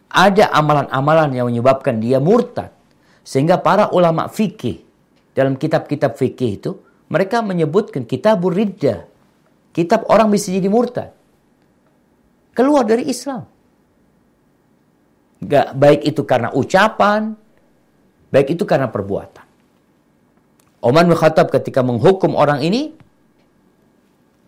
Ada 0.08 0.48
amalan-amalan 0.56 1.36
yang 1.36 1.46
menyebabkan 1.52 2.00
dia 2.00 2.16
murtad. 2.16 2.72
Sehingga 3.20 3.60
para 3.60 3.92
ulama 3.92 4.32
fikih, 4.32 4.80
dalam 5.36 5.60
kitab-kitab 5.60 6.16
fikih 6.16 6.50
itu, 6.56 6.70
mereka 7.12 7.44
menyebutkan 7.44 8.08
kitab 8.08 8.40
riddah. 8.40 9.04
Kitab 9.76 10.08
orang 10.08 10.32
bisa 10.32 10.48
jadi 10.48 10.72
murtad. 10.72 11.12
Keluar 12.56 12.88
dari 12.88 13.04
Islam. 13.04 13.44
Gak, 15.44 15.76
baik 15.76 16.08
itu 16.08 16.24
karena 16.24 16.48
ucapan, 16.56 17.36
baik 18.32 18.56
itu 18.56 18.64
karena 18.64 18.88
perbuatan. 18.88 19.44
Umar 20.80 21.04
bin 21.04 21.18
ketika 21.52 21.84
menghukum 21.84 22.32
orang 22.32 22.64
ini, 22.64 22.96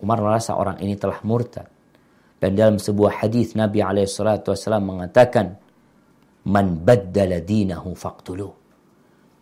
Umar 0.03 0.22
merasa 0.22 0.55
orang 0.55 0.78
ini 0.78 0.94
telah 0.94 1.18
murtad. 1.26 1.66
Dan 2.38 2.55
dalam 2.55 2.78
sebuah 2.78 3.22
hadis 3.24 3.59
Nabi 3.59 3.82
SAW 3.82 4.78
mengatakan, 4.78 5.59
Man 6.49 6.80
baddala 6.80 7.42
dinahu 7.42 7.92
faqtulu. 7.99 8.49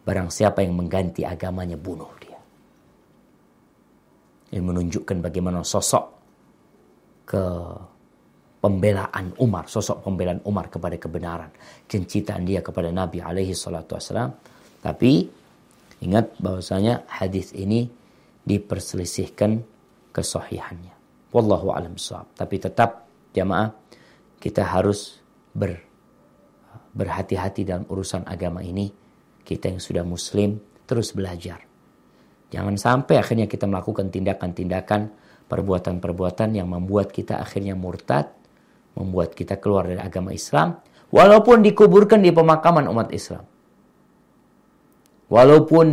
Barang 0.03 0.33
siapa 0.33 0.65
yang 0.65 0.75
mengganti 0.75 1.23
agamanya, 1.23 1.77
bunuh 1.77 2.11
dia. 2.19 2.41
Ini 4.57 4.63
menunjukkan 4.65 5.19
bagaimana 5.21 5.61
sosok 5.61 6.05
ke 7.27 7.45
pembelaan 8.63 9.35
Umar, 9.39 9.69
sosok 9.69 10.03
pembelaan 10.03 10.41
Umar 10.49 10.73
kepada 10.73 10.97
kebenaran, 10.97 11.53
kecintaan 11.87 12.43
dia 12.43 12.65
kepada 12.65 12.89
Nabi 12.91 13.21
alaihi 13.21 13.53
salatu 13.53 13.99
wasalam. 13.99 14.33
Tapi 14.81 15.27
ingat 16.03 16.39
bahwasanya 16.41 17.07
hadis 17.07 17.55
ini 17.55 17.87
diperselisihkan 18.47 19.76
kesohihannya. 20.17 20.97
Wallahu 21.37 21.77
alam 21.77 22.01
sahab. 22.01 22.33
Tapi 22.33 22.57
tetap 22.57 23.05
jamaah 23.37 23.69
kita 24.41 24.65
harus 24.65 25.21
ber, 25.53 25.77
berhati-hati 26.97 27.69
dalam 27.69 27.85
urusan 27.85 28.25
agama 28.25 28.65
ini. 28.65 28.89
Kita 29.45 29.69
yang 29.69 29.79
sudah 29.79 30.03
muslim 30.03 30.57
terus 30.89 31.13
belajar. 31.13 31.61
Jangan 32.49 32.81
sampai 32.81 33.21
akhirnya 33.21 33.45
kita 33.45 33.69
melakukan 33.69 34.09
tindakan-tindakan 34.09 35.13
perbuatan-perbuatan 35.47 36.59
yang 36.59 36.67
membuat 36.67 37.15
kita 37.15 37.39
akhirnya 37.39 37.79
murtad, 37.79 38.33
membuat 38.99 39.37
kita 39.37 39.61
keluar 39.63 39.87
dari 39.87 40.03
agama 40.03 40.35
Islam, 40.35 40.83
walaupun 41.15 41.63
dikuburkan 41.63 42.19
di 42.23 42.35
pemakaman 42.35 42.91
umat 42.91 43.15
Islam. 43.15 43.45
Walaupun 45.27 45.87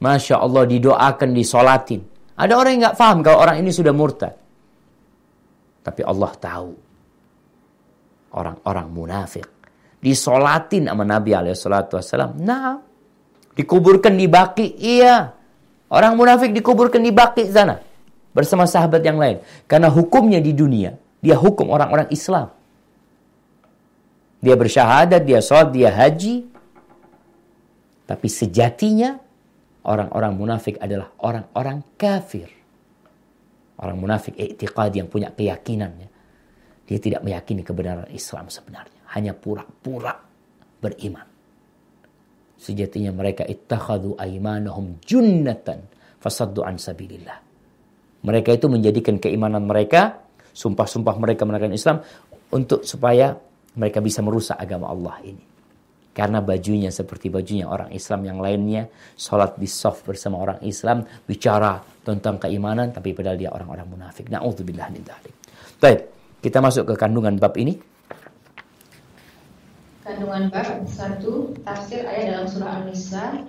Masya 0.00 0.40
Allah 0.40 0.64
didoakan, 0.66 1.30
disolatin. 1.34 2.09
Ada 2.40 2.56
orang 2.56 2.70
yang 2.72 2.82
nggak 2.88 2.96
paham 2.96 3.18
kalau 3.20 3.38
orang 3.44 3.60
ini 3.60 3.68
sudah 3.68 3.92
murtad. 3.92 4.32
Tapi 5.84 6.00
Allah 6.00 6.32
tahu. 6.40 6.70
Orang-orang 8.32 8.86
munafik. 8.88 9.44
Disolatin 10.00 10.88
sama 10.88 11.04
Nabi 11.04 11.36
SAW. 11.52 12.40
Nah, 12.40 12.80
dikuburkan 13.52 14.16
di 14.16 14.24
baki. 14.24 14.80
Iya. 14.80 15.36
Orang 15.92 16.16
munafik 16.16 16.56
dikuburkan 16.56 17.04
di 17.04 17.12
baki 17.12 17.44
sana. 17.52 17.76
Bersama 18.32 18.64
sahabat 18.64 19.04
yang 19.04 19.20
lain. 19.20 19.44
Karena 19.68 19.92
hukumnya 19.92 20.40
di 20.40 20.56
dunia. 20.56 20.96
Dia 21.20 21.36
hukum 21.36 21.68
orang-orang 21.68 22.08
Islam. 22.08 22.48
Dia 24.40 24.56
bersyahadat, 24.56 25.20
dia 25.28 25.44
sholat, 25.44 25.68
dia 25.68 25.92
haji. 25.92 26.48
Tapi 28.08 28.28
sejatinya 28.32 29.20
orang-orang 29.86 30.32
munafik 30.36 30.76
adalah 30.80 31.12
orang-orang 31.24 31.84
kafir. 31.96 32.48
Orang 33.80 33.96
munafik 33.96 34.36
i'tiqad 34.36 34.92
yang 34.92 35.08
punya 35.08 35.32
keyakinan. 35.32 35.92
Ya. 35.96 36.08
Dia 36.84 36.98
tidak 37.00 37.20
meyakini 37.24 37.64
kebenaran 37.64 38.10
Islam 38.12 38.52
sebenarnya. 38.52 39.00
Hanya 39.16 39.32
pura-pura 39.32 40.12
beriman. 40.80 41.26
Sejatinya 42.60 43.08
mereka 43.16 43.48
ittakhadu 43.48 44.20
aimanahum 44.20 45.00
junnatan 45.00 45.80
fasaddu 46.20 46.60
an 46.60 46.76
sabilillah. 46.76 47.38
Mereka 48.20 48.52
itu 48.52 48.68
menjadikan 48.68 49.16
keimanan 49.16 49.64
mereka, 49.64 50.20
sumpah-sumpah 50.52 51.16
mereka 51.16 51.48
menerapkan 51.48 51.72
Islam 51.72 52.04
untuk 52.52 52.84
supaya 52.84 53.32
mereka 53.80 54.04
bisa 54.04 54.20
merusak 54.20 54.60
agama 54.60 54.92
Allah 54.92 55.16
ini. 55.24 55.49
Karena 56.20 56.44
bajunya 56.44 56.92
seperti 56.92 57.32
bajunya 57.32 57.64
orang 57.64 57.88
Islam 57.96 58.28
yang 58.28 58.44
lainnya, 58.44 58.92
sholat 59.16 59.56
di 59.56 59.64
soft 59.64 60.04
bersama 60.04 60.36
orang 60.36 60.60
Islam, 60.60 61.08
bicara 61.24 61.80
tentang 62.04 62.36
keimanan, 62.36 62.92
tapi 62.92 63.16
padahal 63.16 63.40
dia 63.40 63.48
orang-orang 63.48 63.88
munafik. 63.88 64.28
Na'udzubillah 64.28 64.92
min 64.92 65.00
dzalik. 65.00 65.32
Baik, 65.80 66.12
kita 66.44 66.60
masuk 66.60 66.92
ke 66.92 66.94
kandungan 67.00 67.40
bab 67.40 67.56
ini. 67.56 67.80
Kandungan 70.04 70.52
bab 70.52 70.84
satu 70.84 71.56
tafsir 71.64 72.04
ayat 72.04 72.36
dalam 72.36 72.44
surah 72.52 72.84
An-Nisa 72.84 73.48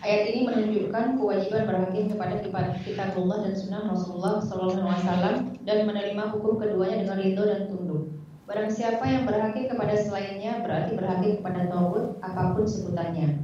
Ayat 0.00 0.32
ini 0.32 0.48
menunjukkan 0.48 1.18
kewajiban 1.18 1.68
berhakim 1.68 2.08
kepada 2.14 2.40
kitabullah 2.86 3.44
dan 3.44 3.52
sunnah 3.52 3.82
Rasulullah 3.84 4.40
SAW 4.40 5.58
dan 5.66 5.78
menerima 5.84 6.22
hukum 6.38 6.56
keduanya 6.56 7.04
dengan 7.04 7.18
ridho 7.20 7.44
dan 7.44 7.68
tunduk. 7.68 8.09
Barang 8.50 8.66
siapa 8.66 9.06
yang 9.06 9.30
berhakim 9.30 9.70
kepada 9.70 9.94
selainnya 9.94 10.58
berarti 10.66 10.98
berhakim 10.98 11.38
kepada 11.38 11.70
tauhid 11.70 12.18
apa 12.18 12.50
pun 12.50 12.66
sebutannya. 12.66 13.38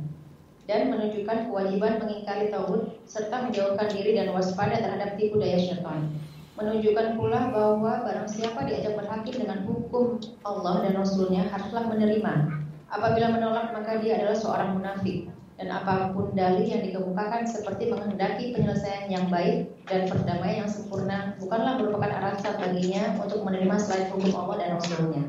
Dan 0.67 0.91
menunjukkan 0.91 1.47
kewajiban 1.47 2.03
mengingkari 2.03 2.51
tauhid 2.51 3.07
serta 3.07 3.47
menjauhkan 3.47 3.87
diri 3.87 4.19
dan 4.19 4.35
waspada 4.35 4.83
terhadap 4.83 5.15
tipu 5.15 5.39
daya 5.39 5.63
syaitan. 5.63 6.11
Menunjukkan 6.59 7.15
pula 7.15 7.55
bahwa 7.55 8.03
barang 8.03 8.27
siapa 8.27 8.67
diajak 8.67 8.99
berhakim 8.99 9.47
dengan 9.47 9.63
hukum 9.71 10.19
Allah 10.43 10.83
dan 10.83 10.99
Rasulnya 10.99 11.55
haruslah 11.55 11.87
menerima. 11.87 12.67
Apabila 12.91 13.31
menolak 13.31 13.79
maka 13.79 14.03
dia 14.03 14.19
adalah 14.19 14.35
seorang 14.35 14.75
munafik 14.75 15.31
dan 15.57 15.73
apa 15.73 16.13
pun 16.13 16.37
dalih 16.37 16.69
yang 16.69 16.85
dikemukakan 16.85 17.49
seperti 17.49 17.89
menghendaki 17.89 18.53
penyelesaian 18.53 19.09
yang 19.09 19.25
baik 19.33 19.73
dan 19.89 20.05
perdamaian 20.05 20.65
yang 20.65 20.71
sempurna 20.71 21.33
bukanlah 21.41 21.81
merupakan 21.81 22.13
alasan 22.13 22.61
baginya 22.61 23.17
untuk 23.17 23.41
menerima 23.41 23.77
selain 23.81 24.13
hukum 24.13 24.33
Allah 24.37 24.57
dan 24.61 24.71
Rasulnya. 24.77 25.25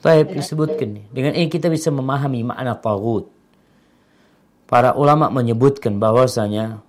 Baik 0.00 0.32
disebutkan 0.32 1.04
dengan 1.12 1.36
ini 1.36 1.52
kita 1.52 1.68
bisa 1.68 1.92
memahami 1.92 2.40
makna 2.40 2.72
tagut. 2.72 3.28
Para 4.64 4.96
ulama 4.96 5.28
menyebutkan 5.28 6.00
bahwasanya 6.00 6.80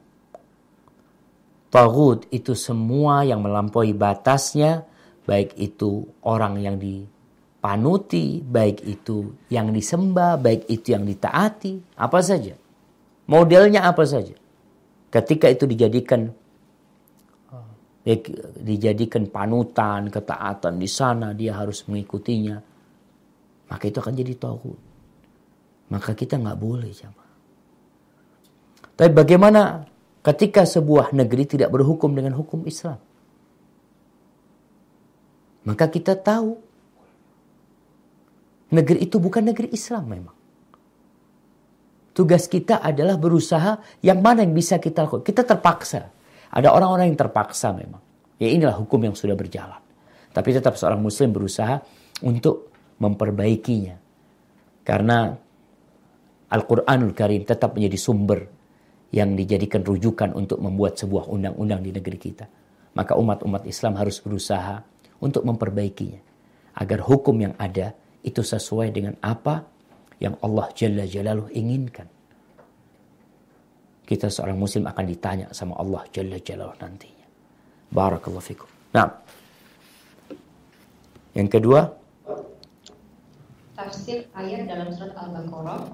tagut 1.68 2.24
itu 2.32 2.56
semua 2.56 3.28
yang 3.28 3.44
melampaui 3.44 3.92
batasnya 3.92 4.88
baik 5.28 5.60
itu 5.60 6.08
orang 6.24 6.56
yang 6.64 6.80
dipanuti, 6.80 8.40
baik 8.40 8.80
itu 8.88 9.36
yang 9.52 9.76
disembah, 9.76 10.40
baik 10.40 10.72
itu 10.72 10.96
yang 10.96 11.04
ditaati, 11.04 12.00
apa 12.00 12.20
saja. 12.24 12.61
Modelnya 13.30 13.86
apa 13.86 14.06
saja. 14.06 14.34
Ketika 15.12 15.52
itu 15.52 15.68
dijadikan 15.68 16.32
dijadikan 18.58 19.30
panutan, 19.30 20.10
ketaatan 20.10 20.82
di 20.82 20.90
sana, 20.90 21.38
dia 21.38 21.54
harus 21.54 21.86
mengikutinya. 21.86 22.58
Maka 23.70 23.84
itu 23.88 23.98
akan 24.02 24.14
jadi 24.18 24.34
tauhid. 24.36 24.80
Maka 25.94 26.18
kita 26.18 26.42
nggak 26.42 26.60
boleh 26.60 26.92
sama. 26.98 27.26
Tapi 28.98 29.12
bagaimana 29.14 29.86
ketika 30.26 30.66
sebuah 30.66 31.14
negeri 31.14 31.46
tidak 31.46 31.70
berhukum 31.70 32.12
dengan 32.12 32.34
hukum 32.36 32.66
Islam? 32.66 32.98
Maka 35.62 35.86
kita 35.94 36.18
tahu 36.18 36.58
negeri 38.74 39.06
itu 39.06 39.22
bukan 39.22 39.46
negeri 39.46 39.70
Islam 39.70 40.10
memang. 40.10 40.38
Tugas 42.12 42.52
kita 42.52 42.84
adalah 42.84 43.16
berusaha 43.16 43.80
yang 44.04 44.20
mana 44.20 44.44
yang 44.44 44.52
bisa 44.52 44.78
kita 44.84 45.08
lakukan. 45.08 45.24
Kita 45.24 45.48
terpaksa. 45.48 46.12
Ada 46.52 46.76
orang-orang 46.76 47.16
yang 47.16 47.20
terpaksa 47.20 47.72
memang. 47.72 48.04
Ya 48.36 48.52
inilah 48.52 48.76
hukum 48.76 49.00
yang 49.00 49.16
sudah 49.16 49.38
berjalan. 49.38 49.80
Tapi 50.32 50.50
tetap 50.52 50.76
seorang 50.76 51.00
muslim 51.00 51.32
berusaha 51.32 51.80
untuk 52.24 52.72
memperbaikinya. 53.00 53.96
Karena 54.84 55.32
Al-Quranul 56.52 57.16
Karim 57.16 57.48
tetap 57.48 57.80
menjadi 57.80 57.96
sumber 57.96 58.40
yang 59.16 59.36
dijadikan 59.36 59.84
rujukan 59.84 60.36
untuk 60.36 60.60
membuat 60.60 61.00
sebuah 61.00 61.32
undang-undang 61.32 61.80
di 61.80 61.96
negeri 61.96 62.20
kita. 62.20 62.46
Maka 62.92 63.16
umat-umat 63.16 63.64
Islam 63.64 63.96
harus 63.96 64.20
berusaha 64.20 64.84
untuk 65.24 65.48
memperbaikinya. 65.48 66.20
Agar 66.76 67.08
hukum 67.08 67.36
yang 67.40 67.56
ada 67.56 67.96
itu 68.20 68.44
sesuai 68.44 68.92
dengan 68.92 69.16
apa 69.24 69.64
yang 70.22 70.38
Allah 70.46 70.70
Jalla 70.78 71.04
Jalaluh 71.10 71.50
inginkan. 71.50 72.06
Kita 74.06 74.30
seorang 74.30 74.56
muslim 74.56 74.86
akan 74.86 75.06
ditanya 75.10 75.48
sama 75.50 75.74
Allah 75.82 76.06
Jalla 76.14 76.38
Jalaluh 76.38 76.78
nantinya. 76.78 77.26
Barakallahu 77.90 78.46
fikum. 78.46 78.70
Nah, 78.94 79.10
yang 81.34 81.50
kedua, 81.50 81.90
tafsir 83.74 84.30
ayat 84.38 84.70
dalam 84.70 84.94
surat 84.94 85.18
Al-Baqarah. 85.18 85.90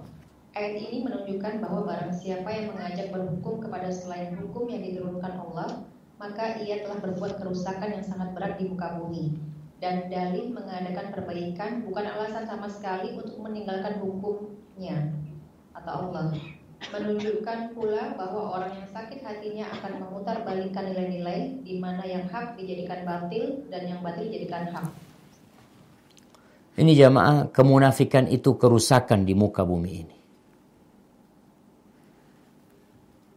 Ayat 0.57 0.73
ini 0.81 1.05
menunjukkan 1.05 1.61
bahwa 1.61 1.85
barang 1.85 2.17
siapa 2.17 2.49
yang 2.49 2.73
mengajak 2.73 3.13
berhukum 3.13 3.61
kepada 3.61 3.93
selain 3.93 4.33
hukum 4.41 4.65
yang 4.65 4.81
diturunkan 4.81 5.37
Allah, 5.37 5.85
maka 6.17 6.57
ia 6.65 6.81
telah 6.81 6.97
berbuat 6.97 7.37
kerusakan 7.37 7.93
yang 7.93 8.03
sangat 8.03 8.33
berat 8.33 8.57
di 8.57 8.65
muka 8.65 8.97
bumi 8.97 9.37
dan 9.77 10.09
dalih 10.09 10.49
mengadakan 10.49 11.13
perbaikan 11.13 11.85
bukan 11.85 12.05
alasan 12.09 12.49
sama 12.49 12.65
sekali 12.65 13.13
untuk 13.13 13.37
meninggalkan 13.37 14.01
hukumnya 14.01 15.13
atau 15.73 16.09
Allah. 16.09 16.33
Menunjukkan 16.77 17.73
pula 17.73 18.13
bahwa 18.13 18.53
orang 18.53 18.77
yang 18.77 18.89
sakit 18.93 19.25
hatinya 19.25 19.65
akan 19.81 19.97
memutar 19.97 20.45
balikan 20.45 20.85
nilai-nilai 20.85 21.65
di 21.65 21.81
mana 21.81 22.05
yang 22.05 22.29
hak 22.29 22.53
dijadikan 22.53 23.01
batil 23.01 23.65
dan 23.73 23.89
yang 23.89 23.99
batil 24.05 24.29
dijadikan 24.29 24.69
hak. 24.69 24.85
Ini 26.77 26.93
jamaah 26.93 27.49
kemunafikan 27.49 28.29
itu 28.29 28.53
kerusakan 28.53 29.25
di 29.25 29.33
muka 29.33 29.65
bumi 29.65 29.91
ini. 30.05 30.17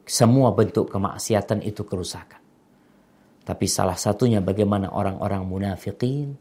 Semua 0.05 0.53
bentuk 0.53 0.93
kemaksiatan 0.93 1.65
itu 1.65 1.81
kerusakan. 1.89 2.40
Tapi 3.51 3.67
salah 3.67 3.99
satunya 3.99 4.39
bagaimana 4.39 4.95
orang-orang 4.95 5.43
munafikin 5.43 6.39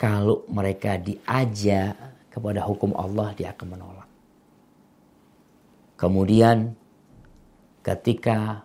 kalau 0.00 0.48
mereka 0.48 0.96
diajak 0.96 1.92
kepada 2.32 2.64
hukum 2.64 2.96
Allah 2.96 3.36
dia 3.36 3.52
akan 3.52 3.68
menolak. 3.68 4.08
Kemudian 6.00 6.72
ketika 7.84 8.64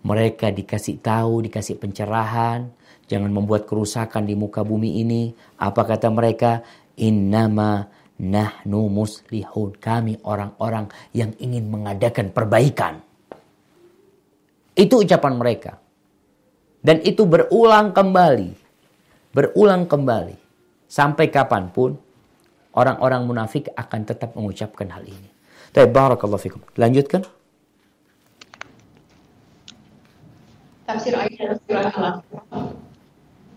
mereka 0.00 0.48
dikasih 0.48 1.04
tahu, 1.04 1.44
dikasih 1.44 1.76
pencerahan, 1.76 2.72
jangan 3.04 3.28
membuat 3.28 3.68
kerusakan 3.68 4.24
di 4.24 4.32
muka 4.32 4.64
bumi 4.64 5.04
ini. 5.04 5.28
Apa 5.60 5.84
kata 5.84 6.08
mereka? 6.08 6.64
Innama 6.96 7.84
nahnu 8.16 8.88
muslihun. 8.88 9.76
Kami 9.76 10.24
orang-orang 10.24 10.88
yang 11.12 11.36
ingin 11.36 11.68
mengadakan 11.68 12.32
perbaikan. 12.32 13.04
Itu 14.72 15.04
ucapan 15.04 15.36
mereka. 15.36 15.83
Dan 16.84 17.00
itu 17.00 17.24
berulang 17.24 17.96
kembali. 17.96 18.52
Berulang 19.32 19.88
kembali. 19.88 20.36
Sampai 20.84 21.32
kapan 21.32 21.72
pun 21.72 21.96
orang-orang 22.76 23.24
munafik 23.24 23.72
akan 23.72 24.04
tetap 24.04 24.36
mengucapkan 24.36 24.92
hal 24.92 25.00
ini. 25.08 25.32
Tapi 25.72 25.88
barakallahu 25.88 26.38
fikum. 26.38 26.60
Lanjutkan. 26.76 27.24
Tafsir 30.84 31.16
ayat 31.16 31.56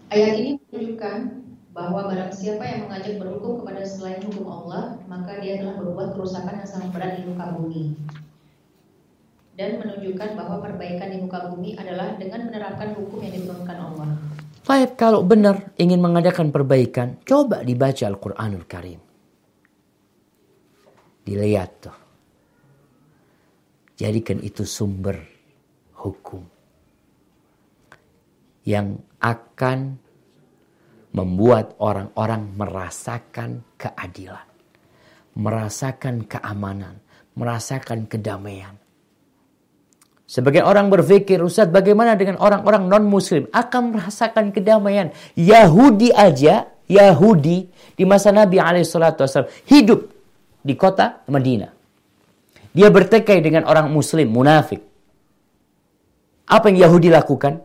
Ayat 0.08 0.34
ini 0.40 0.56
menunjukkan 0.72 1.44
bahwa 1.76 2.08
barang 2.08 2.32
siapa 2.32 2.64
yang 2.64 2.88
mengajak 2.88 3.20
berhukum 3.20 3.60
kepada 3.60 3.84
selain 3.84 4.24
hukum 4.24 4.48
Allah, 4.48 4.96
maka 5.12 5.44
dia 5.44 5.60
telah 5.60 5.76
berbuat 5.76 6.16
kerusakan 6.16 6.64
yang 6.64 6.70
sangat 6.72 6.90
berat 6.96 7.20
di 7.20 7.28
muka 7.28 7.52
bumi 7.60 7.92
dan 9.58 9.82
menunjukkan 9.82 10.38
bahwa 10.38 10.62
perbaikan 10.62 11.10
di 11.10 11.18
muka 11.18 11.50
bumi 11.50 11.74
adalah 11.74 12.14
dengan 12.14 12.46
menerapkan 12.46 12.94
hukum 12.94 13.18
yang 13.26 13.34
diturunkan 13.42 13.78
Allah. 13.82 14.10
Baik, 14.62 14.94
kalau 14.94 15.26
benar 15.26 15.74
ingin 15.82 15.98
mengadakan 15.98 16.54
perbaikan, 16.54 17.18
coba 17.26 17.66
dibaca 17.66 18.06
Al-Quranul 18.06 18.70
Karim. 18.70 19.02
Dilihat 21.26 21.72
tuh. 21.82 21.98
Jadikan 23.98 24.46
itu 24.46 24.62
sumber 24.62 25.18
hukum. 26.06 26.46
Yang 28.62 29.02
akan 29.18 29.98
membuat 31.18 31.74
orang-orang 31.82 32.54
merasakan 32.54 33.66
keadilan. 33.82 34.46
Merasakan 35.34 36.30
keamanan. 36.30 37.02
Merasakan 37.34 38.06
kedamaian 38.06 38.78
Sebagai 40.28 40.60
orang 40.60 40.92
berpikir, 40.92 41.40
Ustaz 41.40 41.72
bagaimana 41.72 42.20
dengan 42.20 42.36
orang-orang 42.44 42.92
non-muslim? 42.92 43.48
Akan 43.56 43.96
merasakan 43.96 44.52
kedamaian. 44.52 45.16
Yahudi 45.40 46.12
aja, 46.12 46.68
Yahudi 46.84 47.72
di 47.96 48.04
masa 48.04 48.36
Nabi 48.36 48.60
SAW 48.60 49.48
hidup 49.72 50.04
di 50.60 50.76
kota 50.76 51.24
Madinah. 51.32 51.72
Dia 52.76 52.92
bertekai 52.92 53.40
dengan 53.40 53.64
orang 53.72 53.88
muslim, 53.88 54.28
munafik. 54.28 54.84
Apa 56.52 56.76
yang 56.76 56.92
Yahudi 56.92 57.08
lakukan? 57.08 57.64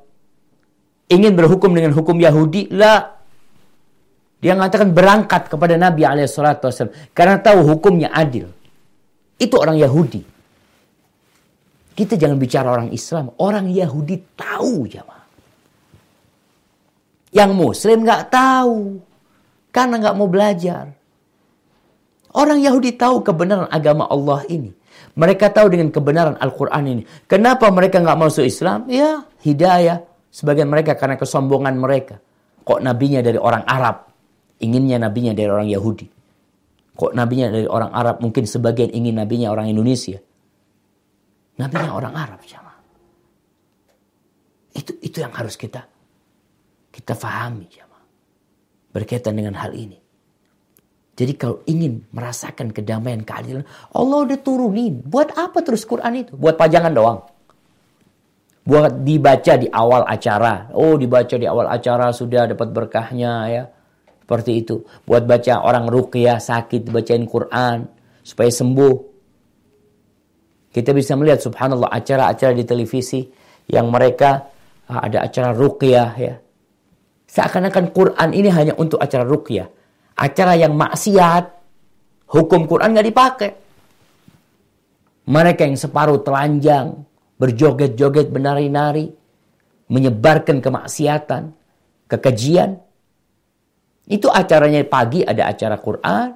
Ingin 1.11 1.35
berhukum 1.35 1.75
dengan 1.75 1.91
hukum 1.99 2.15
Yahudi? 2.15 2.71
Lah. 2.71 3.21
Dia 4.39 4.55
mengatakan 4.55 4.95
berangkat 4.95 5.51
kepada 5.51 5.75
Nabi 5.75 6.07
SAW. 6.25 7.11
Karena 7.11 7.43
tahu 7.43 7.75
hukumnya 7.75 8.15
adil. 8.15 8.47
Itu 9.39 9.59
orang 9.59 9.79
Yahudi. 9.79 10.32
Kita 11.93 12.17
jangan 12.17 12.41
bicara 12.41 12.69
orang 12.73 12.91
Islam. 12.91 13.33
Orang 13.37 13.69
Yahudi 13.69 14.17
tahu 14.33 14.89
jamaah. 14.89 15.27
Yang 17.33 17.51
Muslim 17.53 18.05
nggak 18.05 18.33
tahu. 18.33 19.01
Karena 19.73 19.95
nggak 20.01 20.17
mau 20.17 20.29
belajar. 20.29 20.93
Orang 22.33 22.65
Yahudi 22.65 22.97
tahu 22.97 23.21
kebenaran 23.21 23.69
agama 23.69 24.09
Allah 24.09 24.45
ini. 24.49 24.73
Mereka 25.13 25.53
tahu 25.53 25.69
dengan 25.69 25.93
kebenaran 25.93 26.41
Al-Quran 26.41 26.85
ini. 26.89 27.03
Kenapa 27.29 27.69
mereka 27.69 28.01
nggak 28.01 28.17
masuk 28.17 28.45
Islam? 28.49 28.89
Ya, 28.89 29.29
hidayah. 29.45 30.01
Sebagian 30.33 30.73
mereka 30.73 30.97
karena 30.97 31.21
kesombongan 31.21 31.77
mereka. 31.77 32.17
Kok 32.65 32.81
nabinya 32.81 33.21
dari 33.21 33.37
orang 33.37 33.69
Arab? 33.69 34.09
Inginnya 34.65 34.97
nabinya 34.97 35.37
dari 35.37 35.51
orang 35.53 35.69
Yahudi. 35.69 36.09
Kok 36.97 37.13
nabinya 37.13 37.53
dari 37.53 37.69
orang 37.69 37.93
Arab? 37.93 38.25
Mungkin 38.25 38.49
sebagian 38.49 38.89
ingin 38.97 39.21
nabinya 39.21 39.53
orang 39.53 39.69
Indonesia. 39.69 40.17
Nabinya 41.61 41.93
orang 41.93 42.15
Arab 42.17 42.41
sama. 42.49 42.73
Itu 44.73 44.97
itu 45.05 45.21
yang 45.21 45.33
harus 45.37 45.57
kita 45.61 45.85
kita 46.93 47.17
fahami 47.17 47.67
sama. 47.73 47.99
Berkaitan 48.93 49.33
dengan 49.33 49.57
hal 49.57 49.73
ini. 49.73 49.97
Jadi 51.13 51.33
kalau 51.37 51.61
ingin 51.69 52.09
merasakan 52.13 52.73
kedamaian, 52.73 53.25
keadilan, 53.25 53.65
Allah 53.93 54.19
udah 54.29 54.39
turunin. 54.41 55.01
Buat 55.05 55.37
apa 55.37 55.61
terus 55.65 55.85
Quran 55.89 56.25
itu? 56.25 56.33
Buat 56.37 56.57
pajangan 56.61 56.93
doang. 56.93 57.21
Buat 58.63 59.05
dibaca 59.05 59.53
di 59.57 59.69
awal 59.69 60.09
acara. 60.09 60.73
Oh 60.77 60.97
dibaca 60.97 61.37
di 61.37 61.49
awal 61.49 61.69
acara 61.69 62.13
sudah 62.13 62.53
dapat 62.53 62.69
berkahnya 62.73 63.33
ya. 63.49 63.65
Seperti 64.25 64.65
itu. 64.65 64.81
Buat 65.05 65.29
baca 65.29 65.61
orang 65.65 65.89
ruqyah 65.89 66.41
sakit 66.41 66.89
bacain 66.89 67.25
Quran 67.29 67.89
supaya 68.25 68.49
sembuh. 68.49 69.12
Kita 70.73 70.97
bisa 70.97 71.13
melihat 71.15 71.45
subhanallah 71.45 71.93
acara-acara 71.93 72.57
di 72.57 72.65
televisi 72.65 73.21
yang 73.69 73.93
mereka 73.93 74.49
ah, 74.89 75.05
ada 75.05 75.29
acara 75.29 75.53
ruqyah 75.53 76.11
ya. 76.17 76.35
Seakan-akan 77.29 77.93
Quran 77.93 78.29
ini 78.33 78.49
hanya 78.49 78.77
untuk 78.77 79.01
acara 79.01 79.25
ruqyah 79.25 79.83
acara 80.17 80.55
yang 80.59 80.75
maksiat, 80.77 81.45
hukum 82.31 82.69
Quran 82.69 82.93
nggak 82.93 83.09
dipakai. 83.09 83.51
Mereka 85.23 85.63
yang 85.67 85.79
separuh 85.79 86.21
telanjang, 86.27 87.07
berjoget-joget, 87.39 88.35
menari-nari, 88.35 89.07
menyebarkan 89.87 90.59
kemaksiatan, 90.59 91.55
kekejian. 92.11 92.79
Itu 94.11 94.27
acaranya 94.27 94.83
pagi 94.83 95.23
ada 95.23 95.47
acara 95.47 95.79
Quran, 95.79 96.29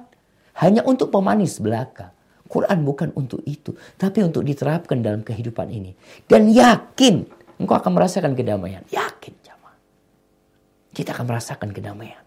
hanya 0.63 0.81
untuk 0.87 1.11
pemanis 1.11 1.59
belaka. 1.59 2.15
Quran 2.47 2.87
bukan 2.87 3.11
untuk 3.13 3.43
itu, 3.43 3.75
tapi 3.99 4.23
untuk 4.23 4.41
diterapkan 4.47 5.03
dalam 5.03 5.21
kehidupan 5.21 5.67
ini. 5.67 5.91
Dan 6.23 6.47
yakin, 6.49 7.27
engkau 7.59 7.75
akan 7.75 7.91
merasakan 7.93 8.33
kedamaian. 8.33 8.81
Yakin, 8.87 9.33
jamaah. 9.43 9.77
Kita 10.95 11.11
akan 11.13 11.25
merasakan 11.27 11.69
kedamaian. 11.75 12.23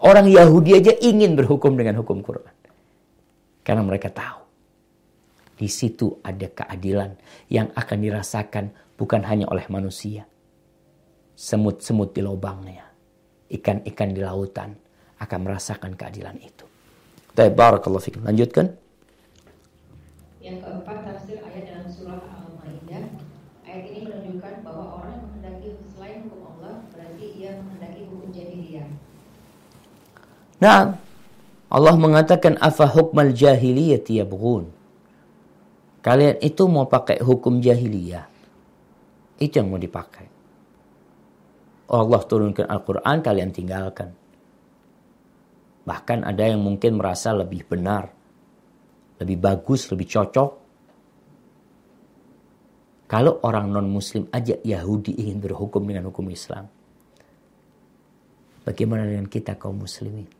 Orang 0.00 0.32
Yahudi 0.32 0.80
aja 0.80 0.96
ingin 1.04 1.36
berhukum 1.36 1.76
dengan 1.76 2.00
hukum 2.00 2.24
Quran. 2.24 2.56
Karena 3.60 3.84
mereka 3.84 4.08
tahu. 4.08 4.40
Di 5.60 5.68
situ 5.68 6.16
ada 6.24 6.48
keadilan 6.48 7.20
yang 7.52 7.68
akan 7.76 7.98
dirasakan 8.00 8.72
bukan 8.96 9.20
hanya 9.28 9.44
oleh 9.52 9.68
manusia. 9.68 10.24
Semut-semut 11.36 12.16
di 12.16 12.24
lubangnya. 12.24 12.88
Ikan-ikan 13.52 14.16
di 14.16 14.24
lautan 14.24 14.72
akan 15.20 15.38
merasakan 15.44 16.00
keadilan 16.00 16.40
itu. 16.40 16.64
Baik, 17.36 17.52
barakallahu 17.52 18.00
fikum. 18.00 18.24
Lanjutkan. 18.24 18.72
Yang 20.40 20.64
keempat, 20.64 20.96
tafsir 21.04 21.36
ayat 21.44 21.68
dalam 21.68 21.86
surah 21.92 22.16
Al-Maidah. 22.16 23.04
Ayat 23.68 23.84
ini 23.92 24.08
menunjukkan 24.08 24.64
bahwa 24.64 24.84
orang 24.98 25.12
yang 25.20 25.24
menghendaki 25.28 25.68
selain 25.92 26.24
hukum 26.26 26.40
Allah 26.56 26.80
berarti 26.90 27.24
ia 27.36 27.60
menghendaki 27.60 28.08
hukum 28.08 28.28
jahiliyah. 28.32 28.88
Nah, 30.64 30.96
Allah 31.70 31.94
mengatakan 32.00 32.56
afa 32.58 32.88
hukmal 32.88 33.36
jahiliyati 33.36 34.18
yabghun. 34.18 34.72
Kalian 36.00 36.40
itu 36.40 36.64
mau 36.66 36.88
pakai 36.88 37.20
hukum 37.20 37.60
jahiliyah. 37.60 38.24
Itu 39.36 39.60
yang 39.60 39.68
mau 39.68 39.80
dipakai. 39.80 40.26
Allah 41.90 42.20
turunkan 42.24 42.64
Al-Quran, 42.64 43.20
kalian 43.20 43.52
tinggalkan. 43.52 44.16
Bahkan 45.84 46.24
ada 46.24 46.44
yang 46.48 46.64
mungkin 46.64 46.96
merasa 46.96 47.36
lebih 47.36 47.66
benar, 47.68 48.12
lebih 49.20 49.36
bagus, 49.36 49.86
lebih 49.92 50.08
cocok. 50.08 50.50
Kalau 53.10 53.42
orang 53.42 53.68
non-muslim 53.68 54.30
aja 54.32 54.56
Yahudi 54.62 55.18
ingin 55.18 55.42
berhukum 55.42 55.82
dengan 55.84 56.08
hukum 56.08 56.30
Islam. 56.30 56.70
Bagaimana 58.64 59.02
dengan 59.04 59.26
kita 59.26 59.58
kaum 59.58 59.82
muslimin? 59.82 60.30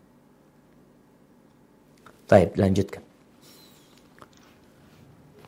Baik, 2.31 2.55
lanjutkan. 2.55 3.03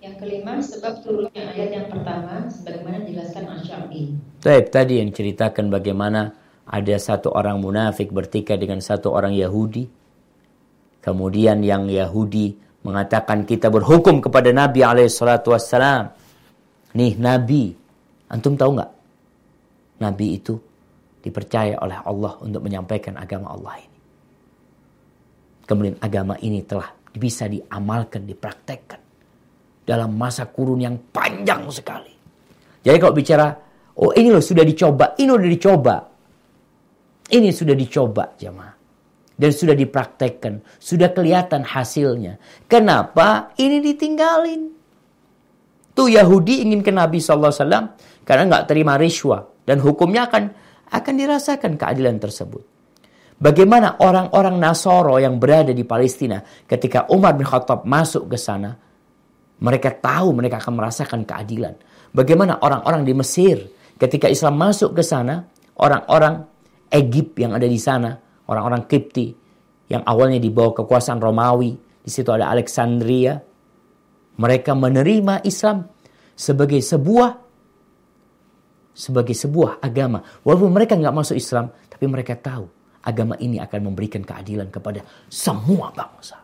Yang 0.02 0.16
kelima, 0.18 0.58
sebab 0.58 0.98
turunnya 1.06 1.54
ayat 1.54 1.70
yang 1.78 1.86
pertama, 1.86 2.50
sebagaimana 2.50 3.06
dijelaskan 3.06 3.44
Asyabi. 3.54 4.18
Baik, 4.42 4.74
tadi 4.74 4.98
yang 4.98 5.14
ceritakan 5.14 5.70
bagaimana 5.70 6.34
ada 6.66 6.96
satu 6.98 7.30
orang 7.30 7.62
munafik 7.62 8.10
bertikai 8.10 8.58
dengan 8.58 8.82
satu 8.82 9.14
orang 9.14 9.30
Yahudi. 9.30 9.86
Kemudian 10.98 11.62
yang 11.62 11.86
Yahudi 11.86 12.58
mengatakan 12.82 13.46
kita 13.46 13.70
berhukum 13.70 14.18
kepada 14.18 14.50
Nabi 14.50 14.82
alaihissalatu 14.82 15.54
wassalam. 15.54 16.10
Nih 16.98 17.16
Nabi, 17.16 17.72
antum 18.28 18.58
tahu 18.58 18.76
nggak? 18.76 18.90
Nabi 20.02 20.26
itu 20.36 20.58
dipercaya 21.22 21.78
oleh 21.78 21.98
Allah 22.02 22.34
untuk 22.42 22.66
menyampaikan 22.66 23.14
agama 23.14 23.54
Allah 23.54 23.78
ini. 23.78 23.98
Kemudian 25.62 25.96
agama 26.02 26.34
ini 26.42 26.66
telah 26.66 26.90
bisa 27.14 27.46
diamalkan, 27.46 28.26
dipraktekkan 28.26 29.00
dalam 29.86 30.18
masa 30.18 30.50
kurun 30.50 30.82
yang 30.82 30.98
panjang 31.14 31.62
sekali. 31.70 32.12
Jadi 32.82 32.96
kalau 32.98 33.14
bicara, 33.14 33.46
oh 34.02 34.10
ini 34.10 34.34
loh 34.34 34.42
sudah 34.42 34.66
dicoba, 34.66 35.14
ini 35.16 35.30
sudah 35.30 35.50
dicoba. 35.54 35.96
Ini 37.32 37.48
sudah 37.48 37.72
dicoba 37.78 38.24
jemaah. 38.36 38.71
Dan 39.32 39.50
sudah 39.50 39.72
dipraktekkan, 39.72 40.60
sudah 40.76 41.10
kelihatan 41.10 41.64
hasilnya. 41.64 42.36
Kenapa 42.68 43.56
ini 43.56 43.80
ditinggalin? 43.80 44.62
Tuh 45.92 46.08
Yahudi 46.08 46.64
ingin 46.64 46.80
ke 46.80 46.92
Nabi 46.92 47.20
SAW 47.20 47.52
karena 48.24 48.42
nggak 48.48 48.64
terima 48.68 48.96
riswa. 48.96 49.44
Dan 49.62 49.80
hukumnya 49.80 50.28
akan 50.28 50.44
akan 50.92 51.14
dirasakan 51.16 51.80
keadilan 51.80 52.20
tersebut. 52.20 52.62
Bagaimana 53.42 53.98
orang-orang 53.98 54.54
Nasoro 54.60 55.18
yang 55.18 55.42
berada 55.42 55.74
di 55.74 55.82
Palestina 55.82 56.38
ketika 56.68 57.10
Umar 57.10 57.34
bin 57.34 57.42
Khattab 57.42 57.82
masuk 57.82 58.30
ke 58.30 58.38
sana, 58.38 58.70
mereka 59.58 59.90
tahu 59.90 60.30
mereka 60.30 60.62
akan 60.62 60.78
merasakan 60.78 61.20
keadilan. 61.26 61.74
Bagaimana 62.14 62.62
orang-orang 62.62 63.02
di 63.02 63.14
Mesir 63.16 63.58
ketika 63.98 64.30
Islam 64.30 64.62
masuk 64.62 64.94
ke 64.94 65.02
sana, 65.02 65.42
orang-orang 65.80 66.46
Egypt 66.92 67.34
yang 67.40 67.56
ada 67.56 67.66
di 67.66 67.80
sana, 67.80 68.14
orang-orang 68.52 68.84
Kipti 68.84 69.32
yang 69.88 70.04
awalnya 70.04 70.38
dibawa 70.38 70.76
kekuasaan 70.76 71.20
Romawi, 71.20 71.72
di 72.02 72.10
situ 72.10 72.28
ada 72.28 72.52
Alexandria, 72.52 73.36
mereka 74.40 74.72
menerima 74.72 75.44
Islam 75.44 75.88
sebagai 76.32 76.80
sebuah 76.80 77.30
sebagai 78.92 79.32
sebuah 79.32 79.80
agama. 79.80 80.20
Walaupun 80.44 80.68
mereka 80.72 80.96
nggak 80.96 81.16
masuk 81.16 81.36
Islam, 81.36 81.72
tapi 81.88 82.04
mereka 82.08 82.36
tahu 82.36 82.68
agama 83.02 83.34
ini 83.40 83.58
akan 83.58 83.92
memberikan 83.92 84.22
keadilan 84.22 84.68
kepada 84.68 85.00
semua 85.32 85.90
bangsa. 85.92 86.38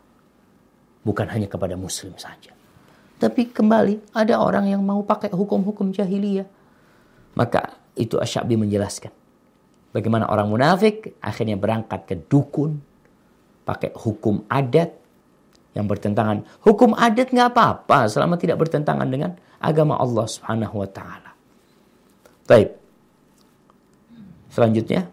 Bukan 1.05 1.29
hanya 1.31 1.47
kepada 1.49 1.79
muslim 1.79 2.17
saja. 2.19 2.53
Tapi 3.19 3.51
kembali 3.51 4.15
ada 4.15 4.39
orang 4.39 4.71
yang 4.71 4.83
mau 4.83 5.03
pakai 5.03 5.33
hukum-hukum 5.35 5.91
jahiliyah. 5.91 6.47
Maka 7.35 7.79
itu 7.99 8.19
Asyabi 8.19 8.55
menjelaskan. 8.55 9.11
Bagaimana 9.89 10.29
orang 10.29 10.53
munafik 10.53 11.17
akhirnya 11.25 11.57
berangkat 11.57 12.05
ke 12.05 12.15
dukun. 12.29 12.81
Pakai 13.65 13.93
hukum 13.93 14.49
adat 14.49 14.97
yang 15.77 15.85
bertentangan. 15.85 16.45
Hukum 16.65 16.97
adat 16.97 17.29
nggak 17.33 17.53
apa-apa 17.53 18.09
selama 18.09 18.41
tidak 18.41 18.57
bertentangan 18.61 19.09
dengan 19.09 19.37
agama 19.61 20.01
Allah 20.01 20.25
subhanahu 20.25 20.81
wa 20.81 20.89
ta'ala. 20.89 21.31
Baik. 22.49 22.73
Selanjutnya. 24.49 25.13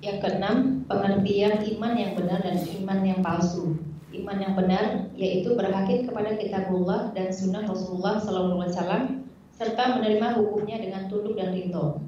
Yang 0.00 0.18
keenam, 0.24 0.56
pengertian 0.88 1.60
iman 1.76 1.92
yang 1.98 2.12
benar 2.16 2.40
dan 2.40 2.56
iman 2.56 2.98
yang 3.04 3.20
palsu. 3.20 3.76
Iman 4.16 4.40
yang 4.40 4.56
benar 4.56 5.12
yaitu 5.12 5.52
berhakim 5.52 6.08
kepada 6.08 6.40
kitabullah 6.40 7.12
dan 7.12 7.28
sunnah 7.28 7.68
Rasulullah 7.68 8.16
SAW 8.16 9.20
serta 9.52 10.00
menerima 10.00 10.40
hukumnya 10.40 10.80
dengan 10.80 11.12
tunduk 11.12 11.36
dan 11.36 11.52
ridho. 11.52 12.00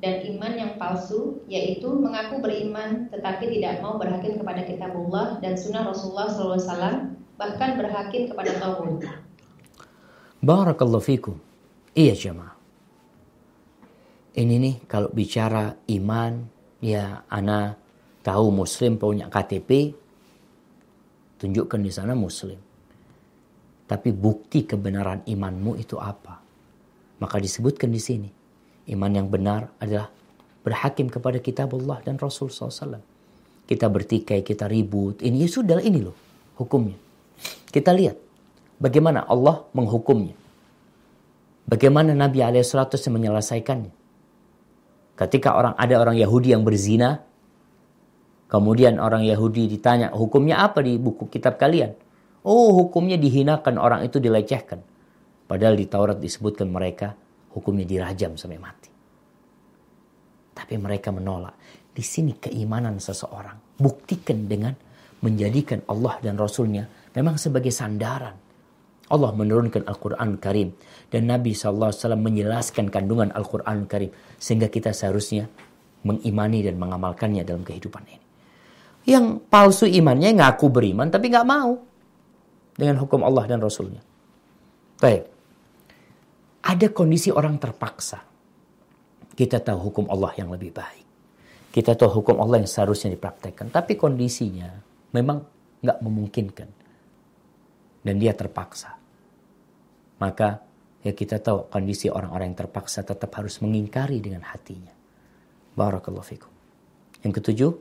Dan 0.00 0.24
iman 0.32 0.52
yang 0.56 0.72
palsu 0.80 1.44
yaitu 1.44 1.92
mengaku 1.92 2.40
beriman 2.40 3.12
tetapi 3.12 3.52
tidak 3.52 3.84
mau 3.84 4.00
berhakim 4.00 4.40
kepada 4.40 4.64
kitabullah 4.64 5.36
dan 5.44 5.60
sunnah 5.60 5.84
Rasulullah 5.84 6.32
SAW 6.32 7.12
bahkan 7.36 7.76
berhakim 7.76 8.32
kepada 8.32 8.56
tauhid. 8.56 9.04
Barakallahu 10.40 11.04
fikum. 11.04 11.36
Iya 11.92 12.16
jemaah. 12.16 12.56
Ini 14.40 14.56
nih 14.56 14.74
kalau 14.88 15.12
bicara 15.12 15.76
iman 15.92 16.48
ya 16.80 17.28
ana 17.28 17.76
tahu 18.24 18.48
muslim 18.48 18.96
punya 18.96 19.28
KTP 19.28 19.92
tunjukkan 21.40 21.80
di 21.80 21.92
sana 21.92 22.16
muslim. 22.16 22.56
Tapi 23.84 24.08
bukti 24.16 24.64
kebenaran 24.64 25.26
imanmu 25.28 25.76
itu 25.76 26.00
apa? 26.00 26.40
Maka 27.20 27.36
disebutkan 27.36 27.90
di 27.90 28.00
sini. 28.00 28.39
Iman 28.90 29.14
yang 29.14 29.30
benar 29.30 29.70
adalah 29.78 30.10
berhakim 30.66 31.06
kepada 31.06 31.38
kitab 31.38 31.70
Allah 31.78 32.02
dan 32.02 32.18
Rasul 32.18 32.50
SAW. 32.50 32.98
Kita 33.64 33.86
bertikai, 33.86 34.42
kita 34.42 34.66
ribut. 34.66 35.22
Ini 35.22 35.46
ya 35.46 35.48
sudah 35.48 35.78
ini 35.78 36.02
loh 36.02 36.16
hukumnya. 36.58 36.98
Kita 37.70 37.94
lihat 37.94 38.18
bagaimana 38.82 39.24
Allah 39.30 39.62
menghukumnya. 39.72 40.34
Bagaimana 41.70 42.18
Nabi 42.18 42.42
alaihissalam 42.42 42.90
menyelesaikannya. 42.90 43.94
Ketika 45.14 45.54
orang 45.54 45.78
ada 45.78 45.94
orang 46.02 46.18
Yahudi 46.18 46.50
yang 46.50 46.66
berzina, 46.66 47.22
kemudian 48.50 48.98
orang 48.98 49.22
Yahudi 49.22 49.70
ditanya 49.70 50.10
hukumnya 50.10 50.66
apa 50.66 50.82
di 50.82 50.98
buku 50.98 51.30
kitab 51.30 51.62
kalian? 51.62 51.94
Oh 52.42 52.74
hukumnya 52.74 53.14
dihinakan 53.14 53.78
orang 53.78 54.02
itu 54.02 54.18
dilecehkan. 54.18 54.82
Padahal 55.46 55.78
di 55.78 55.86
Taurat 55.86 56.18
disebutkan 56.18 56.66
mereka 56.66 57.14
hukumnya 57.54 57.86
dirajam 57.86 58.34
sampai 58.38 58.60
mati. 58.60 58.90
Tapi 60.54 60.74
mereka 60.76 61.10
menolak. 61.10 61.56
Di 61.90 62.04
sini 62.04 62.36
keimanan 62.38 63.02
seseorang. 63.02 63.80
Buktikan 63.80 64.46
dengan 64.46 64.74
menjadikan 65.20 65.82
Allah 65.90 66.20
dan 66.22 66.36
Rasulnya 66.38 66.86
memang 67.16 67.40
sebagai 67.40 67.72
sandaran. 67.74 68.36
Allah 69.10 69.30
menurunkan 69.34 69.88
Al-Quran 69.88 70.38
Karim. 70.38 70.68
Dan 71.10 71.26
Nabi 71.26 71.56
SAW 71.56 71.90
menjelaskan 72.14 72.86
kandungan 72.92 73.34
Al-Quran 73.34 73.90
Karim. 73.90 74.10
Sehingga 74.38 74.70
kita 74.70 74.94
seharusnya 74.94 75.50
mengimani 76.06 76.64
dan 76.64 76.78
mengamalkannya 76.78 77.42
dalam 77.42 77.66
kehidupan 77.66 78.04
ini. 78.06 78.26
Yang 79.08 79.40
palsu 79.48 79.88
imannya 79.88 80.36
ngaku 80.36 80.66
beriman 80.68 81.08
tapi 81.08 81.32
nggak 81.32 81.48
mau 81.48 81.72
dengan 82.76 82.96
hukum 83.00 83.24
Allah 83.24 83.44
dan 83.48 83.58
Rasulnya. 83.60 84.00
Baik. 85.00 85.39
Ada 86.60 86.92
kondisi 86.92 87.32
orang 87.32 87.56
terpaksa. 87.56 88.20
Kita 89.32 89.56
tahu 89.64 89.88
hukum 89.88 90.04
Allah 90.12 90.36
yang 90.36 90.52
lebih 90.52 90.76
baik. 90.76 91.06
Kita 91.72 91.96
tahu 91.96 92.20
hukum 92.20 92.36
Allah 92.42 92.60
yang 92.60 92.68
seharusnya 92.68 93.14
dipraktekkan. 93.16 93.72
Tapi 93.72 93.96
kondisinya 93.96 94.68
memang 95.16 95.40
nggak 95.80 95.98
memungkinkan. 96.04 96.68
Dan 98.04 98.14
dia 98.20 98.36
terpaksa. 98.36 98.96
Maka 100.20 100.60
ya 101.00 101.16
kita 101.16 101.40
tahu 101.40 101.72
kondisi 101.72 102.12
orang-orang 102.12 102.52
yang 102.52 102.60
terpaksa 102.68 103.00
tetap 103.00 103.32
harus 103.40 103.56
mengingkari 103.64 104.20
dengan 104.20 104.44
hatinya. 104.44 104.92
Barakallahu 105.72 106.26
fikum. 106.26 106.52
Yang 107.24 107.32
ketujuh. 107.40 107.72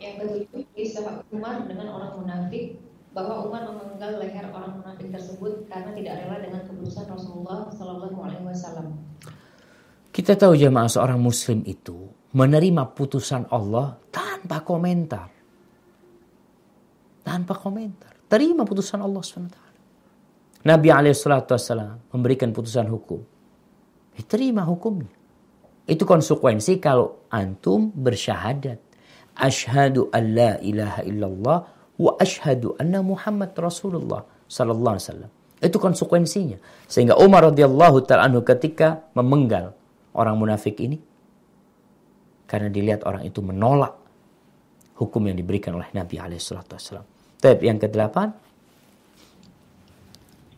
Yang 0.00 0.14
ketujuh, 0.18 0.62
kisah 0.74 1.22
Umar 1.30 1.62
dengan 1.70 1.94
orang 1.94 2.18
munafik 2.18 2.89
bahwa 3.10 3.42
Umar 3.42 3.66
memenggal 3.66 4.22
leher 4.22 4.46
orang 4.54 4.78
munafik 4.78 5.10
tersebut 5.10 5.66
karena 5.66 5.90
tidak 5.98 6.14
rela 6.22 6.36
dengan 6.38 6.62
keputusan 6.62 7.04
Rasulullah 7.10 7.66
Shallallahu 7.74 8.18
Alaihi 8.22 8.44
Wasallam. 8.46 8.94
Kita 10.10 10.38
tahu 10.38 10.54
jemaah 10.54 10.90
seorang 10.90 11.18
Muslim 11.18 11.66
itu 11.66 12.10
menerima 12.34 12.94
putusan 12.94 13.50
Allah 13.50 13.98
tanpa 14.14 14.62
komentar, 14.62 15.30
tanpa 17.26 17.54
komentar, 17.58 18.14
terima 18.30 18.62
putusan 18.62 19.02
Allah 19.02 19.22
swt. 19.22 19.58
Nabi 20.60 20.88
Alaihissalam 20.92 22.12
memberikan 22.14 22.54
putusan 22.54 22.86
hukum, 22.90 23.22
diterima 24.14 24.62
hukumnya. 24.66 25.10
Itu 25.88 26.06
konsekuensi 26.06 26.78
kalau 26.78 27.26
antum 27.32 27.90
bersyahadat. 27.90 28.78
Ashhadu 29.40 30.12
an 30.12 30.36
la 30.36 30.52
ilaha 30.60 31.00
illallah 31.02 31.58
wa 32.00 32.16
ashhadu 32.16 32.72
anna 32.80 33.04
Muhammad 33.04 33.52
Rasulullah 33.52 34.24
sallallahu 34.48 34.96
alaihi 34.96 35.04
wasallam. 35.04 35.30
Itu 35.60 35.76
konsekuensinya. 35.76 36.56
Sehingga 36.88 37.20
Umar 37.20 37.52
radhiyallahu 37.52 38.08
taala 38.08 38.24
anhu 38.24 38.40
ketika 38.40 39.04
memenggal 39.12 39.76
orang 40.16 40.40
munafik 40.40 40.80
ini 40.80 40.96
karena 42.48 42.72
dilihat 42.72 43.04
orang 43.04 43.28
itu 43.28 43.44
menolak 43.44 43.92
hukum 44.96 45.28
yang 45.28 45.36
diberikan 45.36 45.76
oleh 45.76 45.92
Nabi 45.92 46.16
alaihi 46.16 46.40
salatu 46.40 46.80
wasallam. 46.80 47.04
Tapi 47.36 47.68
yang 47.68 47.76
kedelapan 47.76 48.32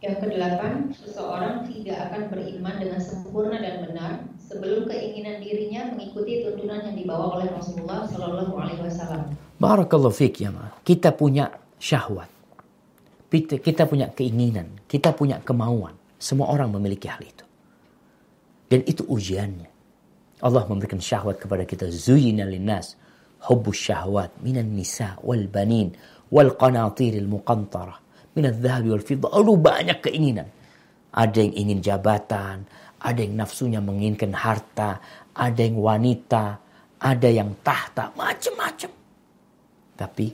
yang 0.03 0.19
kedelapan, 0.19 0.91
seseorang 0.91 1.63
tidak 1.71 2.11
akan 2.11 2.35
beriman 2.35 2.75
dengan 2.75 2.99
sempurna 2.99 3.55
dan 3.63 3.87
benar 3.87 4.27
sebelum 4.43 4.91
keinginan 4.91 5.39
dirinya 5.39 5.95
mengikuti 5.95 6.43
tuntunan 6.43 6.83
yang 6.83 6.99
dibawa 6.99 7.39
oleh 7.39 7.47
Rasulullah 7.55 8.11
Shallallahu 8.11 8.51
Alaihi 8.51 8.83
Wasallam. 8.83 9.31
Barakallahu 9.59 10.15
fiq 10.15 10.45
ya 10.45 10.51
ma. 10.53 10.73
Kita 10.81 11.13
punya 11.13 11.51
syahwat. 11.81 12.31
Kita 13.33 13.89
punya 13.89 14.13
keinginan. 14.13 14.85
Kita 14.85 15.17
punya 15.17 15.41
kemauan. 15.41 15.97
Semua 16.21 16.53
orang 16.53 16.77
memiliki 16.77 17.09
hal 17.09 17.25
itu. 17.25 17.45
Dan 18.69 18.85
itu 18.85 19.09
ujiannya. 19.09 19.71
Allah 20.45 20.65
memberikan 20.69 21.01
syahwat 21.01 21.41
kepada 21.41 21.65
kita. 21.65 21.89
Zuyina 21.89 22.45
linnas. 22.45 22.95
Hubbus 23.49 23.89
syahwat. 23.89 24.37
Minan 24.45 24.77
nisa 24.77 25.17
wal 25.25 25.49
banin. 25.49 25.97
Wal 26.29 26.53
qanatiril 26.61 27.25
muqantara. 27.25 27.97
Minal 28.37 28.57
dhahabi 28.61 28.89
wal 28.93 29.05
fidda. 29.05 29.29
Aduh 29.33 29.57
banyak 29.57 29.99
keinginan. 30.05 30.49
Ada 31.17 31.37
yang 31.41 31.53
ingin 31.57 31.79
jabatan. 31.81 32.69
Ada 33.01 33.19
yang 33.25 33.35
nafsunya 33.41 33.81
menginginkan 33.81 34.37
harta. 34.37 35.01
Ada 35.33 35.61
yang 35.65 35.81
wanita. 35.81 36.45
Ada 37.01 37.29
yang 37.33 37.51
tahta. 37.65 38.13
Macam-macam. 38.13 39.02
Tapi 40.03 40.27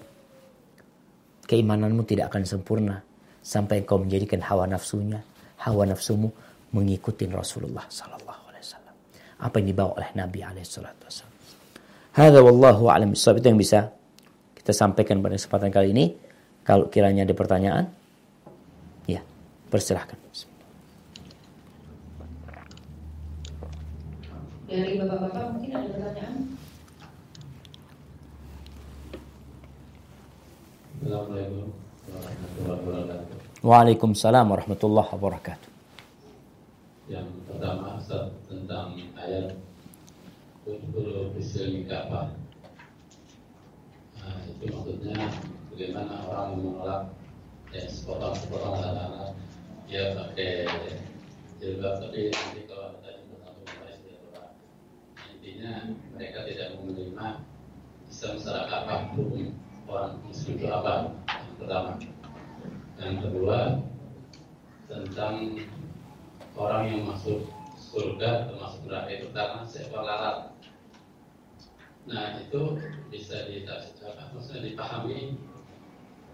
keimananmu 1.45 2.09
tidak 2.09 2.33
akan 2.33 2.49
sempurna 2.49 2.97
sampai 3.45 3.85
engkau 3.85 4.01
menjadikan 4.01 4.41
hawa 4.41 4.65
nafsunya, 4.65 5.21
hawa 5.61 5.85
nafsumu 5.85 6.33
mengikuti 6.73 7.29
Rasulullah 7.29 7.85
sallallahu 7.85 8.43
alaihi 8.49 8.65
wasallam. 8.65 8.95
Apa 9.45 9.55
yang 9.61 9.69
dibawa 9.69 9.91
oleh 10.01 10.11
Nabi 10.17 10.41
alaihi 10.41 10.65
salatu 10.65 11.05
wasallam. 11.05 11.37
Hadza 12.17 12.41
wallahu 12.41 12.89
a'lam 12.89 13.13
Itu 13.13 13.45
yang 13.45 13.61
bisa 13.61 13.93
kita 14.57 14.73
sampaikan 14.73 15.21
pada 15.21 15.37
kesempatan 15.37 15.69
kali 15.69 15.93
ini. 15.93 16.17
Kalau 16.65 16.89
kiranya 16.89 17.29
ada 17.29 17.33
pertanyaan, 17.37 17.85
ya, 19.05 19.21
persilahkan. 19.69 20.17
Dari 24.69 25.01
bapak-bapak 25.01 25.45
mungkin 25.57 25.73
ada 25.73 25.89
pertanyaan? 25.89 26.58
Waalaikumsalam 33.63 34.47
warahmatullahi 34.51 35.09
wabarakatuh. 35.15 35.71
Yang 37.07 37.29
pertama 37.47 38.03
tentang 38.51 38.99
ayat 39.15 39.55
Udhulu 40.69 41.33
bisil 41.33 41.89
Ka'bah. 41.89 42.29
Nah, 44.21 44.37
itu 44.45 44.65
maksudnya 44.69 45.17
bagaimana 45.73 46.29
orang 46.29 46.61
menolak 46.61 47.03
ya 47.73 47.89
sepotong-sepotong 47.89 48.77
anak-anak 48.77 49.33
ya 49.89 50.13
pakai 50.13 50.69
jilbab 51.57 52.05
tapi 52.05 52.29
nanti 52.29 52.61
kalau 52.69 53.01
tadi 53.01 53.25
bersatu 53.33 53.65
dia 53.65 54.21
intinya 55.33 55.73
mereka 56.13 56.45
tidak 56.45 56.77
menerima 56.77 57.27
Islam 58.13 58.35
secara 58.37 59.09
hukum 59.17 59.57
orang 59.89 60.21
muslim 60.29 60.61
itu 60.61 60.69
apa? 60.69 61.17
Pertama. 61.57 61.97
Yang 63.01 63.15
kedua 63.25 63.59
tentang 64.89 65.35
orang 66.55 66.83
yang 66.93 67.03
masuk 67.09 67.49
surga 67.79 68.53
termasuk 68.53 68.85
neraka 68.85 69.11
itu 69.17 69.27
karena 69.33 69.65
seekor 69.65 70.05
lalat. 70.05 70.53
Nah 72.09 72.41
itu 72.41 72.81
bisa 73.09 73.49
ditafsir 73.49 74.13
maksudnya 74.33 74.73
dipahami 74.73 75.37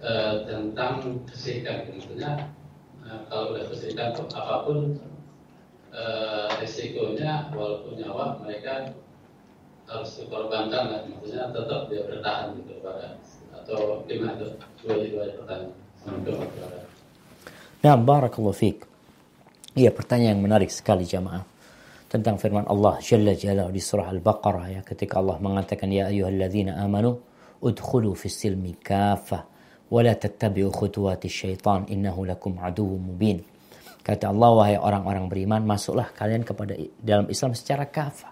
e, 0.02 0.12
tentang 0.46 1.22
kesihkan. 1.26 1.90
Maksudnya 1.90 2.50
e, 3.02 3.10
kalau 3.30 3.54
udah 3.54 3.64
kesihkan 3.70 4.14
itu 4.14 4.24
apa 4.34 4.54
pun 4.66 4.78
e, 5.94 6.02
risikonya 6.62 7.50
walaupun 7.54 7.98
nyawa 7.98 8.38
mereka 8.42 8.94
harus 9.90 10.10
dikorbankan 10.18 10.84
lah. 10.90 11.00
Maksudnya 11.06 11.50
tetap 11.52 11.80
dia 11.90 12.02
bertahan 12.06 12.56
gitu 12.58 12.80
pada 12.80 13.18
Nah, 17.84 17.96
barakallahu 18.00 18.56
fiik. 18.56 18.78
Iya, 19.74 19.90
pertanyaan 19.90 20.38
yang 20.38 20.44
menarik 20.46 20.70
sekali 20.70 21.02
jamaah 21.02 21.44
tentang 22.14 22.38
firman 22.38 22.62
Allah 22.70 23.02
Jalla 23.02 23.34
Jalla 23.34 23.66
di 23.74 23.82
surah 23.82 24.06
Al-Baqarah 24.06 24.66
ya 24.70 24.80
ketika 24.86 25.18
Allah 25.18 25.34
mengatakan 25.42 25.90
ya 25.90 26.06
ayyuhalladzina 26.14 26.78
amanu 26.78 27.18
udkhulu 27.58 28.14
fis 28.14 28.38
silmi 28.38 28.78
kafah 28.78 29.42
wa 29.90 29.98
la 29.98 30.14
tattabi'u 30.14 30.70
khutuwati 30.70 31.26
syaitan 31.26 31.90
innahu 31.90 32.22
lakum 32.22 32.54
aduwwum 32.62 33.10
mubin. 33.10 33.42
Kata 34.06 34.30
Allah 34.30 34.50
wahai 34.54 34.76
orang-orang 34.78 35.26
beriman 35.26 35.66
masuklah 35.66 36.14
kalian 36.14 36.46
kepada 36.46 36.78
dalam 37.02 37.26
Islam 37.26 37.50
secara 37.58 37.90
kafah. 37.90 38.30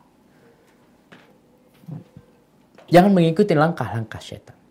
Jangan 2.87 3.11
mengikuti 3.11 3.57
langkah-langkah 3.57 4.23
syaitan. 4.23 4.62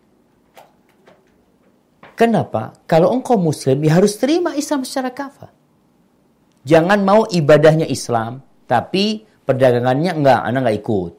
Kenapa? 2.12 2.76
Kalau 2.84 3.10
engkau 3.12 3.40
muslim 3.40 3.80
ya 3.82 3.96
harus 3.96 4.20
terima 4.20 4.52
Islam 4.52 4.84
secara 4.84 5.10
kafah. 5.12 5.50
Jangan 6.62 7.02
mau 7.02 7.26
ibadahnya 7.26 7.88
Islam, 7.90 8.38
tapi 8.70 9.26
perdagangannya 9.42 10.12
enggak, 10.14 10.40
Anda 10.46 10.58
enggak 10.62 10.78
ikut. 10.78 11.12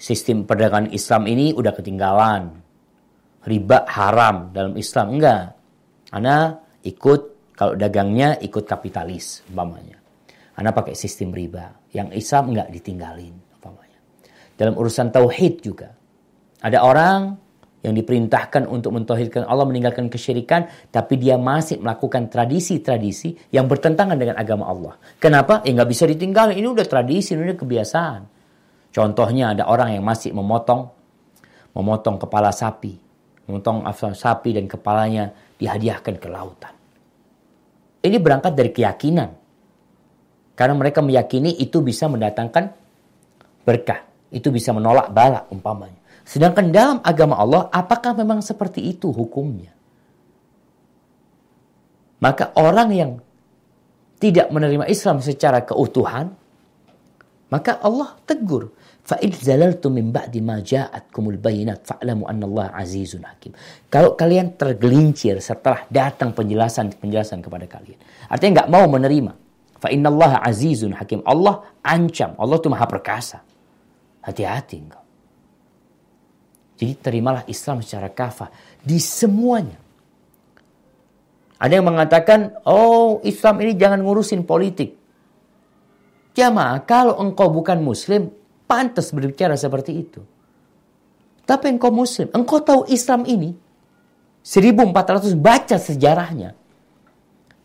Sistem 0.00 0.46
perdagangan 0.46 0.94
Islam 0.94 1.26
ini 1.26 1.50
udah 1.50 1.72
ketinggalan. 1.74 2.42
Riba 3.40 3.88
haram 3.90 4.54
dalam 4.54 4.78
Islam, 4.78 5.18
enggak. 5.18 5.44
Anda 6.14 6.62
ikut, 6.86 7.52
kalau 7.58 7.74
dagangnya 7.74 8.38
ikut 8.38 8.64
kapitalis, 8.68 9.42
umpamanya. 9.50 9.98
Anda 10.54 10.70
pakai 10.70 10.94
sistem 10.94 11.34
riba. 11.34 11.90
Yang 11.90 12.22
Islam 12.22 12.54
enggak 12.54 12.68
ditinggalin, 12.70 13.34
umpamanya. 13.58 13.98
Dalam 14.54 14.78
urusan 14.78 15.10
tauhid 15.10 15.66
juga. 15.66 15.90
Ada 16.62 16.84
orang 16.84 17.34
yang 17.80 17.96
diperintahkan 17.96 18.68
untuk 18.68 18.92
mentauhidkan 18.92 19.48
Allah 19.48 19.64
meninggalkan 19.64 20.12
kesyirikan 20.12 20.68
tapi 20.92 21.16
dia 21.16 21.40
masih 21.40 21.80
melakukan 21.80 22.28
tradisi-tradisi 22.28 23.52
yang 23.52 23.64
bertentangan 23.64 24.20
dengan 24.20 24.36
agama 24.36 24.68
Allah. 24.68 24.94
Kenapa? 25.16 25.64
Ya 25.64 25.72
nggak 25.72 25.88
bisa 25.88 26.04
ditinggalkan. 26.04 26.60
Ini 26.60 26.68
udah 26.68 26.84
tradisi, 26.84 27.32
ini 27.32 27.48
udah 27.48 27.58
kebiasaan. 27.58 28.22
Contohnya 28.92 29.56
ada 29.56 29.64
orang 29.70 29.96
yang 29.96 30.04
masih 30.04 30.36
memotong 30.36 30.92
memotong 31.72 32.18
kepala 32.20 32.50
sapi, 32.50 32.98
memotong 33.48 33.86
afsal 33.86 34.12
sapi 34.12 34.50
dan 34.52 34.66
kepalanya 34.66 35.30
dihadiahkan 35.56 36.14
ke 36.18 36.28
lautan. 36.28 36.74
Ini 38.00 38.16
berangkat 38.16 38.52
dari 38.56 38.70
keyakinan. 38.72 39.30
Karena 40.56 40.74
mereka 40.76 41.00
meyakini 41.00 41.56
itu 41.56 41.80
bisa 41.80 42.04
mendatangkan 42.08 42.64
berkah. 43.64 44.04
Itu 44.28 44.52
bisa 44.52 44.76
menolak 44.76 45.08
bala 45.12 45.48
umpamanya. 45.48 45.99
Sedangkan 46.30 46.70
dalam 46.70 46.98
agama 47.02 47.34
Allah, 47.34 47.66
apakah 47.74 48.14
memang 48.14 48.38
seperti 48.38 48.86
itu 48.86 49.10
hukumnya? 49.10 49.74
Maka 52.22 52.54
orang 52.54 52.88
yang 52.94 53.12
tidak 54.22 54.46
menerima 54.54 54.86
Islam 54.86 55.18
secara 55.18 55.66
keutuhan, 55.66 56.30
maka 57.50 57.82
Allah 57.82 58.14
tegur. 58.22 58.70
Fa'id 59.02 59.34
zalaltum 59.34 59.98
min 59.98 60.14
ba'di 60.14 60.38
ma 60.38 60.62
ja'atkumul 60.62 61.42
Allah 61.42 62.66
azizun 62.78 63.26
hakim. 63.26 63.50
Kalau 63.90 64.14
kalian 64.14 64.54
tergelincir 64.54 65.42
setelah 65.42 65.82
datang 65.90 66.30
penjelasan-penjelasan 66.30 67.42
kepada 67.42 67.66
kalian. 67.66 67.98
Artinya 68.30 68.62
nggak 68.62 68.70
mau 68.70 68.86
menerima. 68.86 69.32
Fa 69.82 69.90
Allah 69.90 70.38
azizun 70.46 70.94
hakim. 70.94 71.26
Allah 71.26 71.66
ancam. 71.82 72.38
Allah 72.38 72.56
itu 72.60 72.70
maha 72.70 72.86
perkasa. 72.86 73.42
Hati-hati 74.22 74.76
engkau. 74.78 74.99
Jadi 76.80 76.96
terimalah 76.96 77.44
Islam 77.44 77.84
secara 77.84 78.08
kafah 78.08 78.48
di 78.80 78.96
semuanya. 78.96 79.76
Ada 81.60 81.76
yang 81.76 81.92
mengatakan, 81.92 82.56
oh 82.64 83.20
Islam 83.20 83.60
ini 83.60 83.76
jangan 83.76 84.00
ngurusin 84.00 84.48
politik. 84.48 84.96
Jamaah, 86.32 86.80
kalau 86.88 87.20
engkau 87.20 87.52
bukan 87.52 87.84
muslim, 87.84 88.32
pantas 88.64 89.12
berbicara 89.12 89.60
seperti 89.60 89.92
itu. 89.92 90.24
Tapi 91.44 91.68
engkau 91.68 91.92
muslim, 91.92 92.32
engkau 92.32 92.64
tahu 92.64 92.88
Islam 92.88 93.28
ini, 93.28 93.52
1400 94.40 95.36
baca 95.36 95.76
sejarahnya. 95.76 96.56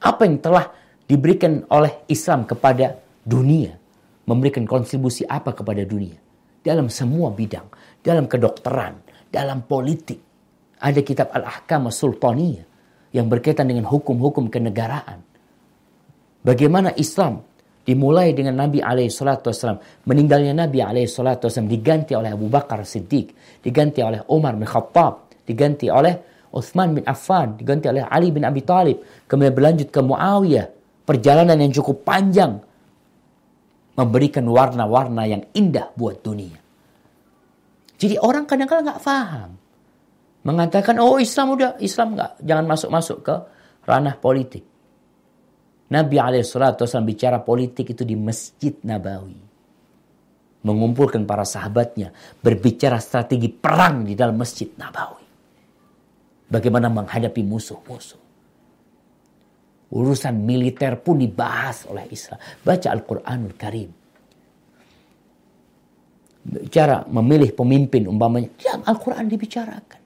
Apa 0.03 0.27
yang 0.27 0.43
telah 0.43 0.75
diberikan 1.07 1.63
oleh 1.71 2.03
Islam 2.11 2.43
kepada 2.43 2.99
dunia. 3.23 3.79
Memberikan 4.25 4.65
kontribusi 4.65 5.23
apa 5.23 5.53
kepada 5.53 5.85
dunia. 5.85 6.17
Dalam 6.65 6.89
semua 6.89 7.29
bidang. 7.29 7.69
Dalam 8.01 8.25
kedokteran, 8.25 9.04
dalam 9.35 9.67
politik. 9.67 10.23
Ada 10.79 11.03
kitab 11.03 11.35
Al-Ahkam 11.35 11.91
Sultaniyah 11.91 12.63
yang 13.11 13.27
berkaitan 13.27 13.67
dengan 13.67 13.87
hukum-hukum 13.91 14.47
kenegaraan. 14.47 15.19
Bagaimana 16.43 16.95
Islam 16.95 17.43
dimulai 17.83 18.31
dengan 18.31 18.59
Nabi 18.59 18.79
alaihissalam, 18.79 20.07
meninggalnya 20.07 20.55
Nabi 20.55 20.79
alaihissalam 20.79 21.67
diganti 21.67 22.15
oleh 22.15 22.31
Abu 22.31 22.47
Bakar 22.47 22.83
Siddiq, 22.87 23.35
diganti 23.59 23.99
oleh 24.03 24.23
Umar 24.31 24.55
bin 24.55 24.67
Khattab, 24.67 25.31
diganti 25.45 25.87
oleh 25.87 26.15
Uthman 26.55 26.95
bin 26.95 27.03
Affan, 27.03 27.59
diganti 27.59 27.91
oleh 27.91 28.03
Ali 28.07 28.31
bin 28.31 28.47
Abi 28.47 28.63
Thalib, 28.63 29.27
kemudian 29.27 29.51
berlanjut 29.51 29.91
ke 29.91 29.99
Muawiyah, 29.99 30.67
perjalanan 31.03 31.59
yang 31.59 31.71
cukup 31.75 32.07
panjang 32.07 32.63
memberikan 33.95 34.43
warna-warna 34.47 35.23
yang 35.23 35.43
indah 35.55 35.91
buat 35.95 36.19
dunia. 36.19 36.64
Jadi 37.95 38.19
orang 38.19 38.43
kadang-kadang 38.43 38.91
nggak 38.91 39.03
paham. 39.03 39.49
Mengatakan, 40.45 41.01
oh 41.01 41.17
Islam 41.17 41.57
udah, 41.57 41.81
Islam 41.81 42.13
nggak, 42.13 42.31
jangan 42.45 42.65
masuk-masuk 42.69 43.17
ke 43.25 43.35
ranah 43.87 44.15
politik. 44.19 44.61
Nabi 45.89 46.17
SAW 46.41 47.05
bicara 47.05 47.41
politik 47.41 47.93
itu 47.97 48.03
di 48.05 48.13
Masjid 48.13 48.73
Nabawi. 48.85 49.41
Mengumpulkan 50.65 51.29
para 51.29 51.45
sahabatnya, 51.45 52.09
berbicara 52.41 52.97
strategi 52.97 53.49
perang 53.53 54.05
di 54.05 54.17
dalam 54.17 54.37
Masjid 54.37 54.69
Nabawi. 54.73 55.25
Bagaimana 56.45 56.89
menghadapi 56.93 57.41
musuh-musuh. 57.41 58.21
Urusan 59.93 60.35
militer 60.41 60.97
pun 61.01 61.21
dibahas 61.21 61.85
oleh 61.89 62.09
Islam. 62.09 62.41
Baca 62.65 62.87
Al-Quranul 62.89 63.53
Karim 63.53 64.04
cara 66.69 67.01
memilih 67.09 67.51
pemimpin 67.57 68.05
umpamanya 68.05 68.53
dalam 68.61 68.85
Al-Quran 68.85 69.25
dibicarakan. 69.25 70.01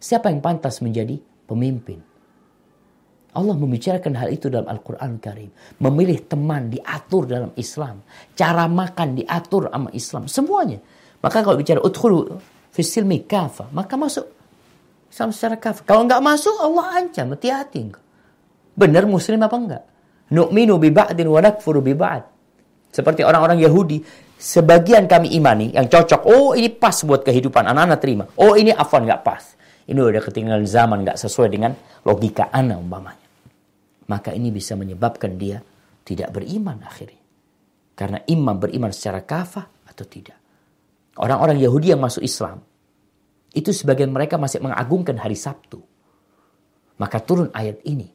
Siapa 0.00 0.30
yang 0.30 0.40
pantas 0.40 0.80
menjadi 0.80 1.18
pemimpin? 1.44 1.98
Allah 3.30 3.54
membicarakan 3.54 4.18
hal 4.18 4.28
itu 4.34 4.50
dalam 4.50 4.66
Al-Quran 4.66 5.22
Karim. 5.22 5.50
Memilih 5.78 6.26
teman 6.26 6.66
diatur 6.66 7.30
dalam 7.30 7.54
Islam. 7.54 8.02
Cara 8.34 8.66
makan 8.66 9.22
diatur 9.22 9.70
sama 9.70 9.90
Islam. 9.94 10.22
Semuanya. 10.26 10.78
Maka 11.22 11.44
kalau 11.46 11.54
bicara 11.54 11.78
udhulu 11.78 12.42
fisilmi 12.74 13.22
kafa. 13.30 13.70
Maka 13.70 13.94
masuk 13.94 14.26
Islam 15.06 15.30
secara 15.30 15.62
kafa. 15.62 15.86
Kalau 15.86 16.02
nggak 16.10 16.22
masuk 16.22 16.56
Allah 16.58 16.86
ancam. 16.98 17.30
Hati-hati. 17.38 17.94
Benar 18.74 19.06
muslim 19.06 19.38
apa 19.46 19.56
enggak? 19.58 19.82
Nu'minu 20.34 20.78
bi 20.82 20.90
ba'din 20.90 21.30
wa 21.30 21.38
nakfuru 21.38 21.78
bi 21.82 21.94
ba'd. 21.94 22.26
Seperti 22.90 23.22
orang-orang 23.22 23.62
Yahudi 23.62 24.02
sebagian 24.40 25.04
kami 25.04 25.36
imani 25.36 25.76
yang 25.76 25.86
cocok. 25.86 26.24
Oh 26.24 26.56
ini 26.56 26.72
pas 26.72 26.96
buat 27.04 27.20
kehidupan 27.20 27.68
anak-anak 27.68 27.98
terima. 28.00 28.24
Oh 28.40 28.56
ini 28.56 28.72
afan 28.72 29.04
nggak 29.04 29.20
pas. 29.20 29.44
Ini 29.84 30.00
udah 30.00 30.22
ketinggalan 30.24 30.64
zaman 30.64 31.04
nggak 31.04 31.20
sesuai 31.20 31.48
dengan 31.52 31.76
logika 32.08 32.48
anak 32.48 32.80
umpamanya. 32.80 33.28
Maka 34.08 34.32
ini 34.32 34.48
bisa 34.48 34.74
menyebabkan 34.74 35.36
dia 35.36 35.60
tidak 36.02 36.32
beriman 36.32 36.80
akhirnya. 36.82 37.20
Karena 37.94 38.18
imam 38.24 38.56
beriman 38.56 38.90
secara 38.90 39.20
kafah 39.22 39.86
atau 39.86 40.04
tidak. 40.08 40.40
Orang-orang 41.20 41.60
Yahudi 41.60 41.92
yang 41.92 42.00
masuk 42.00 42.24
Islam. 42.24 42.64
Itu 43.52 43.76
sebagian 43.76 44.08
mereka 44.08 44.40
masih 44.40 44.64
mengagungkan 44.64 45.20
hari 45.20 45.36
Sabtu. 45.36 45.84
Maka 46.96 47.20
turun 47.20 47.52
ayat 47.52 47.84
ini. 47.84 48.08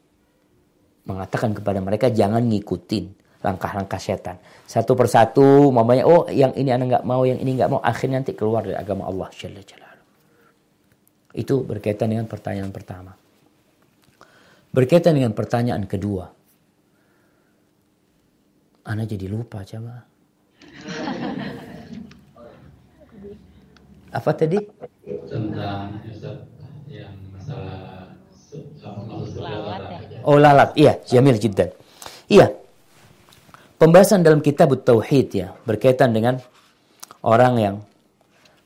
Mengatakan 1.06 1.54
kepada 1.54 1.78
mereka 1.78 2.10
jangan 2.10 2.42
ngikutin 2.50 3.15
langkah-langkah 3.44 4.00
setan. 4.00 4.36
Satu 4.64 4.96
persatu, 4.96 5.68
mamanya, 5.72 6.04
oh 6.08 6.28
yang 6.28 6.52
ini 6.56 6.72
anak 6.72 6.86
nggak 7.00 7.04
mau, 7.06 7.22
yang 7.24 7.38
ini 7.40 7.56
nggak 7.56 7.70
mau, 7.70 7.80
akhirnya 7.80 8.20
nanti 8.22 8.32
keluar 8.32 8.64
dari 8.64 8.76
agama 8.76 9.06
Allah 9.08 9.28
Jalla 9.32 9.62
Itu 11.36 11.64
berkaitan 11.64 12.12
dengan 12.12 12.26
pertanyaan 12.28 12.72
pertama. 12.72 13.12
Berkaitan 14.72 15.16
dengan 15.16 15.32
pertanyaan 15.36 15.84
kedua. 15.84 16.32
Ana 18.86 19.04
jadi 19.04 19.26
lupa 19.26 19.64
coba. 19.66 20.06
Apa 24.16 24.30
tadi? 24.32 24.56
Tentang 25.26 26.00
yang 26.88 27.16
masalah 27.34 27.96
Oh 30.26 30.38
lalat, 30.42 30.74
iya, 30.74 30.98
jamil 31.06 31.38
jiddan. 31.38 31.70
Iya, 32.26 32.50
Pembahasan 33.76 34.24
dalam 34.24 34.40
kitab 34.40 34.72
Tauhid 34.72 35.28
ya 35.36 35.52
berkaitan 35.68 36.16
dengan 36.16 36.40
orang 37.20 37.54
yang 37.60 37.76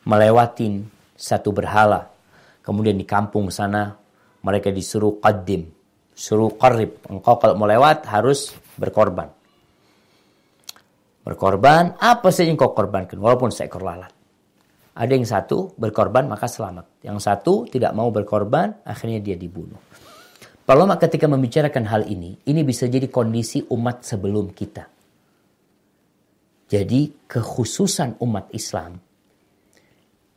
melewati 0.06 0.86
satu 1.18 1.50
berhala. 1.50 2.06
Kemudian 2.62 2.94
di 2.94 3.02
kampung 3.02 3.50
sana 3.50 3.90
mereka 4.46 4.70
disuruh 4.70 5.18
qadim, 5.18 5.66
suruh 6.14 6.54
qarib. 6.54 7.02
Engkau 7.10 7.42
kalau 7.42 7.58
mau 7.58 7.66
lewat 7.66 8.06
harus 8.06 8.54
berkorban. 8.78 9.26
Berkorban, 11.26 11.98
apa 11.98 12.30
saja 12.30 12.46
yang 12.46 12.54
kau 12.54 12.70
korbankan, 12.70 13.18
walaupun 13.18 13.50
seekor 13.50 13.82
lalat. 13.82 14.14
Ada 14.94 15.10
yang 15.10 15.26
satu 15.26 15.74
berkorban 15.74 16.30
maka 16.30 16.46
selamat. 16.46 17.02
Yang 17.02 17.18
satu 17.26 17.66
tidak 17.66 17.98
mau 17.98 18.14
berkorban, 18.14 18.78
akhirnya 18.86 19.18
dia 19.18 19.34
dibunuh. 19.34 19.82
Paloma 20.62 21.02
ketika 21.02 21.26
membicarakan 21.26 21.82
hal 21.90 22.06
ini, 22.06 22.38
ini 22.46 22.62
bisa 22.62 22.86
jadi 22.86 23.10
kondisi 23.10 23.66
umat 23.74 24.06
sebelum 24.06 24.54
kita. 24.54 24.99
Jadi 26.70 27.26
kekhususan 27.26 28.22
umat 28.22 28.54
Islam 28.54 28.94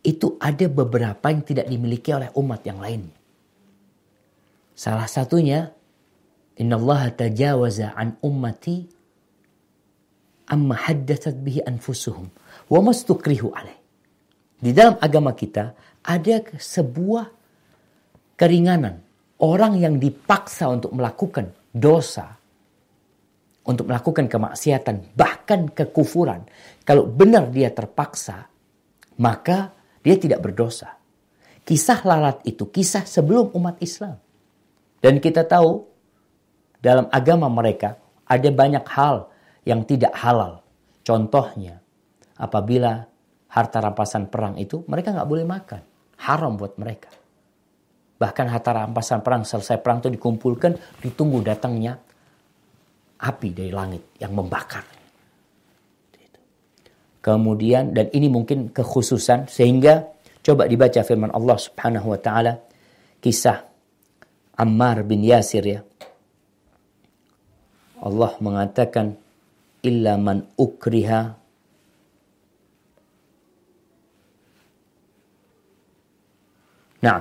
itu 0.04 0.36
ada 0.42 0.66
beberapa 0.66 1.30
yang 1.30 1.46
tidak 1.46 1.70
dimiliki 1.70 2.10
oleh 2.10 2.34
umat 2.34 2.66
yang 2.66 2.82
lain. 2.82 3.06
Salah 4.74 5.06
satunya, 5.06 5.70
Inna 6.58 6.76
Allah 6.82 7.14
tajawaza 7.14 7.94
an 7.94 8.18
ummati 8.26 8.82
amma 10.50 10.76
haddathat 10.76 11.38
bihi 11.40 11.62
anfusuhum 11.64 12.28
wa 12.68 12.80
mastukrihu 12.82 13.54
alaih. 13.54 13.78
Di 14.58 14.74
dalam 14.74 14.98
agama 15.00 15.38
kita 15.38 15.78
ada 16.04 16.36
sebuah 16.58 17.26
keringanan. 18.36 19.00
Orang 19.44 19.76
yang 19.76 20.00
dipaksa 20.00 20.72
untuk 20.72 20.96
melakukan 20.96 21.52
dosa, 21.76 22.40
untuk 23.64 23.88
melakukan 23.88 24.28
kemaksiatan, 24.28 25.16
bahkan 25.16 25.72
kekufuran. 25.72 26.44
Kalau 26.84 27.08
benar 27.08 27.48
dia 27.48 27.72
terpaksa, 27.72 28.52
maka 29.20 29.72
dia 30.04 30.20
tidak 30.20 30.44
berdosa. 30.44 31.00
Kisah 31.64 32.04
lalat 32.04 32.44
itu 32.44 32.68
kisah 32.68 33.08
sebelum 33.08 33.56
umat 33.56 33.80
Islam. 33.80 34.20
Dan 35.00 35.24
kita 35.24 35.48
tahu 35.48 35.84
dalam 36.84 37.08
agama 37.08 37.48
mereka 37.48 37.96
ada 38.28 38.50
banyak 38.52 38.84
hal 38.92 39.32
yang 39.64 39.88
tidak 39.88 40.12
halal. 40.12 40.60
Contohnya, 41.04 41.80
apabila 42.36 43.08
harta 43.48 43.80
rampasan 43.80 44.28
perang 44.28 44.60
itu 44.60 44.84
mereka 44.92 45.16
nggak 45.16 45.30
boleh 45.30 45.46
makan. 45.48 45.82
Haram 46.20 46.56
buat 46.60 46.76
mereka. 46.76 47.12
Bahkan 48.20 48.46
harta 48.48 48.72
rampasan 48.76 49.24
perang 49.24 49.44
selesai 49.48 49.80
perang 49.80 50.04
itu 50.04 50.12
dikumpulkan, 50.12 51.00
ditunggu 51.00 51.44
datangnya 51.44 52.00
api 53.24 53.50
dari 53.56 53.72
langit 53.72 54.20
yang 54.20 54.36
membakar. 54.36 54.84
Kemudian 57.24 57.96
dan 57.96 58.12
ini 58.12 58.28
mungkin 58.28 58.76
kekhususan 58.76 59.48
sehingga 59.48 60.12
coba 60.44 60.68
dibaca 60.68 61.00
firman 61.08 61.32
Allah 61.32 61.56
Subhanahu 61.56 62.12
wa 62.12 62.20
taala 62.20 62.60
kisah 63.24 63.64
Ammar 64.60 65.08
bin 65.08 65.24
Yasir 65.24 65.64
ya. 65.64 65.80
Allah 68.04 68.36
mengatakan 68.44 69.16
illa 69.88 70.20
man 70.20 70.52
ukriha 70.60 71.40
Nah, 77.04 77.20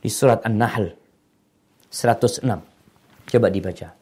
di 0.00 0.08
surat 0.08 0.40
An-Nahl 0.48 0.96
106. 1.92 2.40
Coba 3.28 3.46
dibaca. 3.52 3.99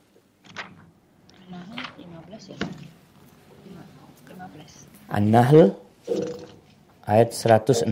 An-Nahl 5.08 5.72
ayat 7.08 7.32
106. 7.32 7.88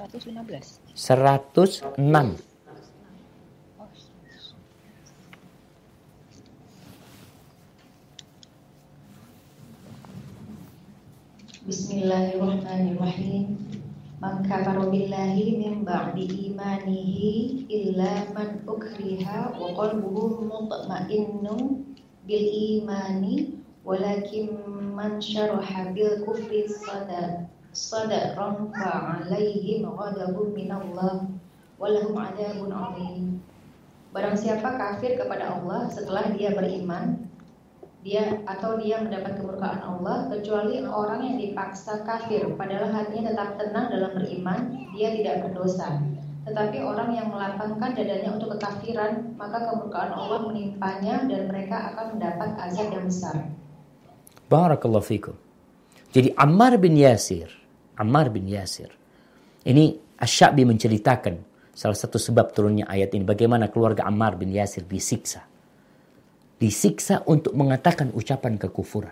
115. 0.00 0.80
106. 0.96 1.84
Bismillahirrahmanirrahim. 11.68 13.60
Man 14.22 14.46
kafara 14.46 14.86
billahi 14.86 15.58
min 15.58 15.82
ba'di 15.82 16.54
imanihi 16.54 17.66
illa 17.66 18.30
man 18.30 18.62
ukriha 18.70 19.50
wa 19.50 19.74
qalbuhu 19.74 20.46
mutma'innun 20.46 21.82
bil 22.22 22.46
imani 22.70 23.58
walakin 23.82 24.62
man 24.94 25.18
syaraha 25.18 25.90
bil 25.90 26.22
kufri 26.22 26.70
sadar 26.70 27.50
sadaqan 27.74 28.70
fa'alaihim 28.70 29.90
ghadabun 29.90 30.54
minallah 30.54 31.26
walahum 31.82 32.14
adabun 32.14 32.70
alim. 32.70 33.42
Barang 34.14 34.38
siapa 34.38 34.78
kafir 34.78 35.18
kepada 35.18 35.58
Allah 35.58 35.90
setelah 35.90 36.30
dia 36.30 36.54
beriman, 36.54 37.26
dia 38.02 38.42
atau 38.50 38.78
dia 38.82 38.98
mendapat 38.98 39.38
kemurkaan 39.38 39.78
Allah 39.78 40.26
kecuali 40.30 40.82
orang 40.82 41.22
yang 41.22 41.36
dipaksa 41.38 42.02
kafir 42.02 42.50
padahal 42.58 42.90
hatinya 42.90 43.30
tetap 43.30 43.58
tenang 43.58 43.86
dalam 43.94 44.10
beriman, 44.18 44.60
dia 44.94 45.14
tidak 45.14 45.46
berdosa. 45.46 46.02
Tetapi 46.42 46.82
orang 46.82 47.14
yang 47.14 47.30
melapangkan 47.30 47.94
dadanya 47.94 48.34
untuk 48.34 48.58
kekafiran, 48.58 49.38
maka 49.38 49.62
kemurkaan 49.70 50.10
Allah 50.10 50.42
menimpanya 50.42 51.30
dan 51.30 51.46
mereka 51.46 51.94
akan 51.94 52.18
mendapat 52.18 52.50
azab 52.66 52.90
yang 52.90 53.06
besar. 53.06 53.36
Barakallahu 54.50 55.06
fikum. 55.06 55.38
Jadi 56.10 56.34
Ammar 56.34 56.76
bin 56.82 56.98
Yasir 56.98 57.62
Ammar 58.02 58.32
bin 58.32 58.48
Yasir. 58.48 58.88
Ini 59.62 60.16
Asyabi 60.18 60.66
menceritakan 60.66 61.34
salah 61.70 61.94
satu 61.94 62.18
sebab 62.18 62.50
turunnya 62.50 62.88
ayat 62.88 63.14
ini. 63.14 63.22
Bagaimana 63.22 63.68
keluarga 63.68 64.08
Ammar 64.08 64.34
bin 64.34 64.50
Yasir 64.50 64.82
disiksa. 64.88 65.44
Disiksa 66.62 67.26
untuk 67.26 67.58
mengatakan 67.58 68.14
ucapan 68.14 68.54
kekufuran. 68.54 69.10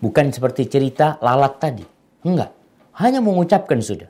Bukan 0.00 0.32
seperti 0.32 0.72
cerita 0.72 1.20
lalat 1.20 1.60
tadi. 1.60 1.84
Enggak. 2.24 2.48
Hanya 2.96 3.20
mengucapkan 3.20 3.76
sudah. 3.76 4.08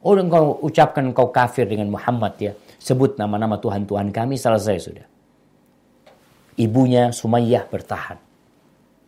Oh 0.00 0.16
engkau 0.16 0.56
ucapkan 0.64 1.04
engkau 1.12 1.28
kafir 1.28 1.68
dengan 1.68 1.92
Muhammad 1.92 2.32
ya. 2.40 2.52
Sebut 2.80 3.20
nama-nama 3.20 3.60
Tuhan-Tuhan 3.60 4.08
kami 4.08 4.40
selesai 4.40 4.76
sudah. 4.80 5.06
Ibunya 6.56 7.12
Sumayyah 7.12 7.68
bertahan. 7.68 8.16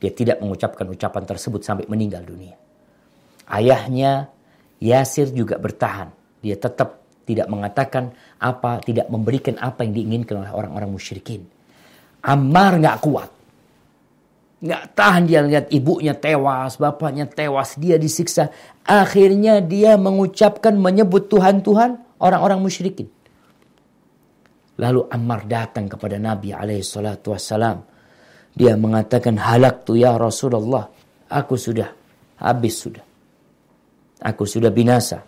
Dia 0.04 0.12
tidak 0.12 0.44
mengucapkan 0.44 0.84
ucapan 0.84 1.24
tersebut 1.24 1.64
sampai 1.64 1.88
meninggal 1.88 2.20
dunia. 2.20 2.52
Ayahnya 3.48 4.28
Yasir 4.84 5.32
juga 5.32 5.56
bertahan. 5.56 6.12
Dia 6.44 6.60
tetap 6.60 7.00
tidak 7.24 7.48
mengatakan 7.48 8.12
apa, 8.36 8.84
tidak 8.84 9.08
memberikan 9.08 9.56
apa 9.56 9.80
yang 9.88 9.96
diinginkan 9.96 10.44
oleh 10.44 10.52
orang-orang 10.52 10.92
musyrikin. 10.92 11.48
Ammar 12.24 12.80
nggak 12.80 12.98
kuat. 13.04 13.30
Nggak 14.64 14.82
tahan 14.96 15.22
dia 15.28 15.44
lihat 15.44 15.68
ibunya 15.68 16.16
tewas, 16.16 16.80
bapaknya 16.80 17.28
tewas, 17.28 17.76
dia 17.76 18.00
disiksa. 18.00 18.48
Akhirnya 18.88 19.60
dia 19.60 20.00
mengucapkan 20.00 20.72
menyebut 20.80 21.28
Tuhan-Tuhan 21.28 22.20
orang-orang 22.24 22.64
musyrikin. 22.64 23.12
Lalu 24.80 25.06
Ammar 25.12 25.44
datang 25.44 25.86
kepada 25.86 26.16
Nabi 26.16 26.56
alaihi 26.56 26.80
salatu 26.80 27.36
wassalam. 27.36 27.84
Dia 28.56 28.74
mengatakan 28.80 29.36
halak 29.36 29.84
tu 29.84 30.00
ya 30.00 30.16
Rasulullah. 30.16 30.88
Aku 31.28 31.60
sudah 31.60 31.92
habis 32.40 32.80
sudah 32.80 33.04
aku 34.24 34.48
sudah 34.48 34.72
binasa. 34.72 35.20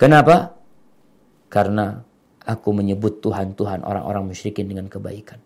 Kenapa? 0.00 0.56
Karena 1.52 1.92
aku 2.48 2.68
menyebut 2.72 3.20
Tuhan-Tuhan 3.20 3.84
orang-orang 3.84 4.32
musyrikin 4.32 4.66
dengan 4.66 4.88
kebaikan. 4.88 5.38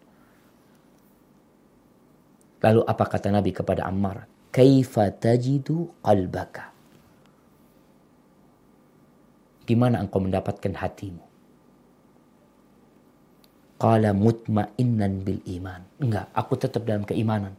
Lalu 2.59 2.81
apa 2.83 3.05
kata 3.07 3.31
Nabi 3.31 3.55
kepada 3.55 3.87
Ammar? 3.87 4.27
Kaifa 4.51 5.15
tajidu 5.15 6.03
qalbaka? 6.03 6.75
Di 9.69 9.77
mana 9.77 10.01
engkau 10.01 10.19
mendapatkan 10.19 10.73
hatimu? 10.75 11.25
Qala 13.79 14.11
mutmainnan 14.11 15.23
bil 15.23 15.39
iman. 15.61 15.85
Enggak, 16.03 16.33
aku 16.35 16.53
tetap 16.59 16.83
dalam 16.83 17.07
keimanan. 17.07 17.55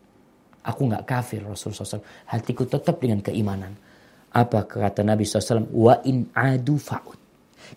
Aku 0.68 0.90
enggak 0.90 1.08
kafir 1.08 1.46
Rasulullah 1.46 2.02
SAW. 2.02 2.04
Hatiku 2.28 2.68
tetap 2.68 3.00
dengan 3.00 3.24
keimanan. 3.24 3.78
Apa 4.36 4.68
kata 4.68 5.06
Nabi 5.06 5.24
SAW? 5.24 5.72
Wa 5.72 6.04
in 6.04 6.28
adu 6.36 6.76
fa'ud. 6.76 7.20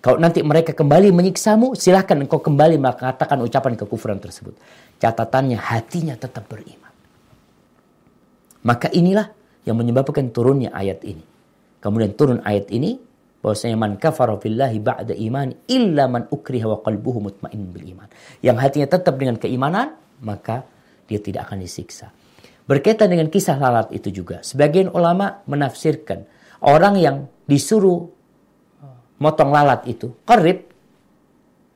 Kalau 0.01 0.17
nanti 0.17 0.41
mereka 0.41 0.73
kembali 0.73 1.13
menyiksamu, 1.13 1.77
silahkan 1.77 2.17
engkau 2.17 2.41
kembali 2.41 2.81
mengatakan 2.81 3.37
ucapan 3.45 3.77
kekufuran 3.77 4.19
tersebut. 4.19 4.57
Catatannya 4.97 5.61
hatinya 5.61 6.17
tetap 6.17 6.49
beriman. 6.49 6.92
Maka 8.63 8.91
inilah 8.95 9.31
yang 9.67 9.79
menyebabkan 9.79 10.31
turunnya 10.31 10.71
ayat 10.75 11.03
ini. 11.03 11.23
Kemudian 11.83 12.15
turun 12.15 12.39
ayat 12.47 12.71
ini 12.71 12.99
bahwasanya 13.43 13.75
man 13.75 13.99
kafara 13.99 14.39
billahi 14.39 14.79
ba'da 14.79 15.19
iman 15.19 15.51
illa 15.67 16.07
man 16.07 16.31
ukriha 16.31 16.67
wa 16.71 16.79
qalbuhu 16.79 17.19
mutmain 17.19 17.59
bil 17.75 17.83
iman. 17.91 18.07
Yang 18.39 18.57
hatinya 18.63 18.89
tetap 18.89 19.19
dengan 19.19 19.35
keimanan, 19.35 19.99
maka 20.23 20.63
dia 21.11 21.19
tidak 21.19 21.51
akan 21.51 21.59
disiksa. 21.59 22.15
Berkaitan 22.63 23.11
dengan 23.11 23.27
kisah 23.27 23.59
lalat 23.59 23.91
itu 23.91 24.15
juga, 24.15 24.47
sebagian 24.47 24.95
ulama 24.95 25.43
menafsirkan 25.51 26.23
orang 26.63 26.95
yang 27.03 27.17
disuruh 27.51 28.07
motong 29.19 29.51
lalat 29.51 29.83
itu 29.91 30.15
karib, 30.23 30.71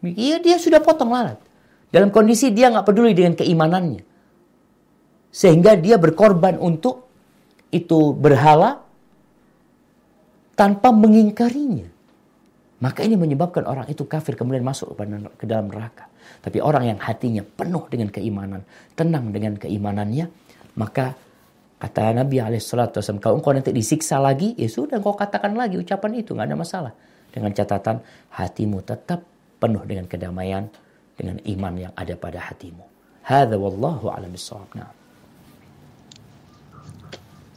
iya 0.07 0.39
dia 0.39 0.63
sudah 0.63 0.79
potong 0.79 1.11
lalat. 1.11 1.43
Dalam 1.91 2.15
kondisi 2.15 2.55
dia 2.55 2.71
nggak 2.71 2.87
peduli 2.87 3.11
dengan 3.11 3.35
keimanannya. 3.35 4.03
Sehingga 5.37 5.77
dia 5.77 6.01
berkorban 6.01 6.57
untuk 6.57 7.13
itu 7.69 8.17
berhala 8.17 8.81
tanpa 10.57 10.89
mengingkarinya. 10.97 11.93
Maka 12.81 13.05
ini 13.05 13.21
menyebabkan 13.21 13.69
orang 13.69 13.85
itu 13.93 14.09
kafir 14.09 14.33
kemudian 14.33 14.65
masuk 14.65 14.97
ke 15.37 15.45
dalam 15.45 15.69
neraka. 15.69 16.09
Tapi 16.41 16.57
orang 16.65 16.97
yang 16.97 16.99
hatinya 17.05 17.45
penuh 17.45 17.85
dengan 17.93 18.09
keimanan, 18.09 18.65
tenang 18.97 19.29
dengan 19.29 19.61
keimanannya, 19.61 20.27
maka 20.81 21.13
kata 21.85 22.17
Nabi 22.17 22.41
SAW, 22.57 23.21
kalau 23.21 23.37
engkau 23.37 23.53
nanti 23.53 23.77
disiksa 23.77 24.17
lagi, 24.17 24.57
ya 24.57 24.69
sudah 24.73 25.01
engkau 25.01 25.13
katakan 25.17 25.53
lagi 25.53 25.77
ucapan 25.77 26.21
itu, 26.21 26.33
nggak 26.33 26.49
ada 26.49 26.57
masalah. 26.57 26.93
Dengan 27.29 27.53
catatan 27.53 28.01
hatimu 28.33 28.81
tetap 28.85 29.21
penuh 29.61 29.85
dengan 29.85 30.09
kedamaian, 30.09 30.65
dengan 31.13 31.41
iman 31.45 31.75
yang 31.77 31.93
ada 31.93 32.17
pada 32.17 32.41
hatimu. 32.41 32.85
Hada 33.25 33.57
wallahu 33.61 34.09
a'lam 34.09 34.33
bishawab. 34.33 34.73
Nah. 34.77 35.06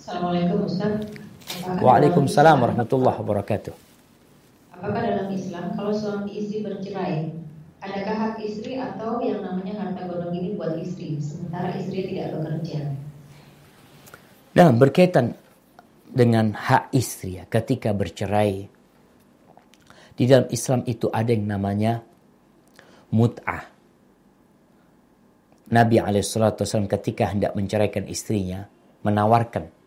Assalamualaikum 0.10 0.65
Ustaz. 0.65 1.06
Waalaikumsalam 1.86 2.57
warahmatullahi 2.57 3.14
wabarakatuh. 3.22 3.77
Apakah 4.73 5.06
dalam 5.06 5.30
Islam 5.30 5.69
kalau 5.77 5.94
suami 5.94 6.34
istri 6.34 6.65
bercerai, 6.65 7.30
adakah 7.77 8.15
hak 8.18 8.41
istri 8.41 8.81
atau 8.81 9.22
yang 9.22 9.45
namanya 9.45 9.77
harta 9.77 10.10
gondong 10.10 10.34
ini 10.34 10.57
buat 10.57 10.81
istri, 10.81 11.22
sementara 11.22 11.77
istri 11.77 12.10
tidak 12.10 12.41
bekerja? 12.41 12.90
Nah, 14.57 14.73
berkaitan 14.73 15.38
dengan 16.10 16.57
hak 16.57 16.90
istri 16.90 17.38
ya, 17.38 17.45
ketika 17.45 17.94
bercerai, 17.94 18.65
di 20.18 20.23
dalam 20.26 20.49
Islam 20.49 20.90
itu 20.90 21.06
ada 21.14 21.30
yang 21.30 21.45
namanya 21.45 22.02
mut'ah. 23.14 23.61
Nabi 25.69 26.02
SAW 26.02 26.90
ketika 26.98 27.30
hendak 27.30 27.53
menceraikan 27.53 28.10
istrinya, 28.10 28.65
menawarkan 29.06 29.77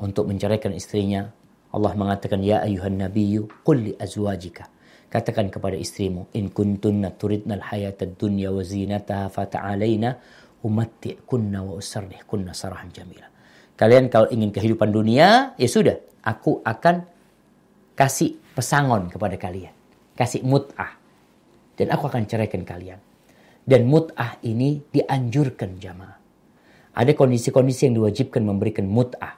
untuk 0.00 0.28
menceraikan 0.28 0.72
istrinya, 0.76 1.28
Allah 1.72 1.92
mengatakan 1.96 2.40
ya 2.40 2.64
ayuhan 2.64 3.00
nabiyyu 3.00 3.48
qul 3.64 3.90
li 3.90 3.92
azwajika. 3.96 4.68
Katakan 5.06 5.48
kepada 5.48 5.78
istrimu 5.78 6.28
in 6.34 6.50
kuntunna 6.50 7.14
turidnal 7.14 7.62
hayatad 7.62 8.18
dunya 8.18 8.50
wa 8.50 8.60
zinataha 8.60 9.30
fata'alaina 9.30 10.18
umatti'kunna 10.66 11.62
wa 11.62 11.78
usarrihkunna 11.78 12.52
sarahan 12.52 12.90
jamila. 12.90 13.30
Kalian 13.78 14.10
kalau 14.10 14.26
ingin 14.32 14.50
kehidupan 14.50 14.90
dunia 14.90 15.54
ya 15.54 15.68
sudah 15.68 15.96
aku 16.26 16.60
akan 16.66 17.06
kasih 17.94 18.36
pesangon 18.56 19.08
kepada 19.08 19.38
kalian 19.38 19.76
kasih 20.16 20.40
mut'ah 20.42 20.96
dan 21.76 21.92
aku 21.92 22.08
akan 22.08 22.24
ceraikan 22.24 22.64
kalian. 22.64 22.98
Dan 23.66 23.84
mut'ah 23.90 24.40
ini 24.46 24.80
dianjurkan 24.94 25.76
jamaah. 25.76 26.16
Ada 26.96 27.12
kondisi-kondisi 27.12 27.90
yang 27.90 28.00
diwajibkan 28.00 28.40
memberikan 28.40 28.88
mut'ah 28.88 29.36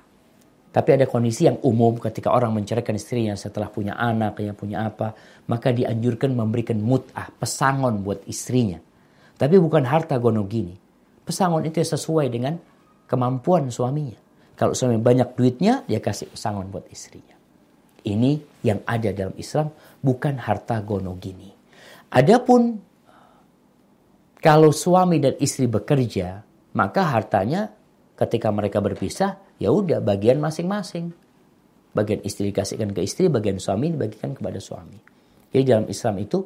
tapi 0.78 0.94
ada 0.94 1.10
kondisi 1.10 1.50
yang 1.50 1.58
umum 1.66 1.98
ketika 1.98 2.30
orang 2.30 2.54
menceraikan 2.54 2.94
istrinya 2.94 3.34
setelah 3.34 3.66
punya 3.66 3.98
anak, 3.98 4.38
yang 4.38 4.54
punya 4.54 4.86
apa, 4.86 5.10
maka 5.50 5.74
dianjurkan 5.74 6.30
memberikan 6.38 6.78
mut'ah, 6.78 7.34
pesangon 7.34 8.06
buat 8.06 8.22
istrinya. 8.30 8.78
Tapi 9.34 9.58
bukan 9.58 9.82
harta 9.82 10.14
gonogini. 10.22 10.78
Pesangon 11.26 11.66
itu 11.66 11.82
sesuai 11.82 12.30
dengan 12.30 12.54
kemampuan 13.10 13.66
suaminya. 13.74 14.14
Kalau 14.54 14.70
suami 14.70 15.02
banyak 15.02 15.34
duitnya, 15.34 15.82
dia 15.82 15.98
kasih 15.98 16.30
pesangon 16.30 16.70
buat 16.70 16.86
istrinya. 16.94 17.34
Ini 18.06 18.62
yang 18.62 18.78
ada 18.86 19.10
dalam 19.10 19.34
Islam, 19.34 19.74
bukan 19.98 20.38
harta 20.38 20.78
gonogini. 20.78 21.50
Adapun 22.14 22.78
kalau 24.38 24.70
suami 24.70 25.18
dan 25.18 25.34
istri 25.42 25.66
bekerja, 25.66 26.38
maka 26.78 27.02
hartanya 27.02 27.66
ketika 28.14 28.54
mereka 28.54 28.78
berpisah 28.78 29.47
ya 29.58 29.68
udah 29.74 30.00
bagian 30.02 30.38
masing-masing. 30.38 31.12
Bagian 31.92 32.22
istri 32.22 32.54
dikasihkan 32.54 32.94
ke 32.94 33.02
istri, 33.02 33.26
bagian 33.26 33.58
suami 33.58 33.90
dibagikan 33.90 34.34
kepada 34.34 34.62
suami. 34.62 34.98
Jadi 35.50 35.62
dalam 35.66 35.86
Islam 35.90 36.14
itu 36.22 36.38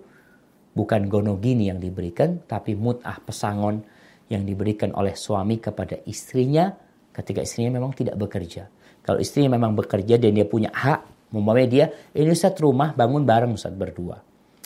bukan 0.72 1.06
gonogini 1.12 1.68
yang 1.68 1.78
diberikan, 1.78 2.40
tapi 2.48 2.72
mut'ah 2.72 3.20
pesangon 3.20 3.84
yang 4.32 4.48
diberikan 4.48 4.96
oleh 4.96 5.12
suami 5.12 5.60
kepada 5.60 6.00
istrinya 6.08 6.72
ketika 7.12 7.44
istrinya 7.44 7.76
memang 7.76 7.92
tidak 7.92 8.16
bekerja. 8.16 8.72
Kalau 9.04 9.20
istrinya 9.20 9.60
memang 9.60 9.76
bekerja 9.76 10.16
dan 10.16 10.32
dia 10.32 10.46
punya 10.48 10.72
hak, 10.72 11.28
membawa 11.34 11.60
dia, 11.68 11.92
ini 12.16 12.32
Ustaz 12.32 12.56
rumah 12.56 12.96
bangun 12.96 13.26
bareng 13.28 13.52
Ustaz 13.52 13.74
berdua. 13.74 14.16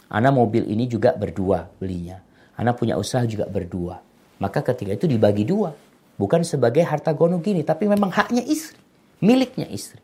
Anak 0.06 0.32
mobil 0.38 0.70
ini 0.70 0.86
juga 0.86 1.18
berdua 1.18 1.66
belinya. 1.66 2.22
Anak 2.54 2.78
punya 2.78 2.94
usaha 2.94 3.26
juga 3.26 3.50
berdua. 3.50 3.98
Maka 4.38 4.62
ketika 4.62 4.94
itu 4.94 5.10
dibagi 5.10 5.42
dua. 5.42 5.72
Bukan 6.16 6.40
sebagai 6.48 6.80
harta 6.80 7.12
gono 7.12 7.40
gini, 7.44 7.60
tapi 7.60 7.84
memang 7.84 8.08
haknya 8.08 8.40
istri. 8.40 8.80
Miliknya 9.20 9.68
istri. 9.68 10.00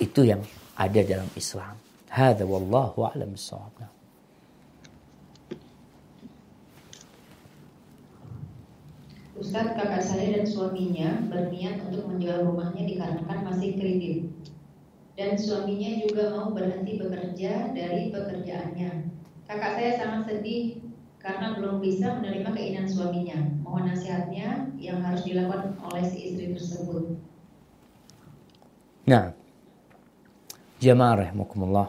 Itu 0.00 0.24
yang 0.24 0.40
ada 0.76 1.00
dalam 1.04 1.28
Islam. 1.36 1.76
Hada 2.08 2.48
wallahu 2.48 3.04
a'lam 3.04 3.36
bissawab. 3.36 3.98
Ustadz, 9.38 9.78
kakak 9.78 10.02
saya 10.02 10.34
dan 10.34 10.46
suaminya 10.50 11.22
berniat 11.30 11.78
untuk 11.86 12.10
menjual 12.10 12.42
rumahnya 12.42 12.90
dikarenakan 12.90 13.46
masih 13.46 13.78
kredit. 13.78 14.18
Dan 15.14 15.38
suaminya 15.38 16.02
juga 16.02 16.34
mau 16.34 16.50
berhenti 16.50 16.98
bekerja 16.98 17.70
dari 17.70 18.10
pekerjaannya. 18.10 18.90
Kakak 19.46 19.72
saya 19.78 19.92
sangat 19.94 20.22
sedih 20.26 20.82
karena 21.18 21.58
belum 21.58 21.82
bisa 21.82 22.14
menerima 22.18 22.48
keinginan 22.54 22.86
suaminya. 22.86 23.38
Mohon 23.66 23.94
nasihatnya 23.94 24.70
yang 24.78 25.02
harus 25.02 25.26
dilakukan 25.26 25.74
oleh 25.90 26.04
si 26.06 26.30
istri 26.30 26.54
tersebut. 26.54 27.04
Nah, 29.10 29.34
jamaah 30.78 31.28
rahmukumullah. 31.28 31.88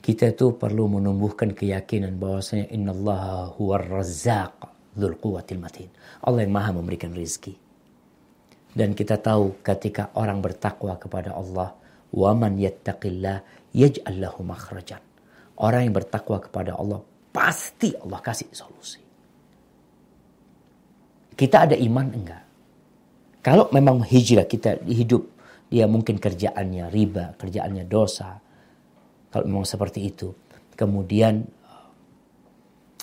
Kita 0.00 0.32
itu 0.32 0.56
perlu 0.56 0.88
menumbuhkan 0.88 1.52
keyakinan 1.52 2.16
bahwasanya 2.16 2.72
innallaha 2.72 3.52
huwar 3.58 3.84
razzaq 3.84 4.56
dzul 4.96 5.18
quwwatil 5.20 5.60
matin. 5.60 5.88
Allah 6.24 6.46
yang 6.46 6.54
Maha 6.54 6.70
memberikan 6.72 7.12
rizki. 7.12 7.54
Dan 8.70 8.94
kita 8.94 9.18
tahu 9.18 9.60
ketika 9.60 10.14
orang 10.14 10.38
bertakwa 10.40 10.94
kepada 10.96 11.34
Allah, 11.34 11.74
wa 12.14 12.30
man 12.32 12.56
yattaqillah 12.56 13.42
yaj'al 13.74 14.16
lahu 14.22 14.46
makhrajan. 14.46 15.02
Orang 15.60 15.90
yang 15.90 15.94
bertakwa 15.94 16.40
kepada 16.40 16.72
Allah 16.78 17.04
Pasti 17.30 17.94
Allah 17.94 18.20
kasih 18.20 18.50
solusi. 18.50 19.02
Kita 21.34 21.64
ada 21.64 21.76
iman 21.78 22.06
enggak? 22.10 22.44
Kalau 23.40 23.72
memang 23.72 24.04
hijrah 24.04 24.44
kita 24.44 24.84
hidup, 24.84 25.24
dia 25.72 25.88
mungkin 25.88 26.20
kerjaannya 26.20 26.92
riba, 26.92 27.38
kerjaannya 27.40 27.88
dosa. 27.88 28.36
Kalau 29.30 29.44
memang 29.46 29.64
seperti 29.64 30.04
itu. 30.04 30.28
Kemudian 30.76 31.46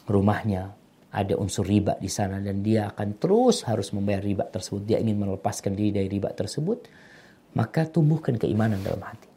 rumahnya 0.06 0.76
ada 1.10 1.34
unsur 1.40 1.66
riba 1.66 1.98
di 1.98 2.12
sana 2.12 2.38
dan 2.38 2.62
dia 2.62 2.92
akan 2.94 3.18
terus 3.18 3.66
harus 3.66 3.90
membayar 3.96 4.22
riba 4.22 4.46
tersebut. 4.46 4.82
Dia 4.86 4.98
ingin 5.02 5.18
melepaskan 5.18 5.74
diri 5.74 5.96
dari 5.96 6.08
riba 6.12 6.30
tersebut, 6.36 6.86
maka 7.58 7.90
tumbuhkan 7.90 8.38
keimanan 8.38 8.84
dalam 8.84 9.02
hati. 9.02 9.30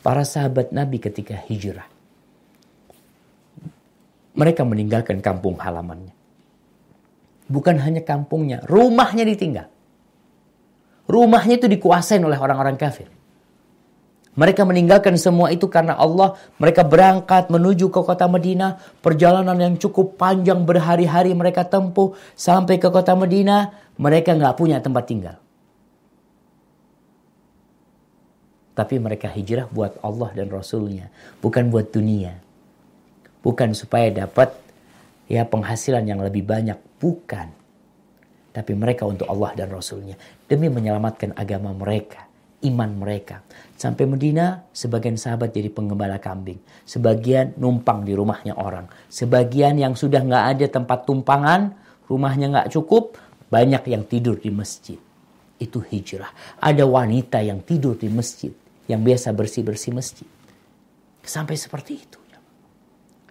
Para 0.00 0.24
sahabat 0.24 0.72
Nabi 0.72 1.00
ketika 1.00 1.36
hijrah, 1.48 1.88
mereka 4.34 4.66
meninggalkan 4.66 5.22
kampung 5.22 5.56
halamannya. 5.56 6.12
Bukan 7.46 7.78
hanya 7.78 8.02
kampungnya, 8.02 8.60
rumahnya 8.66 9.22
ditinggal. 9.22 9.70
Rumahnya 11.04 11.60
itu 11.60 11.68
dikuasai 11.68 12.18
oleh 12.18 12.38
orang-orang 12.40 12.74
kafir. 12.80 13.06
Mereka 14.34 14.66
meninggalkan 14.66 15.14
semua 15.14 15.54
itu 15.54 15.70
karena 15.70 15.94
Allah. 15.94 16.34
Mereka 16.58 16.82
berangkat 16.82 17.54
menuju 17.54 17.86
ke 17.86 18.00
kota 18.02 18.26
Madinah. 18.26 18.82
Perjalanan 18.98 19.54
yang 19.54 19.74
cukup 19.78 20.18
panjang 20.18 20.66
berhari-hari 20.66 21.30
mereka 21.38 21.62
tempuh. 21.62 22.18
Sampai 22.34 22.82
ke 22.82 22.90
kota 22.90 23.14
Madinah. 23.14 23.94
Mereka 23.94 24.34
nggak 24.34 24.58
punya 24.58 24.82
tempat 24.82 25.06
tinggal. 25.06 25.36
Tapi 28.74 28.98
mereka 28.98 29.30
hijrah 29.30 29.70
buat 29.70 30.02
Allah 30.02 30.34
dan 30.34 30.50
Rasulnya. 30.50 31.14
Bukan 31.38 31.70
buat 31.70 31.94
dunia. 31.94 32.43
Bukan 33.44 33.76
supaya 33.76 34.08
dapat 34.08 34.56
ya 35.28 35.44
penghasilan 35.44 36.08
yang 36.08 36.24
lebih 36.24 36.48
banyak. 36.48 36.80
Bukan. 36.96 37.48
Tapi 38.54 38.72
mereka 38.72 39.04
untuk 39.04 39.28
Allah 39.28 39.52
dan 39.52 39.68
Rasulnya. 39.68 40.16
Demi 40.48 40.72
menyelamatkan 40.72 41.36
agama 41.36 41.76
mereka. 41.76 42.24
Iman 42.64 42.96
mereka. 42.96 43.44
Sampai 43.76 44.08
Medina, 44.08 44.64
sebagian 44.72 45.20
sahabat 45.20 45.52
jadi 45.52 45.68
pengembala 45.68 46.16
kambing. 46.16 46.56
Sebagian 46.88 47.52
numpang 47.60 48.08
di 48.08 48.16
rumahnya 48.16 48.56
orang. 48.56 48.88
Sebagian 49.12 49.76
yang 49.76 49.92
sudah 49.92 50.24
nggak 50.24 50.44
ada 50.56 50.66
tempat 50.72 51.04
tumpangan, 51.04 51.76
rumahnya 52.08 52.48
nggak 52.48 52.72
cukup, 52.72 53.20
banyak 53.52 53.84
yang 53.92 54.08
tidur 54.08 54.40
di 54.40 54.48
masjid. 54.48 54.96
Itu 55.60 55.84
hijrah. 55.84 56.32
Ada 56.56 56.88
wanita 56.88 57.44
yang 57.44 57.60
tidur 57.60 58.00
di 58.00 58.08
masjid. 58.08 58.54
Yang 58.88 59.00
biasa 59.12 59.28
bersih-bersih 59.36 59.92
masjid. 59.92 60.28
Sampai 61.20 61.60
seperti 61.60 62.00
itu. 62.00 62.23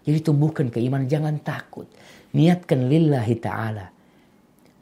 Jadi 0.03 0.19
tumbuhkan 0.19 0.67
keimanan, 0.67 1.07
jangan 1.07 1.39
takut. 1.39 1.87
Niatkan 2.35 2.91
lillahi 2.91 3.35
ta'ala. 3.39 3.87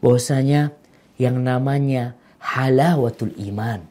Bahwasanya 0.01 0.73
yang 1.21 1.37
namanya 1.37 2.17
halawatul 2.41 3.37
iman. 3.37 3.85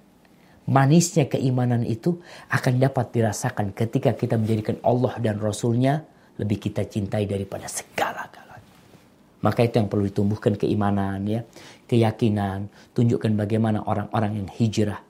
Manisnya 0.71 1.27
keimanan 1.31 1.87
itu 1.87 2.19
akan 2.51 2.79
dapat 2.79 3.15
dirasakan 3.15 3.75
ketika 3.75 4.15
kita 4.15 4.39
menjadikan 4.39 4.79
Allah 4.83 5.19
dan 5.19 5.39
Rasulnya 5.39 6.03
lebih 6.39 6.71
kita 6.71 6.87
cintai 6.87 7.27
daripada 7.27 7.67
segala 7.67 8.27
galanya. 8.31 8.71
Maka 9.43 9.67
itu 9.67 9.83
yang 9.83 9.91
perlu 9.91 10.07
ditumbuhkan 10.07 10.55
keimanan 10.55 11.27
ya, 11.27 11.43
keyakinan, 11.91 12.71
tunjukkan 12.95 13.35
bagaimana 13.35 13.83
orang-orang 13.83 14.43
yang 14.43 14.49
hijrah, 14.51 15.03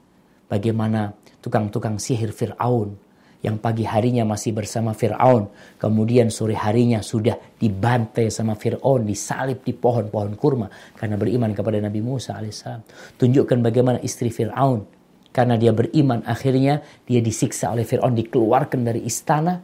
bagaimana 0.48 1.12
tukang-tukang 1.44 2.01
sihir 2.01 2.32
Fir'aun 2.32 3.10
yang 3.40 3.56
pagi 3.56 3.88
harinya 3.88 4.28
masih 4.28 4.52
bersama 4.52 4.92
Fir'aun. 4.92 5.48
Kemudian 5.80 6.28
sore 6.28 6.52
harinya 6.52 7.00
sudah 7.00 7.40
dibantai 7.56 8.28
sama 8.28 8.52
Fir'aun, 8.52 9.08
disalib 9.08 9.64
di 9.64 9.72
pohon-pohon 9.72 10.36
kurma. 10.36 10.68
Karena 10.92 11.16
beriman 11.16 11.56
kepada 11.56 11.80
Nabi 11.80 12.04
Musa 12.04 12.36
alaihissalam. 12.36 12.84
Tunjukkan 13.16 13.58
bagaimana 13.64 13.98
istri 14.04 14.28
Fir'aun. 14.28 14.84
Karena 15.32 15.56
dia 15.56 15.72
beriman 15.72 16.20
akhirnya 16.28 16.84
dia 17.08 17.24
disiksa 17.24 17.72
oleh 17.72 17.88
Fir'aun, 17.88 18.12
dikeluarkan 18.12 18.80
dari 18.84 19.08
istana. 19.08 19.56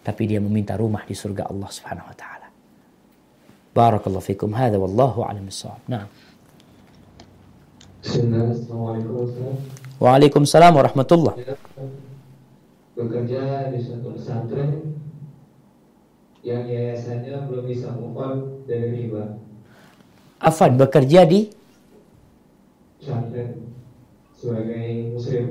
Tapi 0.00 0.22
dia 0.24 0.40
meminta 0.40 0.72
rumah 0.72 1.04
di 1.04 1.12
surga 1.12 1.52
Allah 1.52 1.68
subhanahu 1.68 2.08
wa 2.08 2.16
ta'ala. 2.16 2.48
Barakallahu 3.76 4.24
fikum. 4.24 4.56
Hada 4.56 4.80
wallahu 4.80 5.20
alam 5.20 5.44
Nah. 5.84 6.08
Waalaikumsalam 10.00 10.72
warahmatullahi 10.72 11.44
wabarakatuh 11.44 12.07
bekerja 12.98 13.70
di 13.70 13.78
suatu 13.78 14.18
pesantren 14.18 14.98
yang 16.42 16.66
yayasannya 16.66 17.46
belum 17.46 17.64
bisa 17.70 17.94
move 17.94 18.18
on 18.18 18.36
dari 18.66 19.06
riba. 19.06 19.38
Afan 20.42 20.74
bekerja 20.74 21.22
di 21.22 21.46
pesantren 22.98 23.62
sebagai 24.34 25.14
muslim. 25.14 25.44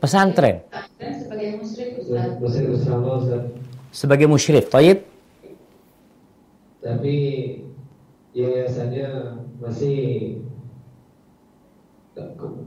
Pesantren. 0.00 0.56
Sebagai 0.98 1.50
muslim 1.60 1.88
Muslim 2.40 2.64
Ustaz. 2.74 3.44
Sebagai 3.92 4.24
musyrik, 4.24 4.72
taib. 4.72 5.04
Tapi 6.80 7.16
yayasannya 8.32 9.36
masih 9.60 10.00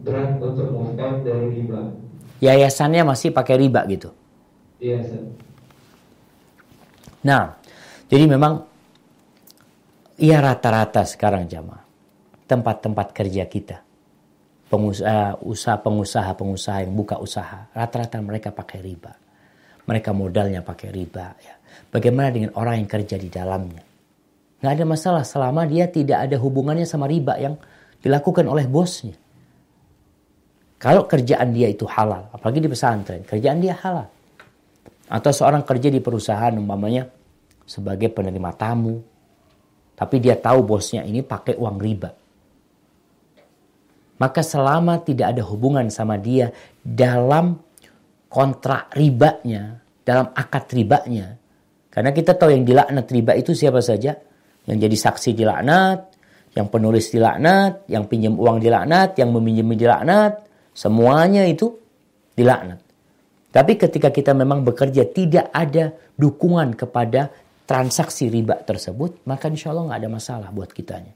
berat 0.01 0.41
untuk 0.41 0.67
move 0.73 0.97
on 0.97 1.21
dari 1.21 1.61
riba. 1.61 1.93
Yayasannya 2.41 3.05
masih 3.05 3.29
pakai 3.31 3.55
riba 3.61 3.85
gitu. 3.87 4.09
Iya, 4.81 5.01
Nah, 7.25 7.57
jadi 8.05 8.29
memang 8.29 8.61
ya 10.21 10.37
rata-rata 10.41 11.01
sekarang 11.09 11.49
jamaah. 11.49 11.81
Tempat-tempat 12.45 13.09
kerja 13.09 13.49
kita. 13.49 13.81
Pengusaha 14.69 15.41
usaha 15.41 15.77
pengusaha 15.81 16.29
pengusaha 16.37 16.85
yang 16.85 16.93
buka 16.93 17.17
usaha. 17.17 17.65
Rata-rata 17.73 18.21
mereka 18.21 18.53
pakai 18.53 18.85
riba. 18.85 19.17
Mereka 19.89 20.13
modalnya 20.13 20.61
pakai 20.61 20.93
riba 20.93 21.33
ya. 21.41 21.57
Bagaimana 21.89 22.29
dengan 22.29 22.51
orang 22.53 22.85
yang 22.85 22.89
kerja 22.89 23.17
di 23.17 23.29
dalamnya? 23.33 23.81
Nggak 24.61 24.73
ada 24.77 24.85
masalah 24.85 25.23
selama 25.25 25.65
dia 25.65 25.89
tidak 25.89 26.29
ada 26.29 26.37
hubungannya 26.37 26.85
sama 26.85 27.09
riba 27.09 27.41
yang 27.41 27.57
dilakukan 28.05 28.45
oleh 28.45 28.69
bosnya 28.69 29.17
kalau 30.75 31.07
kerjaan 31.07 31.55
dia 31.55 31.71
itu 31.71 31.87
halal, 31.87 32.27
apalagi 32.35 32.59
di 32.59 32.69
pesantren, 32.69 33.23
kerjaan 33.23 33.63
dia 33.63 33.75
halal. 33.79 34.07
Atau 35.07 35.31
seorang 35.31 35.63
kerja 35.63 35.87
di 35.87 36.01
perusahaan 36.01 36.51
umpamanya 36.53 37.07
sebagai 37.63 38.11
penerima 38.11 38.51
tamu, 38.57 38.99
tapi 39.95 40.19
dia 40.19 40.35
tahu 40.35 40.65
bosnya 40.65 41.07
ini 41.07 41.23
pakai 41.23 41.55
uang 41.55 41.77
riba. 41.79 42.09
Maka 44.15 44.41
selama 44.43 45.03
tidak 45.03 45.35
ada 45.35 45.43
hubungan 45.43 45.87
sama 45.91 46.15
dia 46.15 46.51
dalam 46.79 47.59
kontrak 48.31 48.91
ribanya, 48.95 49.79
dalam 50.03 50.31
akad 50.31 50.71
ribanya, 50.71 51.35
karena 51.91 52.11
kita 52.11 52.35
tahu 52.35 52.51
yang 52.51 52.67
dilaknat 52.67 53.07
riba 53.07 53.31
itu 53.39 53.55
siapa 53.55 53.79
saja, 53.79 54.15
yang 54.67 54.77
jadi 54.79 54.95
saksi 54.99 55.31
dilaknat, 55.31 56.11
yang 56.55 56.67
penulis 56.71 57.11
dilaknat, 57.11 57.87
yang 57.87 58.07
pinjam 58.07 58.35
uang 58.35 58.59
dilaknat, 58.59 59.15
yang 59.19 59.31
meminjam 59.31 59.71
dilaknat, 59.71 60.44
Semuanya 60.75 61.47
itu 61.47 61.71
dilaknat. 62.35 62.83
Tapi 63.55 63.79
ketika 63.79 64.11
kita 64.11 64.35
memang 64.35 64.67
bekerja 64.67 65.07
tidak 65.07 65.47
ada 65.55 65.95
dukungan 66.19 66.75
kepada 66.75 67.31
transaksi 67.63 68.27
riba 68.27 68.59
tersebut, 68.59 69.23
maka 69.23 69.47
insya 69.47 69.71
Allah 69.71 69.95
nggak 69.95 69.99
ada 70.03 70.11
masalah 70.11 70.49
buat 70.51 70.75
kitanya. 70.75 71.15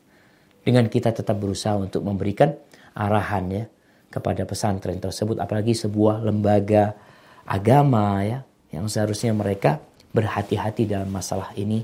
Dengan 0.64 0.88
kita 0.88 1.11
tetap 1.11 1.36
berusaha 1.36 1.76
untuk 1.76 2.07
memberikan 2.07 2.56
arahan 2.95 3.45
ya 3.52 3.64
kepada 4.07 4.48
pesantren 4.48 5.03
tersebut, 5.03 5.44
apalagi 5.44 5.76
sebuah 5.76 6.23
lembaga 6.23 6.95
agama 7.44 8.23
ya 8.23 8.40
yang 8.72 8.88
seharusnya 8.88 9.36
mereka 9.36 9.84
berhati-hati 10.15 10.88
dalam 10.90 11.11
masalah 11.11 11.52
ini. 11.60 11.84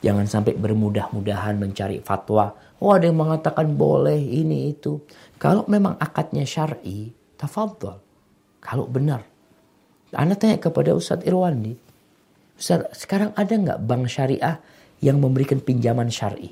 Jangan 0.00 0.24
sampai 0.24 0.56
bermudah-mudahan 0.56 1.60
mencari 1.60 2.00
fatwa. 2.00 2.54
Oh 2.80 2.96
ada 2.96 3.04
yang 3.04 3.20
mengatakan 3.20 3.76
boleh 3.76 4.16
ini 4.16 4.72
itu. 4.72 5.04
Kalau 5.36 5.68
memang 5.68 6.00
akadnya 6.00 6.48
syar'i, 6.48 7.12
tafadhol. 7.36 8.00
Kalau 8.60 8.88
benar. 8.88 9.20
Anda 10.16 10.34
tanya 10.34 10.56
kepada 10.56 10.96
Ustadz 10.96 11.28
Irwandi. 11.28 11.76
Ustadz, 12.56 13.04
sekarang 13.04 13.36
ada 13.36 13.52
nggak 13.52 13.78
bank 13.84 14.04
syariah 14.08 14.56
yang 15.04 15.20
memberikan 15.20 15.60
pinjaman 15.60 16.08
syar'i? 16.08 16.50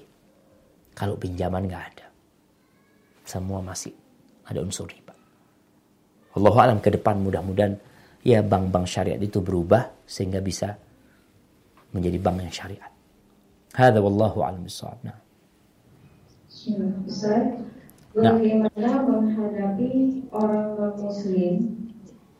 Kalau 0.93 1.17
pinjaman 1.17 1.65
nggak 1.65 1.85
ada. 1.97 2.07
Semua 3.25 3.61
masih 3.65 3.93
ada 4.49 4.61
unsur 4.61 4.89
riba. 4.89 5.13
Allah 6.37 6.55
alam 6.61 6.79
ke 6.81 6.93
depan 6.93 7.21
mudah-mudahan 7.21 7.77
ya 8.25 8.45
bank-bank 8.45 8.85
syariat 8.89 9.21
itu 9.21 9.41
berubah 9.41 10.05
sehingga 10.05 10.41
bisa 10.45 10.77
menjadi 11.93 12.19
bank 12.21 12.37
yang 12.45 12.53
syariat. 12.53 12.93
Hada 13.73 14.01
wallahu 14.01 14.45
alam 14.45 14.65
bisawab. 14.65 15.01
Nah. 15.05 15.28
Nah. 16.77 18.35
Bagaimana 18.35 19.05
menghadapi 19.07 20.27
orang 20.35 20.75
non 20.75 20.93
muslim 20.99 21.55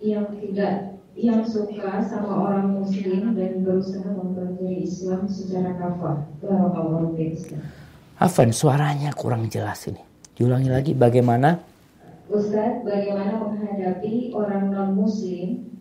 yang 0.03 0.27
tidak 0.43 0.99
yang 1.19 1.43
suka 1.43 2.03
sama 2.03 2.31
orang 2.51 2.79
muslim 2.79 3.35
dan 3.35 3.63
berusaha 3.63 4.07
mempelajari 4.11 4.87
Islam 4.87 5.27
secara 5.27 5.75
kafah. 5.75 6.19
Afan, 8.19 8.51
suaranya 8.51 9.15
kurang 9.15 9.47
jelas 9.47 9.87
ini. 9.87 10.03
Diulangi 10.35 10.71
lagi 10.71 10.93
bagaimana? 10.95 11.59
Ustaz, 12.31 12.83
bagaimana 12.87 13.39
menghadapi 13.39 14.35
orang 14.35 14.71
non 14.75 14.95
muslim 14.95 15.79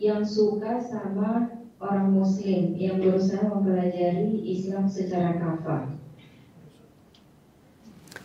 yang 0.00 0.24
suka 0.24 0.80
sama 0.80 1.60
orang 1.80 2.12
muslim 2.16 2.76
yang 2.76 3.00
berusaha 3.00 3.44
mempelajari 3.48 4.44
Islam 4.44 4.88
secara 4.88 5.36
kafah? 5.36 5.99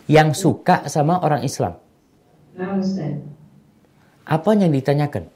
Yang 0.06 0.30
suka 0.34 0.86
sama 0.86 1.18
orang 1.22 1.42
Islam. 1.42 1.74
Apa 4.26 4.50
yang 4.58 4.72
ditanyakan? 4.74 5.30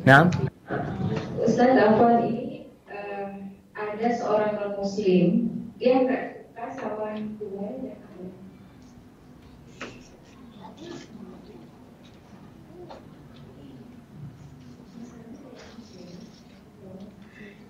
Nah. 0.00 0.49
Ustaz 1.60 1.76
Afwan 1.76 2.24
ini 2.24 2.72
uh, 2.88 3.36
ada 3.76 4.08
seorang 4.16 4.56
non 4.56 4.80
muslim 4.80 5.52
dia 5.76 6.08
nggak 6.08 6.48
suka 6.56 6.64
sama 6.72 7.12
hubungannya 7.20 8.00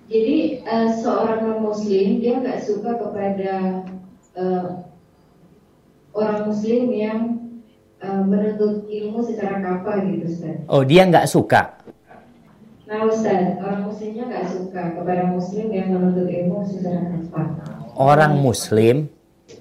Jadi 0.06 0.38
uh, 0.62 0.88
seorang 0.94 1.40
non 1.50 1.58
muslim 1.66 2.22
dia 2.22 2.38
nggak 2.38 2.62
suka 2.62 2.94
kepada 2.94 3.82
uh, 4.38 4.86
orang 6.14 6.46
muslim 6.46 6.94
yang 6.94 7.20
uh, 7.98 8.22
menuntut 8.22 8.86
ilmu 8.86 9.18
secara 9.26 9.58
kafah 9.58 9.98
gitu 10.06 10.30
Ustaz. 10.30 10.62
Oh 10.70 10.86
dia 10.86 11.10
nggak 11.10 11.26
suka? 11.26 11.74
Nah 12.90 13.06
Ustaz, 13.06 13.54
orang 13.62 13.86
muslimnya 13.86 14.24
gak 14.26 14.50
suka 14.50 14.82
kepada 14.98 15.22
muslim 15.30 15.70
yang 15.70 15.94
menuntut 15.94 16.26
ilmu 16.26 16.66
secara. 16.66 17.22
Orang 17.94 18.42
muslim 18.42 19.06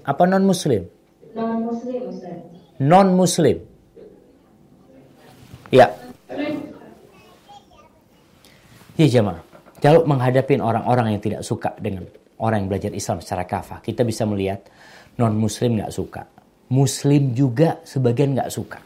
apa 0.02 0.26
non 0.26 0.42
muslim? 0.42 0.90
Non 1.38 1.62
muslim 1.62 2.10
non-muslim. 2.80 3.60
Ya. 5.68 5.92
Ya 8.96 9.06
jemaah. 9.06 9.44
Kalau 9.80 10.04
menghadapi 10.08 10.60
orang-orang 10.60 11.16
yang 11.16 11.22
tidak 11.22 11.42
suka 11.44 11.72
dengan 11.80 12.08
orang 12.40 12.64
yang 12.64 12.68
belajar 12.72 12.92
Islam 12.92 13.20
secara 13.20 13.44
kafah, 13.44 13.84
kita 13.84 14.04
bisa 14.04 14.24
melihat 14.24 14.64
non-muslim 15.20 15.80
nggak 15.80 15.92
suka. 15.92 16.24
Muslim 16.72 17.36
juga 17.36 17.80
sebagian 17.84 18.36
nggak 18.36 18.50
suka. 18.52 18.80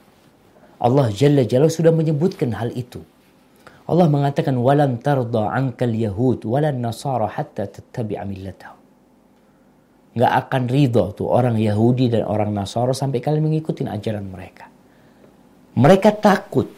Allah 0.82 1.08
Jalla 1.14 1.46
Jalla 1.46 1.70
sudah 1.70 1.94
menyebutkan 1.94 2.50
hal 2.54 2.74
itu. 2.74 3.02
Allah 3.84 4.08
mengatakan 4.08 4.56
walan 4.56 4.96
tarda 5.00 5.52
ankal 5.52 5.92
yahud 5.92 6.40
walan 6.48 6.80
nasara 6.80 7.28
hatta 7.28 7.68
tattabi'a 7.68 8.24
millatahum. 8.24 8.84
Nggak 10.14 10.32
akan 10.46 10.62
ridho 10.70 11.04
tuh 11.10 11.26
orang 11.26 11.58
Yahudi 11.58 12.06
dan 12.06 12.22
orang 12.30 12.54
Nasara 12.54 12.94
sampai 12.94 13.18
kalian 13.18 13.50
mengikuti 13.50 13.82
ajaran 13.82 14.22
mereka. 14.30 14.70
Mereka 15.74 16.22
takut. 16.22 16.70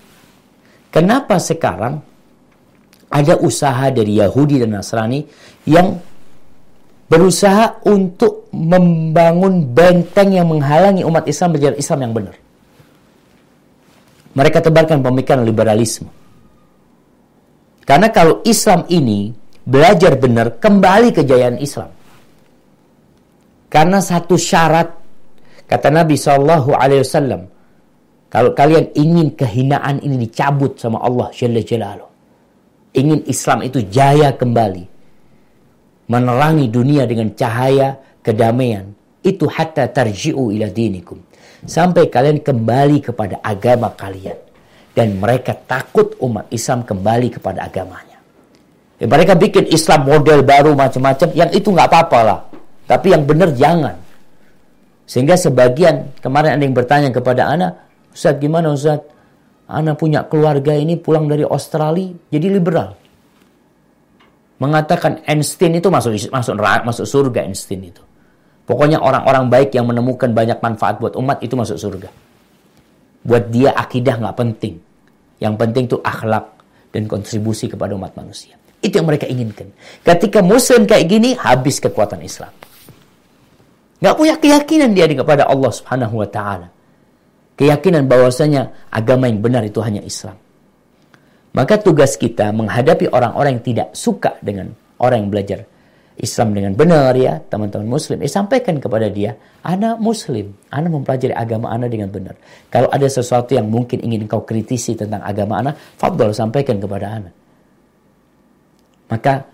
Kenapa 0.88 1.36
sekarang 1.36 2.00
ada 3.12 3.34
usaha 3.44 3.92
dari 3.92 4.16
Yahudi 4.16 4.64
dan 4.64 4.80
Nasrani 4.80 5.20
yang 5.68 6.00
berusaha 7.12 7.84
untuk 7.84 8.48
membangun 8.56 9.68
benteng 9.68 10.32
yang 10.32 10.48
menghalangi 10.48 11.04
umat 11.04 11.28
Islam 11.28 11.52
berjalan 11.52 11.76
Islam 11.76 11.98
yang 12.08 12.12
benar. 12.16 12.36
Mereka 14.32 14.64
tebarkan 14.64 15.04
pemikiran 15.04 15.44
liberalisme. 15.44 16.08
Karena 17.86 18.10
kalau 18.10 18.42
Islam 18.42 18.82
ini 18.90 19.30
belajar 19.62 20.18
benar, 20.18 20.58
kembali 20.58 21.14
kejayaan 21.14 21.62
Islam. 21.62 21.90
Karena 23.70 24.02
satu 24.02 24.34
syarat, 24.34 24.90
kata 25.70 25.88
Nabi 25.94 26.18
Shallallahu 26.18 26.74
Alaihi 26.74 27.06
Wasallam, 27.06 27.46
kalau 28.26 28.50
kalian 28.58 28.90
ingin 28.98 29.38
kehinaan 29.38 30.02
ini 30.02 30.26
dicabut 30.26 30.74
sama 30.78 30.98
Allah 30.98 31.30
Jalla 31.30 31.62
Jalaluh, 31.62 32.10
ingin 32.94 33.22
Islam 33.30 33.62
itu 33.62 33.78
jaya 33.86 34.34
kembali, 34.34 34.84
menerangi 36.10 36.66
dunia 36.66 37.06
dengan 37.06 37.30
cahaya 37.38 37.94
kedamaian, 38.22 38.90
itu 39.22 39.46
hatta 39.46 39.86
tarji'u 39.90 40.54
ila 40.54 40.66
dinikum. 40.70 41.22
Sampai 41.66 42.06
kalian 42.06 42.42
kembali 42.42 42.98
kepada 43.02 43.42
agama 43.42 43.90
kalian. 43.94 44.45
Dan 44.97 45.20
mereka 45.20 45.52
takut 45.52 46.16
umat 46.24 46.48
Islam 46.48 46.81
kembali 46.81 47.36
kepada 47.36 47.68
agamanya. 47.68 48.16
Ya, 48.97 49.05
mereka 49.05 49.36
bikin 49.36 49.68
Islam 49.68 50.09
model 50.09 50.40
baru 50.40 50.73
macam-macam, 50.73 51.28
yang 51.36 51.52
itu 51.52 51.68
nggak 51.68 51.89
apa-apa 51.93 52.20
lah. 52.24 52.40
Tapi 52.89 53.12
yang 53.12 53.28
benar 53.28 53.52
jangan. 53.52 53.93
Sehingga 55.05 55.36
sebagian, 55.36 56.16
kemarin 56.24 56.56
ada 56.56 56.62
yang 56.64 56.73
bertanya 56.73 57.12
kepada 57.12 57.44
Ana, 57.44 57.68
Ustaz 58.16 58.40
gimana 58.40 58.73
Ustaz? 58.73 59.05
Ana 59.68 59.93
punya 59.93 60.24
keluarga 60.24 60.73
ini 60.73 60.97
pulang 60.97 61.28
dari 61.28 61.44
Australia 61.44 62.16
jadi 62.32 62.48
liberal. 62.48 62.97
Mengatakan 64.56 65.20
Einstein 65.28 65.77
itu 65.77 65.93
masuk 65.93 66.16
masuk 66.32 66.56
masuk 66.56 67.05
surga 67.05 67.44
Einstein 67.44 67.93
itu. 67.93 68.01
Pokoknya 68.64 68.98
orang-orang 68.98 69.52
baik 69.52 69.77
yang 69.77 69.85
menemukan 69.85 70.32
banyak 70.32 70.59
manfaat 70.64 70.97
buat 70.97 71.12
umat 71.18 71.44
itu 71.44 71.52
masuk 71.55 71.77
surga. 71.77 72.09
Buat 73.27 73.52
dia 73.52 73.74
akidah 73.77 74.16
nggak 74.16 74.36
penting. 74.39 74.85
Yang 75.42 75.54
penting 75.60 75.84
itu 75.88 75.98
akhlak 76.00 76.46
dan 76.92 77.04
kontribusi 77.10 77.68
kepada 77.68 77.92
umat 77.92 78.16
manusia. 78.16 78.56
Itu 78.80 79.00
yang 79.00 79.08
mereka 79.08 79.28
inginkan. 79.28 79.72
Ketika 80.00 80.40
muslim 80.40 80.88
kayak 80.88 81.06
gini, 81.08 81.36
habis 81.36 81.80
kekuatan 81.82 82.22
Islam. 82.24 82.52
Nggak 84.00 84.16
punya 84.16 84.34
keyakinan 84.36 84.90
dia 84.92 85.08
kepada 85.08 85.48
Allah 85.48 85.72
subhanahu 85.72 86.20
wa 86.20 86.28
ta'ala 86.28 86.68
keyakinan 87.56 88.04
bahwasanya 88.06 88.92
agama 88.92 89.26
yang 89.26 89.40
benar 89.40 89.64
itu 89.64 89.80
hanya 89.80 90.04
Islam. 90.04 90.36
Maka 91.56 91.80
tugas 91.80 92.20
kita 92.20 92.52
menghadapi 92.52 93.08
orang-orang 93.08 93.58
yang 93.58 93.64
tidak 93.64 93.88
suka 93.96 94.36
dengan 94.44 94.76
orang 95.00 95.24
yang 95.24 95.30
belajar 95.32 95.58
Islam 96.16 96.56
dengan 96.56 96.72
benar 96.72 97.12
ya, 97.12 97.36
teman-teman 97.44 97.84
muslim. 97.84 98.24
Eh, 98.24 98.30
sampaikan 98.30 98.80
kepada 98.80 99.12
dia, 99.12 99.36
anak 99.64 100.01
muslim, 100.01 100.56
anak 100.72 100.90
mempelajari 100.93 101.36
agama 101.36 101.68
anak 101.68 101.93
dengan 101.93 102.09
benar. 102.09 102.34
Kalau 102.72 102.88
ada 102.88 103.05
sesuatu 103.05 103.52
yang 103.52 103.68
mungkin 103.68 104.01
ingin 104.01 104.24
kau 104.24 104.44
kritisi 104.44 104.97
tentang 104.97 105.20
agama 105.20 105.60
anak, 105.60 105.76
fadol 106.01 106.32
sampaikan 106.32 106.80
kepada 106.80 107.20
anak. 107.20 107.34
Maka 109.12 109.44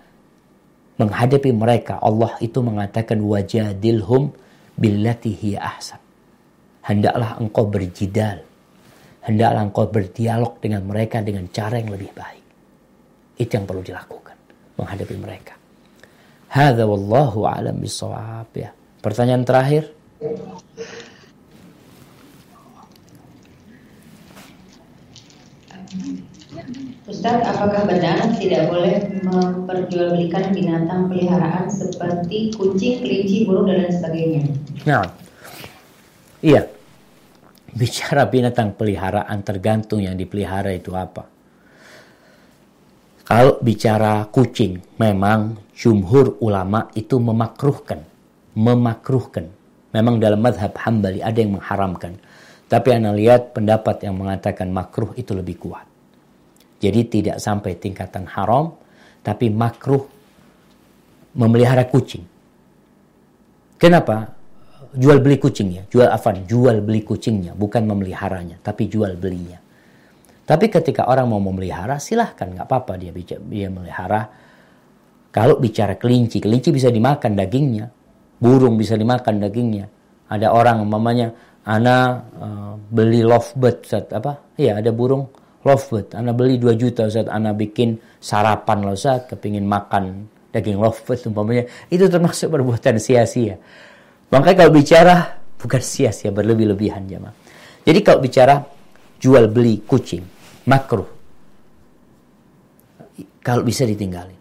menghadapi 0.97 1.51
mereka, 1.51 1.99
Allah 1.99 2.31
itu 2.39 2.63
mengatakan 2.63 3.19
wajadilhum 3.19 4.31
billati 4.79 5.35
hiya 5.35 5.59
ahsan 5.61 6.03
hendaklah 6.83 7.39
engkau 7.39 7.65
berjidal. 7.67 8.43
Hendaklah 9.23 9.61
engkau 9.63 9.87
berdialog 9.87 10.59
dengan 10.59 10.83
mereka 10.83 11.23
dengan 11.23 11.47
cara 11.47 11.79
yang 11.79 11.95
lebih 11.95 12.11
baik. 12.11 12.43
Itu 13.39 13.55
yang 13.55 13.63
perlu 13.63 13.79
dilakukan 13.79 14.35
menghadapi 14.75 15.15
mereka. 15.15 15.55
Hadza 16.53 16.85
wallahu 16.85 17.49
a'lam 17.49 17.81
bisawab 17.81 18.53
ya. 18.53 18.69
Pertanyaan 19.01 19.41
terakhir. 19.41 19.89
Ustaz, 27.09 27.41
apakah 27.41 27.89
benar 27.89 28.37
tidak 28.37 28.69
boleh 28.69 29.01
memperjualbelikan 29.25 30.53
binatang 30.53 31.09
peliharaan 31.09 31.67
seperti 31.73 32.53
kucing, 32.53 33.01
kelinci, 33.01 33.49
burung 33.49 33.65
dan 33.65 33.89
lain 33.89 33.93
sebagainya? 33.97 34.43
Nah, 34.85 35.09
iya 36.45 36.69
bicara 37.73 38.29
binatang 38.29 38.77
peliharaan 38.77 39.41
tergantung 39.41 40.05
yang 40.05 40.13
dipelihara 40.13 40.69
itu 40.69 40.93
apa. 40.93 41.32
Kalau 43.23 43.59
bicara 43.63 44.27
kucing, 44.27 44.99
memang 44.99 45.55
jumhur 45.71 46.37
ulama 46.43 46.91
itu 46.93 47.17
memakruhkan. 47.17 48.03
Memakruhkan. 48.53 49.47
Memang 49.95 50.19
dalam 50.19 50.43
madhab 50.43 50.75
hambali 50.75 51.23
ada 51.23 51.37
yang 51.39 51.55
mengharamkan. 51.55 52.19
Tapi 52.67 52.89
anda 52.91 53.13
lihat 53.13 53.55
pendapat 53.55 54.03
yang 54.03 54.17
mengatakan 54.17 54.73
makruh 54.73 55.13
itu 55.15 55.31
lebih 55.31 55.55
kuat. 55.61 55.85
Jadi 56.83 57.01
tidak 57.07 57.37
sampai 57.39 57.79
tingkatan 57.79 58.27
haram, 58.27 58.75
tapi 59.23 59.47
makruh 59.47 60.03
memelihara 61.37 61.87
kucing. 61.87 62.25
Kenapa? 63.79 64.43
jual 64.93 65.19
beli 65.19 65.41
kucingnya, 65.41 65.89
jual 65.89 66.05
afan, 66.05 66.45
jual 66.45 66.79
beli 66.85 67.01
kucingnya, 67.01 67.57
bukan 67.57 67.83
memeliharanya, 67.89 68.61
tapi 68.61 68.85
jual 68.85 69.17
belinya. 69.17 69.57
Tapi 70.43 70.67
ketika 70.67 71.07
orang 71.07 71.31
mau 71.31 71.39
memelihara, 71.39 71.95
silahkan, 72.03 72.51
nggak 72.51 72.67
apa-apa 72.67 72.99
dia 72.99 73.15
dia 73.47 73.67
melihara. 73.71 74.27
Kalau 75.33 75.57
bicara 75.57 75.95
kelinci, 75.95 76.43
kelinci 76.43 76.69
bisa 76.69 76.91
dimakan 76.91 77.33
dagingnya, 77.33 77.87
burung 78.37 78.75
bisa 78.75 78.99
dimakan 78.99 79.39
dagingnya. 79.39 79.87
Ada 80.27 80.51
orang 80.51 80.83
mamanya, 80.83 81.31
ana 81.63 82.21
uh, 82.37 82.73
beli 82.75 83.23
lovebird 83.23 83.87
saat 83.87 84.11
apa? 84.11 84.53
Ya 84.59 84.77
ada 84.77 84.91
burung 84.91 85.31
lovebird. 85.63 86.11
Ana 86.13 86.35
beli 86.35 86.59
2 86.59 86.75
juta 86.75 87.07
saat 87.07 87.31
ana 87.31 87.55
bikin 87.55 87.95
sarapan 88.19 88.83
loh 88.83 88.99
saat 88.99 89.31
kepingin 89.31 89.63
makan 89.63 90.27
daging 90.51 90.77
lovebird 90.77 91.23
umpamanya. 91.31 91.65
Itu 91.87 92.11
termasuk 92.11 92.51
perbuatan 92.51 92.99
sia-sia. 92.99 93.55
Makanya 94.29 94.67
kalau 94.67 94.71
bicara 94.75 95.15
bukan 95.55 95.81
sia-sia 95.81 96.29
berlebih-lebihan 96.35 97.07
jemaah. 97.07 97.33
Jadi 97.83 97.99
kalau 98.03 98.19
bicara 98.19 98.59
jual 99.23 99.47
beli 99.47 99.79
kucing, 99.87 100.27
makruh. 100.67 101.07
Kalau 103.39 103.63
bisa 103.63 103.87
ditinggalin. 103.87 104.35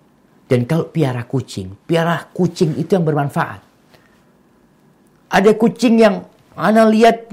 Dan 0.51 0.67
kalau 0.67 0.91
piara 0.91 1.23
kucing, 1.23 1.87
piara 1.87 2.19
kucing 2.35 2.75
itu 2.75 2.91
yang 2.99 3.07
bermanfaat. 3.07 3.63
Ada 5.33 5.55
kucing 5.55 6.03
yang 6.03 6.27
ana 6.59 6.85
lihat 6.91 7.31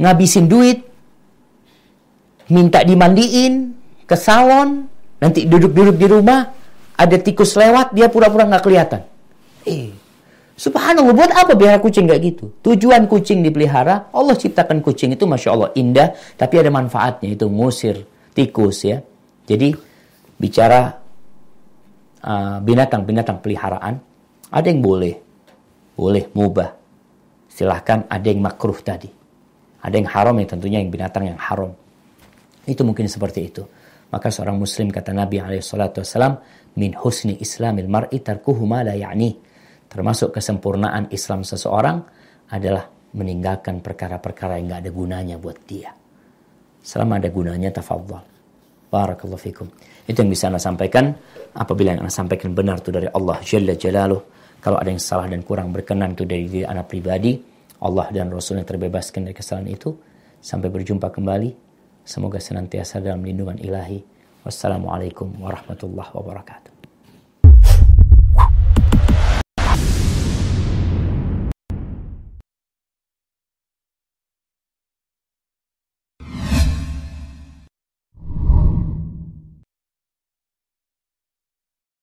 ngabisin 0.00 0.48
duit, 0.48 0.80
minta 2.50 2.82
dimandiin 2.82 3.76
ke 4.08 4.16
salon, 4.16 4.88
nanti 5.22 5.46
duduk-duduk 5.46 5.96
di 6.00 6.06
rumah, 6.08 6.50
ada 6.98 7.16
tikus 7.20 7.54
lewat, 7.54 7.94
dia 7.94 8.10
pura-pura 8.10 8.48
nggak 8.48 8.64
kelihatan. 8.64 9.00
Eh, 9.68 9.94
Subhanallah, 10.60 11.16
buat 11.16 11.32
apa 11.32 11.56
pelihara 11.56 11.80
kucing 11.80 12.04
gak 12.04 12.20
gitu? 12.20 12.52
Tujuan 12.60 13.08
kucing 13.08 13.40
dipelihara, 13.40 14.12
Allah 14.12 14.36
ciptakan 14.36 14.84
kucing 14.84 15.16
itu 15.16 15.24
Masya 15.24 15.56
Allah 15.56 15.72
indah, 15.72 16.12
tapi 16.36 16.60
ada 16.60 16.68
manfaatnya, 16.68 17.32
itu 17.32 17.48
ngusir 17.48 18.04
tikus 18.36 18.84
ya. 18.84 19.00
Jadi, 19.48 19.72
bicara 20.36 21.00
uh, 22.20 22.60
binatang-binatang 22.60 23.40
uh, 23.40 23.42
peliharaan, 23.42 23.94
ada 24.52 24.66
yang 24.68 24.84
boleh, 24.84 25.16
boleh 25.96 26.28
mubah. 26.36 26.76
Silahkan 27.48 28.04
ada 28.04 28.26
yang 28.28 28.44
makruh 28.44 28.84
tadi. 28.84 29.08
Ada 29.80 29.96
yang 29.96 30.12
haram 30.12 30.36
yang 30.36 30.48
tentunya 30.60 30.84
yang 30.84 30.92
binatang 30.92 31.24
yang 31.24 31.40
haram. 31.40 31.72
Itu 32.68 32.84
mungkin 32.84 33.08
seperti 33.08 33.48
itu. 33.48 33.64
Maka 34.12 34.28
seorang 34.28 34.60
muslim 34.60 34.92
kata 34.92 35.16
Nabi 35.16 35.40
SAW, 35.64 36.04
min 36.76 36.92
husni 37.00 37.40
islamil 37.40 37.88
mar'i 37.88 38.20
tarkuhu 38.20 38.68
ma 38.68 38.84
la 38.84 38.92
ya'nih 38.92 39.49
termasuk 39.90 40.30
kesempurnaan 40.30 41.10
Islam 41.10 41.42
seseorang 41.42 41.98
adalah 42.54 42.86
meninggalkan 43.10 43.82
perkara-perkara 43.82 44.62
yang 44.62 44.70
nggak 44.70 44.80
ada 44.86 44.90
gunanya 44.94 45.36
buat 45.36 45.58
dia. 45.66 45.90
Selama 46.80 47.18
ada 47.18 47.28
gunanya, 47.28 47.68
tafadhal. 47.74 48.24
Barakallahu 48.90 49.38
fikum. 49.38 49.66
Itu 50.06 50.26
yang 50.26 50.30
bisa 50.30 50.50
Anda 50.50 50.58
sampaikan. 50.58 51.14
Apabila 51.54 51.94
yang 51.94 52.02
Anda 52.02 52.10
sampaikan 52.10 52.54
benar 52.54 52.82
itu 52.82 52.90
dari 52.90 53.06
Allah 53.06 53.38
Jalla 53.42 53.74
Jalaluh. 53.78 54.22
Kalau 54.58 54.76
ada 54.76 54.90
yang 54.90 54.98
salah 54.98 55.30
dan 55.30 55.46
kurang 55.46 55.70
berkenan 55.70 56.18
itu 56.18 56.26
dari 56.26 56.50
diri 56.50 56.66
Anda 56.66 56.82
pribadi. 56.82 57.38
Allah 57.80 58.10
dan 58.10 58.28
Rasul 58.34 58.58
yang 58.58 58.66
terbebaskan 58.66 59.30
dari 59.30 59.36
kesalahan 59.36 59.70
itu. 59.70 59.94
Sampai 60.42 60.72
berjumpa 60.72 61.12
kembali. 61.14 61.50
Semoga 62.02 62.42
senantiasa 62.42 62.98
dalam 62.98 63.22
lindungan 63.22 63.60
ilahi. 63.62 64.02
Wassalamualaikum 64.42 65.38
warahmatullahi 65.38 66.10
wabarakatuh. 66.10 66.72